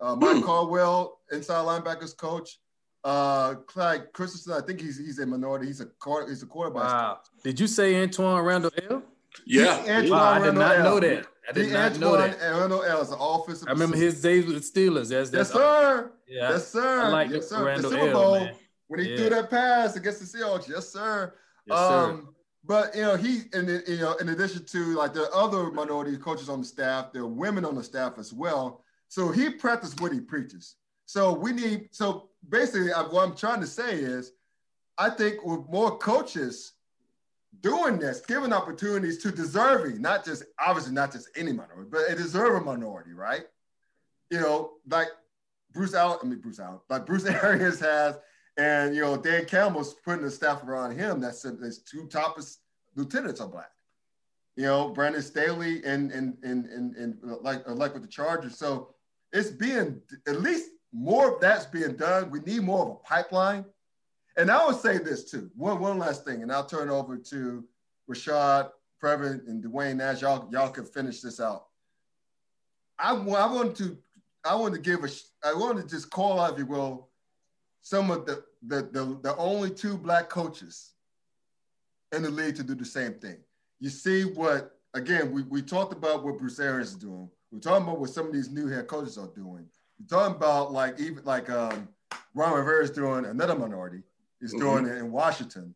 [0.00, 0.42] Uh, Mike mm.
[0.42, 2.58] Caldwell, inside linebackers coach.
[3.04, 5.66] Uh, Clyde Christensen, I think he's he's a minority.
[5.66, 5.88] He's a
[6.26, 6.82] he's a quarterback.
[6.82, 7.18] Wow.
[7.44, 9.02] Did you say Antwaan Randle El?
[9.46, 9.84] Yeah.
[9.86, 11.26] Antwaan wow, I did not know that.
[11.48, 12.40] I did not Antwaan know that.
[12.40, 13.68] Randle El is an offensive.
[13.68, 15.08] I remember his days with the Steelers.
[15.08, 16.12] That's, that's yes, sir.
[16.28, 16.50] Yeah.
[16.50, 17.00] Yes, sir.
[17.00, 17.64] I like yes, sir.
[17.64, 18.54] Randle the Super Bowl man.
[18.88, 19.16] when he yeah.
[19.16, 20.68] threw that pass against the Seahawks.
[20.68, 21.34] Yes, sir.
[21.66, 22.10] Yes, sir.
[22.10, 22.34] Um,
[22.64, 26.48] but you know, he and you know, in addition to like the other minority coaches
[26.48, 28.82] on the staff, there are women on the staff as well.
[29.08, 30.76] So he practiced what he preaches.
[31.06, 34.32] So we need so basically what I'm trying to say is
[34.96, 36.72] I think with more coaches
[37.60, 42.14] doing this, giving opportunities to deserving, not just obviously not just any minority, but a
[42.14, 43.44] deserving minority, right?
[44.30, 45.08] You know, like
[45.72, 48.18] Bruce Allen, I mean Bruce Allen, like Bruce Arians has,
[48.56, 51.20] and you know, Dan Campbell's putting the staff around him.
[51.20, 52.38] That's his two top
[52.94, 53.70] lieutenants are black.
[54.56, 58.56] You know, Brandon Staley and and and and, and like uh, like with the Chargers.
[58.56, 58.94] So
[59.32, 62.30] it's being at least more of that's being done.
[62.30, 63.64] We need more of a pipeline.
[64.36, 65.50] And I would say this too.
[65.56, 67.64] One, one last thing, and I'll turn over to
[68.10, 68.70] Rashad,
[69.02, 70.22] Previn, and Dwayne Nash.
[70.22, 71.66] Y'all, y'all can finish this out.
[72.98, 73.96] I, I want to
[74.44, 75.08] I want to give a
[75.44, 77.08] I want to just call out, if you will,
[77.82, 80.92] some of the the the, the only two black coaches
[82.12, 83.36] in the league to do the same thing.
[83.80, 87.28] You see what again, we, we talked about what Bruce Arians is doing.
[87.50, 89.66] We're talking about what some of these new head coaches are doing.
[90.00, 91.88] We're talking about like even like um,
[92.34, 94.02] Ron Rivera is doing another minority.
[94.40, 94.64] He's mm-hmm.
[94.64, 95.74] doing it in Washington.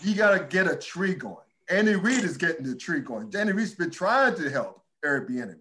[0.00, 1.36] You got to get a tree going.
[1.68, 3.34] Andy Reid is getting the tree going.
[3.34, 5.56] Andy Reid's been trying to help Eric Bieniemy.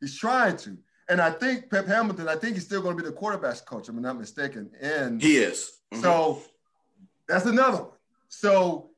[0.00, 0.76] He's trying to.
[1.08, 3.88] And I think Pep Hamilton, I think he's still going to be the quarterbacks coach,
[3.88, 4.70] if I'm not mistaken.
[4.80, 5.78] And he is.
[5.92, 6.02] Mm-hmm.
[6.02, 6.42] So
[7.28, 7.92] that's another one.
[8.28, 8.90] So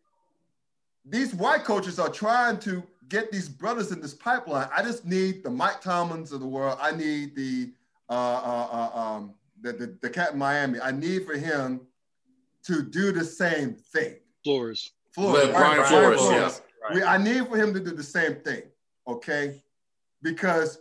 [1.05, 4.69] these white coaches are trying to get these brothers in this pipeline.
[4.75, 6.79] I just need the Mike Tomlins of the world.
[6.81, 7.73] I need the
[8.09, 10.81] uh, uh, uh, um, the, the, the cat in Miami.
[10.81, 11.81] I need for him
[12.67, 14.17] to do the same thing.
[14.45, 14.93] Flores.
[15.13, 15.49] Flores.
[15.49, 16.63] Brian, Brian Flores, Flores.
[16.91, 16.95] Yeah.
[16.95, 18.63] We, I need for him to do the same thing.
[19.09, 19.63] Okay,
[20.23, 20.81] because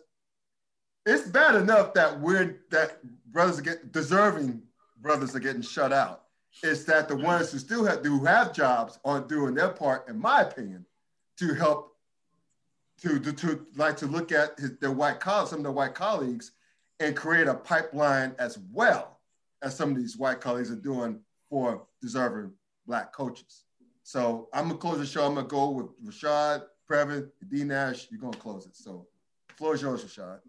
[1.06, 3.00] it's bad enough that we're that
[3.32, 4.62] brothers are getting deserving
[5.02, 6.24] brothers are getting shut out.
[6.64, 10.20] It's that the ones who still have who have jobs aren't doing their part, in
[10.20, 10.86] my opinion,
[11.38, 11.96] to help
[13.02, 15.94] to, to, to like to look at his, their white colleagues, some of their white
[15.94, 16.52] colleagues,
[17.00, 19.20] and create a pipeline as well
[19.62, 21.20] as some of these white colleagues are doing
[21.50, 22.52] for deserving
[22.88, 23.64] black coaches.
[24.04, 25.26] So I'm gonna close the show.
[25.26, 28.08] I'm gonna go with Rashad, Previn, D Nash.
[28.12, 28.76] You're gonna close it.
[28.76, 29.08] So
[29.58, 30.40] floor is yours, Rashad.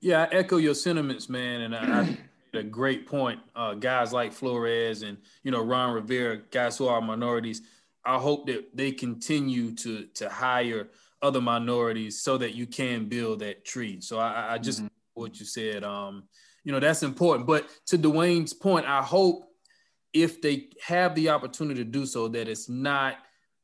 [0.00, 2.18] Yeah, I echo your sentiments, man, and I, I
[2.56, 3.40] a great point.
[3.54, 7.62] Uh, guys like Flores and you know Ron Rivera, guys who are minorities,
[8.04, 10.88] I hope that they continue to to hire
[11.22, 14.00] other minorities so that you can build that tree.
[14.00, 14.88] So I, I just mm-hmm.
[15.14, 16.24] what you said, um,
[16.64, 17.46] you know, that's important.
[17.46, 19.48] But to Dwayne's point, I hope
[20.14, 23.16] if they have the opportunity to do so, that it's not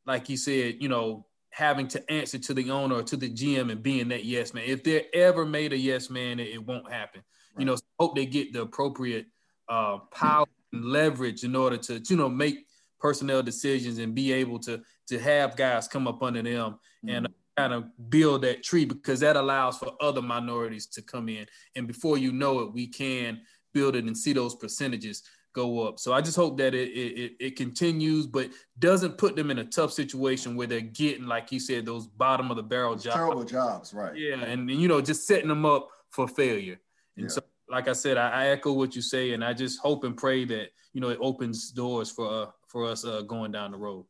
[0.06, 3.70] like you said, you know, having to answer to the owner or to the GM
[3.70, 4.64] and being that yes man.
[4.66, 7.22] If they're ever made a yes man, it, it won't happen.
[7.54, 7.60] Right.
[7.60, 9.26] You know, so hope they get the appropriate
[9.68, 12.66] uh, power and leverage in order to, you know, make
[12.98, 17.08] personnel decisions and be able to to have guys come up under them mm-hmm.
[17.08, 21.46] and kind of build that tree because that allows for other minorities to come in.
[21.76, 23.40] And before you know it, we can
[23.72, 25.22] build it and see those percentages
[25.52, 25.98] go up.
[25.98, 29.64] So I just hope that it it, it continues, but doesn't put them in a
[29.64, 33.14] tough situation where they're getting, like you said, those bottom of the barrel jobs.
[33.14, 34.16] Terrible jobs, right?
[34.16, 36.80] Yeah, and you know, just setting them up for failure.
[37.16, 37.30] And yeah.
[37.30, 40.16] so, like I said, I, I, echo what you say, and I just hope and
[40.16, 43.78] pray that you know it opens doors for uh, for us uh, going down the
[43.78, 44.04] road.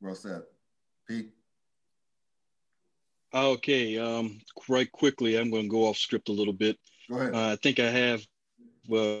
[0.00, 0.42] Well said,
[1.08, 1.30] Pete.
[3.34, 6.78] Okay, um, right quickly, I'm going to go off script a little bit.
[7.10, 7.34] Go ahead.
[7.34, 8.26] Uh, I think I have.
[8.92, 9.18] Uh,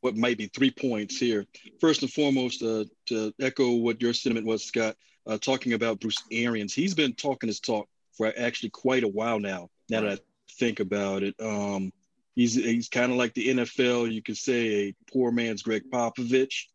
[0.00, 1.46] what might be three points here.
[1.80, 4.96] First and foremost, uh, to echo what your sentiment was, Scott,
[5.26, 6.72] uh, talking about Bruce Arians.
[6.72, 9.70] He's been talking his talk for actually quite a while now.
[9.90, 10.18] Now that I
[10.58, 11.92] think about it, um,
[12.34, 14.12] he's he's kind of like the NFL.
[14.12, 16.66] You could say a poor man's Gregg Popovich.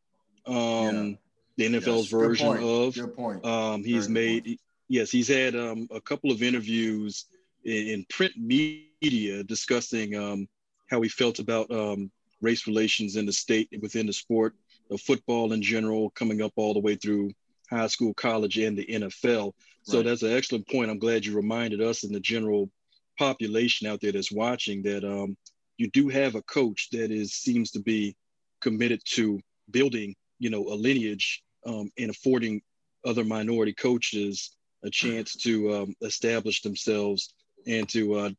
[0.45, 1.15] Um, yeah.
[1.55, 2.07] The NFL's yes.
[2.07, 2.95] version of.
[2.95, 3.45] Good point.
[3.45, 4.45] Um, he's Very made.
[4.45, 4.59] Point.
[4.89, 7.25] Yes, he's had um, a couple of interviews
[7.63, 10.47] in, in print media discussing um,
[10.89, 12.11] how he felt about um,
[12.44, 14.53] race relations in the state within the sport
[14.91, 17.32] of football in general, coming up all the way through
[17.70, 19.53] high school, college, and the NFL.
[19.84, 20.91] So that's an excellent point.
[20.91, 22.70] I'm glad you reminded us and the general
[23.18, 25.36] population out there that's watching that um,
[25.78, 28.15] you do have a coach that is seems to be
[28.61, 29.40] committed to
[29.72, 32.61] building, you know, a lineage um, and affording
[33.06, 37.34] other minority coaches a chance to um, establish themselves
[37.65, 38.30] and to uh,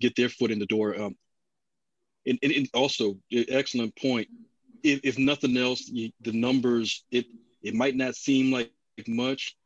[0.00, 1.00] get their foot in the door.
[1.00, 1.16] Um,
[2.28, 4.28] and, and, and also excellent point.
[4.82, 7.26] If, if nothing else, you, the numbers it
[7.62, 8.70] it might not seem like
[9.06, 9.56] much,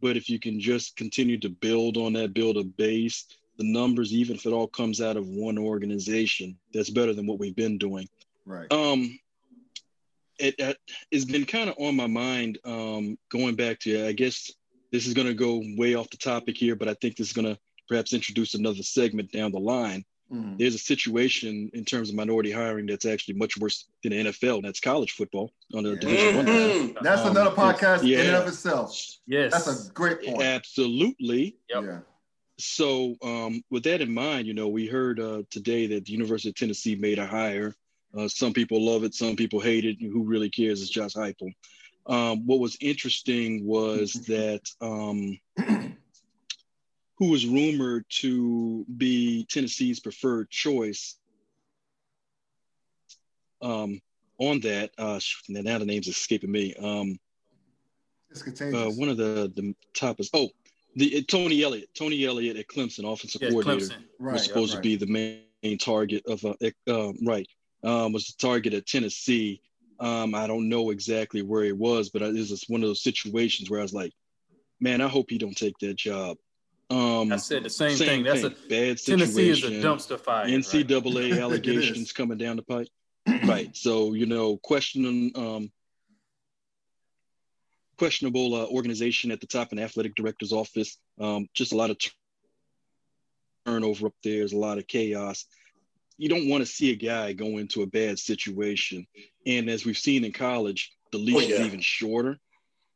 [0.00, 3.26] but if you can just continue to build on that, build a base,
[3.58, 7.38] the numbers, even if it all comes out of one organization, that's better than what
[7.38, 8.08] we've been doing.
[8.46, 8.72] Right.
[8.72, 9.18] Um,
[10.38, 10.78] it, it
[11.12, 12.58] has been kind of on my mind.
[12.64, 14.52] Um, going back to, I guess
[14.92, 17.32] this is going to go way off the topic here, but I think this is
[17.32, 17.58] going to
[17.88, 20.04] perhaps introduce another segment down the line.
[20.32, 20.56] Mm-hmm.
[20.58, 24.56] There's a situation in terms of minority hiring that's actually much worse than the NFL,
[24.56, 26.00] and that's college football on the yeah.
[26.00, 26.46] Division One.
[26.46, 26.98] Mm-hmm.
[27.02, 28.20] That's um, another podcast yeah.
[28.20, 29.00] in and of itself.
[29.26, 30.42] Yes, that's a great point.
[30.42, 31.56] Absolutely.
[31.70, 31.84] Yep.
[31.84, 31.98] Yeah.
[32.58, 36.50] So, um, with that in mind, you know, we heard uh, today that the University
[36.50, 37.74] of Tennessee made a hire.
[38.16, 39.96] Uh, some people love it, some people hate it.
[40.00, 40.82] Who really cares?
[40.82, 41.52] It's Josh Heupel.
[42.06, 45.38] Um, what was interesting was that um,
[47.18, 51.16] who was rumored to be Tennessee's preferred choice
[53.60, 54.00] um,
[54.38, 54.90] on that.
[54.96, 55.18] Uh,
[55.48, 56.74] now the name's escaping me.
[56.74, 57.18] Um,
[58.30, 58.74] it's contagious.
[58.74, 60.48] Uh, one of the the top is oh
[60.96, 61.88] the uh, Tony Elliott.
[61.94, 64.82] Tony Elliott at Clemson, offensive yeah, coordinator, right, was supposed right.
[64.82, 66.54] to be the main target of uh,
[66.88, 67.48] uh, right
[67.82, 69.60] um, was the target at Tennessee.
[70.00, 73.68] Um, I don't know exactly where he was, but it was one of those situations
[73.68, 74.12] where I was like,
[74.80, 76.36] man, I hope he don't take that job.
[76.90, 78.22] Um, I said the same, same thing.
[78.24, 78.52] That's thing.
[78.52, 79.18] a bad situation.
[79.18, 80.46] Tennessee is a dumpster fire.
[80.46, 81.40] NCAA right?
[81.40, 82.88] allegations coming down the pipe.
[83.44, 83.76] right.
[83.76, 85.70] So you know, questioning um,
[87.98, 90.96] questionable uh, organization at the top in the athletic director's office.
[91.20, 91.98] Um, just a lot of
[93.66, 94.38] turnover up there.
[94.38, 95.44] There's a lot of chaos.
[96.16, 99.06] You don't want to see a guy go into a bad situation.
[99.46, 101.56] And as we've seen in college, the leash oh, yeah.
[101.56, 102.38] is even shorter.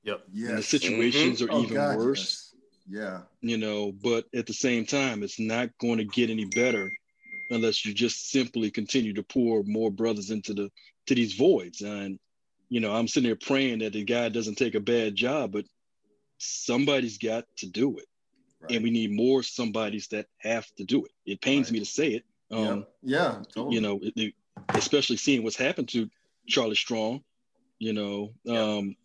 [0.04, 0.22] Yep.
[0.32, 0.48] Yes.
[0.48, 1.52] And the situations mm-hmm.
[1.52, 2.18] are oh, even God, worse.
[2.18, 2.51] Yes
[2.88, 3.20] yeah.
[3.40, 6.90] You know, but at the same time, it's not going to get any better
[7.50, 10.70] unless you just simply continue to pour more brothers into the
[11.06, 11.80] to these voids.
[11.80, 12.18] And
[12.68, 15.66] you know, I'm sitting there praying that the guy doesn't take a bad job, but
[16.38, 18.06] somebody's got to do it.
[18.60, 18.72] Right.
[18.72, 21.10] And we need more somebodies that have to do it.
[21.26, 21.74] It pains right.
[21.74, 22.24] me to say it.
[22.50, 23.74] Um, yeah, yeah totally.
[23.74, 24.34] you know, it, it,
[24.70, 26.08] especially seeing what's happened to
[26.46, 27.22] Charlie Strong.
[27.78, 28.62] You know, yeah.
[28.62, 28.96] um,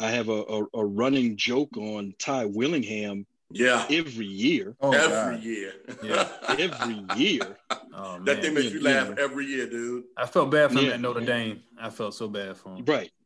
[0.00, 3.86] I have a, a, a running joke on Ty Willingham yeah.
[3.88, 4.76] Every year.
[4.80, 5.42] Oh, every God.
[5.42, 5.72] year.
[6.02, 6.28] Yeah.
[6.58, 7.56] every year.
[7.94, 9.22] Oh, that thing makes you laugh yeah.
[9.22, 10.04] every year, dude.
[10.16, 11.62] I felt bad for him at Notre Dame.
[11.78, 12.84] I felt so bad for him.
[12.84, 13.10] Right.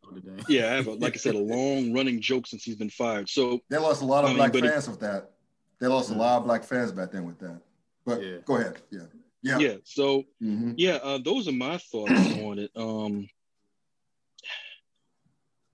[0.48, 3.28] Yeah, I have, a, like I said, a long running joke since he's been fired.
[3.28, 5.32] So they lost a lot of I black mean, fans it, with that.
[5.80, 6.22] They lost a mm-hmm.
[6.22, 7.60] lot of black fans back then with that.
[8.06, 8.36] But yeah.
[8.46, 8.80] go ahead.
[8.90, 9.00] Yeah.
[9.42, 9.58] Yeah.
[9.58, 9.74] Yeah.
[9.84, 10.72] So mm-hmm.
[10.78, 12.70] yeah, uh, those are my thoughts on it.
[12.74, 13.28] Um,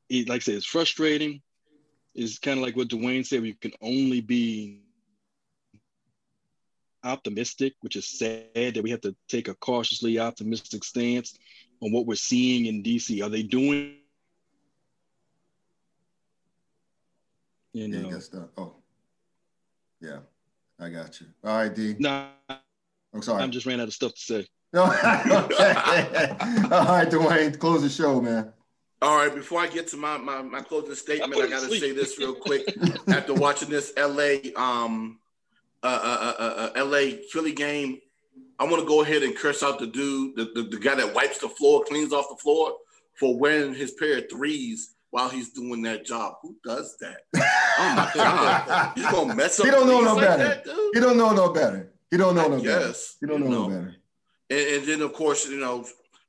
[0.08, 1.40] it, like I said, it's frustrating.
[2.14, 3.42] It's kind of like what Dwayne said.
[3.42, 4.80] We can only be
[7.02, 11.38] optimistic, which is sad that we have to take a cautiously optimistic stance
[11.80, 13.22] on what we're seeing in DC.
[13.22, 13.96] Are they doing?
[17.72, 18.48] You know, yeah, stuff.
[18.56, 18.76] Oh,
[20.00, 20.18] yeah,
[20.78, 21.26] I got you.
[21.42, 21.96] All right, D.
[21.98, 23.42] No, I'm sorry.
[23.42, 24.46] I'm just ran out of stuff to say.
[24.74, 24.80] okay.
[26.70, 28.53] All right, Dwayne, close the show, man.
[29.04, 31.92] All right, before I get to my my, my closing statement, I, I gotta say
[31.92, 32.74] this real quick.
[33.08, 35.18] After watching this LA um
[35.82, 37.98] uh, uh, uh, uh LA Philly game,
[38.58, 41.14] I want to go ahead and curse out the dude, the, the, the guy that
[41.14, 42.72] wipes the floor, cleans off the floor
[43.12, 46.36] for wearing his pair of threes while he's doing that job.
[46.40, 47.18] Who does that?
[47.76, 49.66] Oh my god, he's gonna mess up.
[49.66, 50.44] He don't know no like better.
[50.44, 51.92] That, he don't know no better.
[52.08, 53.32] He don't know I no guess, better.
[53.32, 53.96] He don't know, know no better.
[54.48, 55.84] And, and, then of course, you know,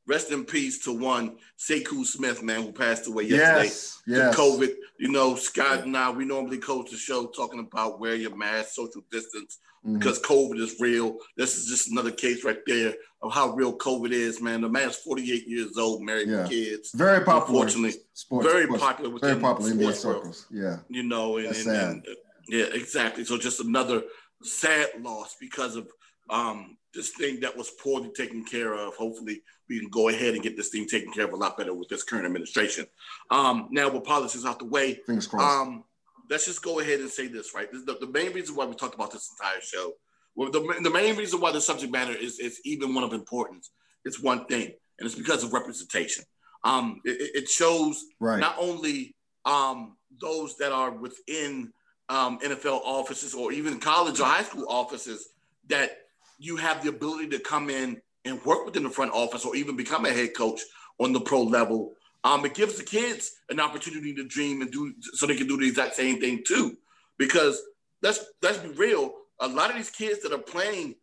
[0.07, 3.63] rest in peace to one Sekou Smith, man, who passed away yesterday.
[3.63, 4.35] Yes, yes.
[4.35, 4.73] COVID.
[4.99, 8.69] You know, Scott and I, we normally coach the show talking about wear your mask,
[8.69, 9.97] social distance, mm-hmm.
[9.97, 11.17] because COVID is real.
[11.37, 14.61] This is just another case right there of how real COVID is, man.
[14.61, 16.47] The man's 48 years old, married yeah.
[16.47, 16.91] kids.
[16.93, 17.61] Very popular.
[17.61, 20.45] Unfortunately, sports, very sports, popular within very popular in sports circles.
[20.51, 20.77] Yeah.
[20.89, 22.07] You know, and, and, and,
[22.47, 23.25] yeah, exactly.
[23.25, 24.03] So just another
[24.43, 25.89] sad loss because of
[26.29, 28.95] um, this thing that was poorly taken care of.
[28.95, 31.73] Hopefully, we can go ahead and get this thing taken care of a lot better
[31.73, 32.85] with this current administration.
[33.29, 35.01] Um, now, with politics out the way,
[35.37, 35.83] um,
[36.29, 37.71] let's just go ahead and say this, right?
[37.71, 39.93] This the, the, main reason why we talked about this entire show,
[40.35, 43.71] well, the, the main reason why the subject matter is, is even one of importance,
[44.03, 46.23] it's one thing, and it's because of representation.
[46.63, 48.39] Um, it, it shows right.
[48.39, 49.15] not only
[49.45, 51.71] um, those that are within
[52.09, 55.29] um, NFL offices or even college or high school offices
[55.69, 56.04] that
[56.37, 59.75] you have the ability to come in and work within the front office or even
[59.75, 60.61] become a head coach
[60.99, 61.93] on the pro level.
[62.23, 65.57] Um, it gives the kids an opportunity to dream and do so they can do
[65.57, 66.75] the exact same thing too.
[67.17, 67.61] Because
[68.01, 70.95] let's let's be real, a lot of these kids that are playing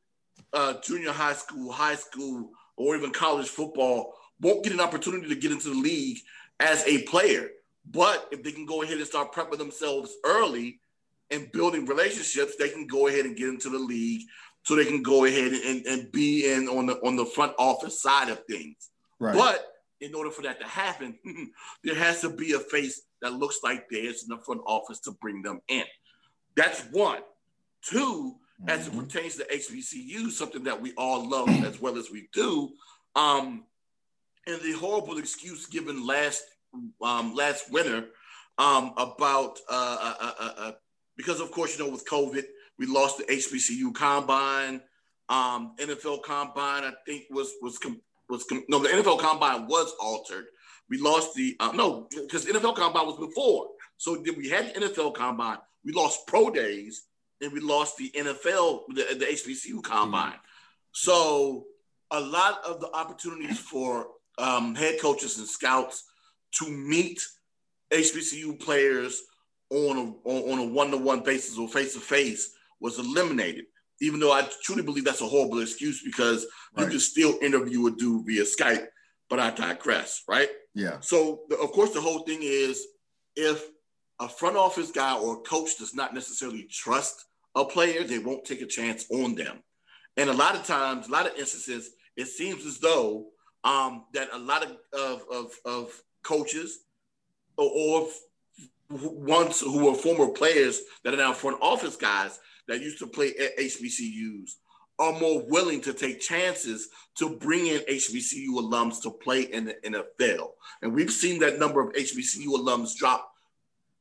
[0.52, 5.36] uh, junior high school, high school, or even college football won't get an opportunity to
[5.36, 6.18] get into the league
[6.58, 7.48] as a player.
[7.90, 10.80] But if they can go ahead and start prepping themselves early
[11.30, 14.22] and building relationships, they can go ahead and get into the league
[14.64, 18.00] so they can go ahead and, and be in on the on the front office
[18.00, 18.90] side of things.
[19.18, 19.36] Right.
[19.36, 19.66] But
[20.00, 21.18] in order for that to happen,
[21.84, 25.12] there has to be a face that looks like theirs in the front office to
[25.20, 25.84] bring them in.
[26.56, 27.20] That's one.
[27.86, 28.68] 2 mm-hmm.
[28.68, 29.00] as it mm-hmm.
[29.00, 32.70] pertains to HBCU, something that we all love as well as we do.
[33.14, 33.64] Um,
[34.46, 36.42] and the horrible excuse given last
[37.02, 38.06] um, last winter
[38.58, 40.72] um, about uh, uh, uh, uh, uh
[41.16, 42.44] because of course you know with COVID
[42.82, 44.80] we lost the HBCU combine.
[45.28, 47.78] Um, NFL combine, I think was was
[48.28, 50.46] was no the NFL combine was altered.
[50.90, 53.68] We lost the uh, no because NFL combine was before.
[53.98, 55.58] So then we had the NFL combine.
[55.84, 57.04] We lost pro days
[57.40, 60.32] and we lost the NFL the, the HBCU combine.
[60.32, 60.36] Mm-hmm.
[60.90, 61.66] So
[62.10, 66.02] a lot of the opportunities for um, head coaches and scouts
[66.58, 67.24] to meet
[67.92, 69.22] HBCU players
[69.70, 73.64] on a on a one to one basis or face to face was eliminated.
[74.00, 76.44] Even though I truly believe that's a horrible excuse because
[76.76, 76.84] right.
[76.84, 78.86] you can still interview a dude via Skype,
[79.30, 80.48] but I digress, right?
[80.74, 80.98] Yeah.
[81.00, 82.84] So the, of course the whole thing is
[83.36, 83.64] if
[84.20, 88.44] a front office guy or a coach does not necessarily trust a player, they won't
[88.44, 89.62] take a chance on them.
[90.16, 93.26] And a lot of times, a lot of instances, it seems as though
[93.64, 96.80] um, that a lot of, of, of, of coaches
[97.56, 98.08] or, or
[98.90, 103.28] ones who were former players that are now front office guys that used to play
[103.40, 104.52] at HBCUs
[104.98, 109.74] are more willing to take chances to bring in HBCU alums to play in the
[109.84, 110.50] NFL.
[110.82, 113.32] And we've seen that number of HBCU alums drop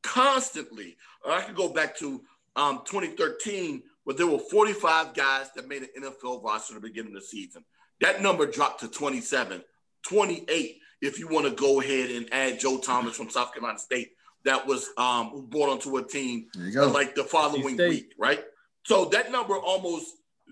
[0.03, 0.97] constantly.
[1.27, 2.21] I could go back to
[2.55, 7.15] um, 2013, where there were 45 guys that made an NFL roster at the beginning
[7.15, 7.63] of the season.
[8.01, 9.63] That number dropped to 27,
[10.07, 14.11] 28 if you want to go ahead and add Joe Thomas from South Carolina State
[14.43, 16.47] that was um, brought onto a team
[16.93, 18.43] like the following week, right?
[18.83, 20.07] So that number almost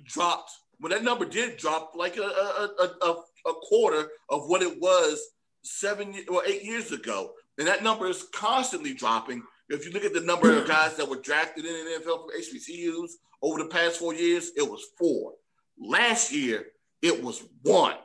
[0.06, 0.52] dropped.
[0.80, 3.16] When that number did drop, like a, a, a,
[3.48, 5.22] a quarter of what it was
[5.64, 7.34] seven or eight years ago.
[7.58, 9.44] And that number is constantly dropping.
[9.68, 12.30] If you look at the number of guys that were drafted in the NFL from
[12.40, 13.12] HBCUs
[13.42, 15.34] over the past four years, it was four.
[15.78, 16.68] Last year,
[17.02, 17.96] it was one.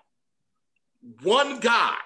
[1.22, 1.96] One guy.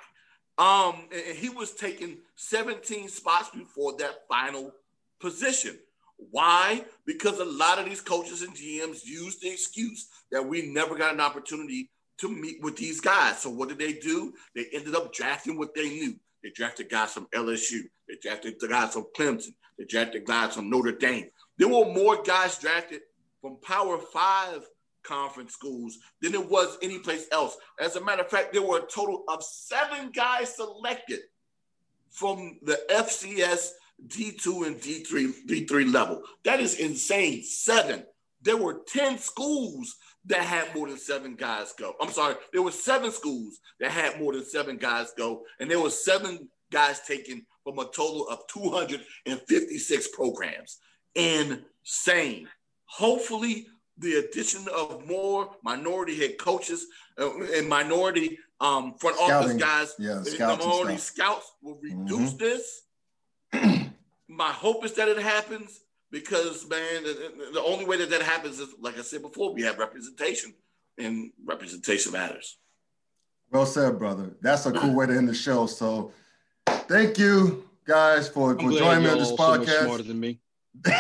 [0.59, 4.73] Um, and he was taking 17 spots before that final
[5.21, 5.79] position.
[6.19, 6.85] Why?
[7.07, 11.15] Because a lot of these coaches and GMs use the excuse that we never got
[11.15, 13.39] an opportunity to meet with these guys.
[13.39, 14.35] So what did they do?
[14.55, 16.15] They ended up drafting what they knew.
[16.43, 17.83] They drafted guys from LSU.
[18.09, 19.55] They drafted the guys from Clemson.
[19.79, 21.31] They drafted guys from Notre Dame.
[21.57, 23.01] There were more guys drafted
[23.41, 24.67] from Power Five
[25.05, 27.57] conference schools than it was anyplace else.
[27.81, 31.21] As a matter of fact, there were a total of seven guys selected
[32.11, 33.71] from the FCS
[34.07, 36.23] D2 and D3 D3 level.
[36.45, 37.43] That is insane.
[37.43, 38.05] Seven.
[38.43, 39.97] There were 10 schools
[40.27, 41.95] that had more than seven guys go.
[42.01, 45.81] I'm sorry, there were seven schools that had more than seven guys go, and there
[45.81, 50.79] were seven guys taken from a total of 256 programs.
[51.15, 52.49] Insane.
[52.87, 53.67] Hopefully,
[53.99, 56.87] the addition of more minority head coaches
[57.19, 62.39] uh, and minority um, front office guys, yeah, scouts minority scouts will reduce mm-hmm.
[62.39, 62.83] this.
[64.29, 65.81] My hope is that it happens
[66.11, 69.63] because, man, the, the only way that that happens is, like I said before, we
[69.63, 70.55] have representation,
[70.99, 72.59] and representation matters.
[73.51, 74.37] Well said, brother.
[74.43, 75.67] That's a cool way to end the show.
[75.67, 76.13] So,
[76.67, 79.67] thank you guys for, for joining me on this podcast.
[79.67, 80.41] So smarter than me.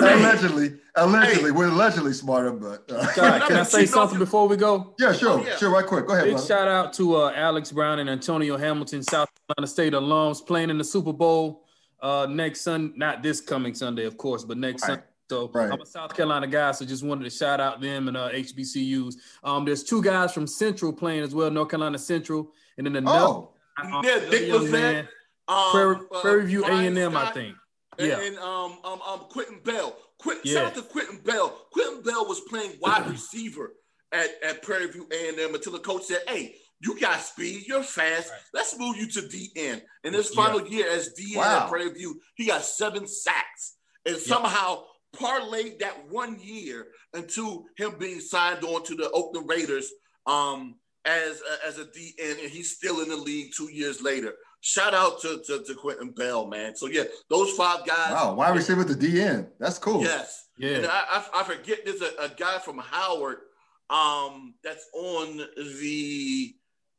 [0.00, 1.50] allegedly, allegedly, hey.
[1.52, 4.94] we're allegedly smarter, but uh, can I say something before we go?
[4.98, 5.56] Yeah, sure, oh, yeah.
[5.56, 6.06] sure, right quick.
[6.06, 6.24] Go ahead.
[6.24, 6.46] Big brother.
[6.48, 10.78] shout out to uh, Alex Brown and Antonio Hamilton, South Carolina State alums, playing in
[10.78, 11.65] the Super Bowl
[12.00, 14.88] uh, next Sun, Not this coming Sunday, of course, but next right.
[14.88, 15.02] Sunday.
[15.28, 15.72] So right.
[15.72, 19.14] I'm a South Carolina guy, so just wanted to shout out them and uh, HBCUs.
[19.42, 23.18] Um, there's two guys from Central playing as well, North Carolina Central, and then another.
[23.18, 23.50] Oh,
[23.82, 25.08] um, yeah, Dick was man,
[25.48, 27.56] um, Prairie, uh, Prairie View A&M, I think
[27.98, 28.20] and, yeah.
[28.20, 29.96] and um, um, um, Quinton Bell.
[30.18, 30.54] Quinton, yeah.
[30.54, 31.66] Shout out to Quinton Bell.
[31.72, 33.72] Quinton Bell was playing wide receiver
[34.12, 38.30] at, at Prairie View A&M until the coach said, hey, you got speed, you're fast.
[38.30, 38.40] Right.
[38.54, 39.80] Let's move you to DN.
[40.04, 40.78] In his final yeah.
[40.78, 41.62] year as DN wow.
[41.62, 44.84] at Prairie View, he got seven sacks and somehow
[45.14, 49.90] parlayed that one year into him being signed on to the Oakland Raiders
[50.26, 54.34] um, as, as a DN, and he's still in the league two years later.
[54.60, 56.74] Shout out to, to, to Quinton Bell, man.
[56.76, 58.12] So yeah, those five guys.
[58.12, 59.48] Wow, why receiver the DN?
[59.60, 60.02] That's cool.
[60.02, 60.48] Yes.
[60.58, 60.76] Yeah.
[60.78, 63.38] And I, I, I forget there's a, a, guy from Howard
[63.90, 66.54] um, that's on the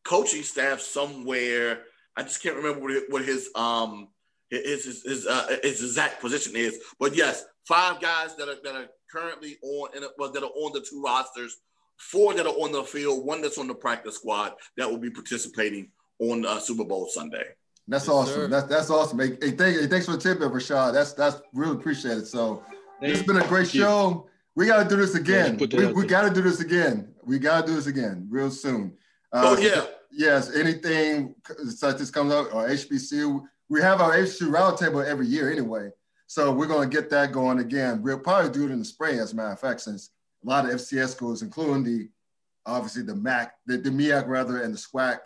[0.07, 1.83] coaching staff somewhere.
[2.15, 4.07] I just can't remember what his, um
[4.49, 6.79] his his, his, uh, his exact position is.
[6.99, 10.71] But yes, five guys that are that are currently on and well, that are on
[10.73, 11.57] the two rosters,
[11.97, 15.11] four that are on the field, one that's on the practice squad that will be
[15.11, 17.43] participating on uh, Super Bowl Sunday.
[17.89, 18.49] That's yes, awesome.
[18.49, 19.19] That's that's awesome.
[19.19, 20.93] Hey, hey, thank, hey, thanks for the tip, Rashad.
[20.93, 22.27] That's that's really appreciated.
[22.27, 22.63] So
[23.01, 24.29] it's been a great show.
[24.55, 25.57] We got to do this again.
[25.57, 27.13] We, we got to do this again.
[27.23, 28.97] We got to do this again real soon.
[29.31, 29.85] Uh, oh yeah.
[30.11, 30.55] Yes.
[30.55, 31.35] Anything
[31.69, 35.89] such as comes up or HBCU, we have our HBC roundtable every year anyway.
[36.27, 38.01] So we're going to get that going again.
[38.01, 40.11] We'll probably do it in the spring, as a matter of fact, since
[40.43, 42.09] a lot of FCS schools, including the
[42.65, 45.19] obviously the MAC, the, the MEAC rather, and the SWAC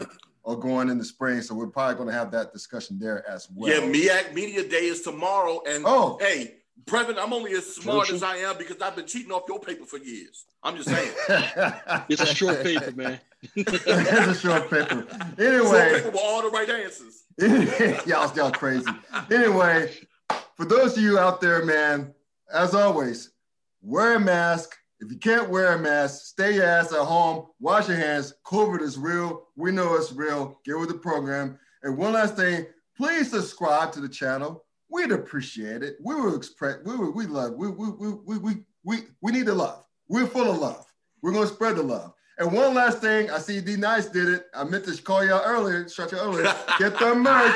[0.45, 1.41] are going in the spring.
[1.41, 3.71] So we're probably going to have that discussion there as well.
[3.71, 5.61] Yeah, MEAC Media Day is tomorrow.
[5.67, 9.31] And oh, hey, Previn, I'm only as smart as I am because I've been cheating
[9.31, 10.45] off your paper for years.
[10.63, 11.11] I'm just saying.
[12.09, 13.19] it's a short paper, man.
[13.55, 15.05] it's a short paper.
[15.39, 17.23] Anyway, short paper with all the right answers.
[18.07, 18.85] y'all, y'all crazy.
[19.31, 19.91] Anyway,
[20.55, 22.13] for those of you out there, man,
[22.53, 23.31] as always,
[23.81, 27.87] wear a mask, if you can't wear a mask, stay your ass at home, wash
[27.87, 28.35] your hands.
[28.45, 29.47] COVID is real.
[29.55, 30.59] We know it's real.
[30.63, 31.57] Get with the program.
[31.81, 34.63] And one last thing, please subscribe to the channel.
[34.89, 35.95] We'd appreciate it.
[36.03, 38.53] We will express, we will, we love, we, we, we, we, we,
[38.83, 39.83] we, we need the love.
[40.07, 40.85] We're full of love.
[41.23, 42.13] We're going to spread the love.
[42.41, 44.47] And one last thing, I see D Nice did it.
[44.55, 46.51] I meant to call y'all earlier, shut you earlier.
[46.79, 47.55] Get the merch.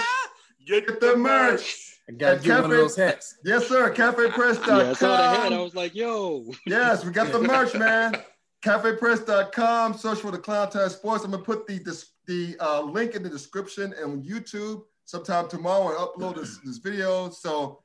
[0.63, 1.97] Get, Get the merch.
[2.07, 3.37] I got you one of those hats.
[3.43, 3.91] Yes, sir.
[3.91, 4.79] CafePress.com.
[4.79, 5.53] Yeah, I saw the hat.
[5.53, 6.45] I was like, yo.
[6.67, 8.15] Yes, we got the merch, man.
[8.63, 9.95] CafePress.com.
[9.95, 11.23] Search for the Clown Tide Sports.
[11.25, 15.87] I'm gonna put the the, the uh, link in the description and YouTube sometime tomorrow
[15.87, 17.31] and upload this, this video.
[17.31, 17.81] So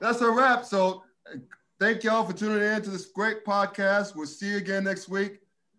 [0.00, 0.64] that's a wrap.
[0.64, 1.04] So
[1.78, 4.16] thank y'all for tuning in to this great podcast.
[4.16, 5.38] We'll see you again next week.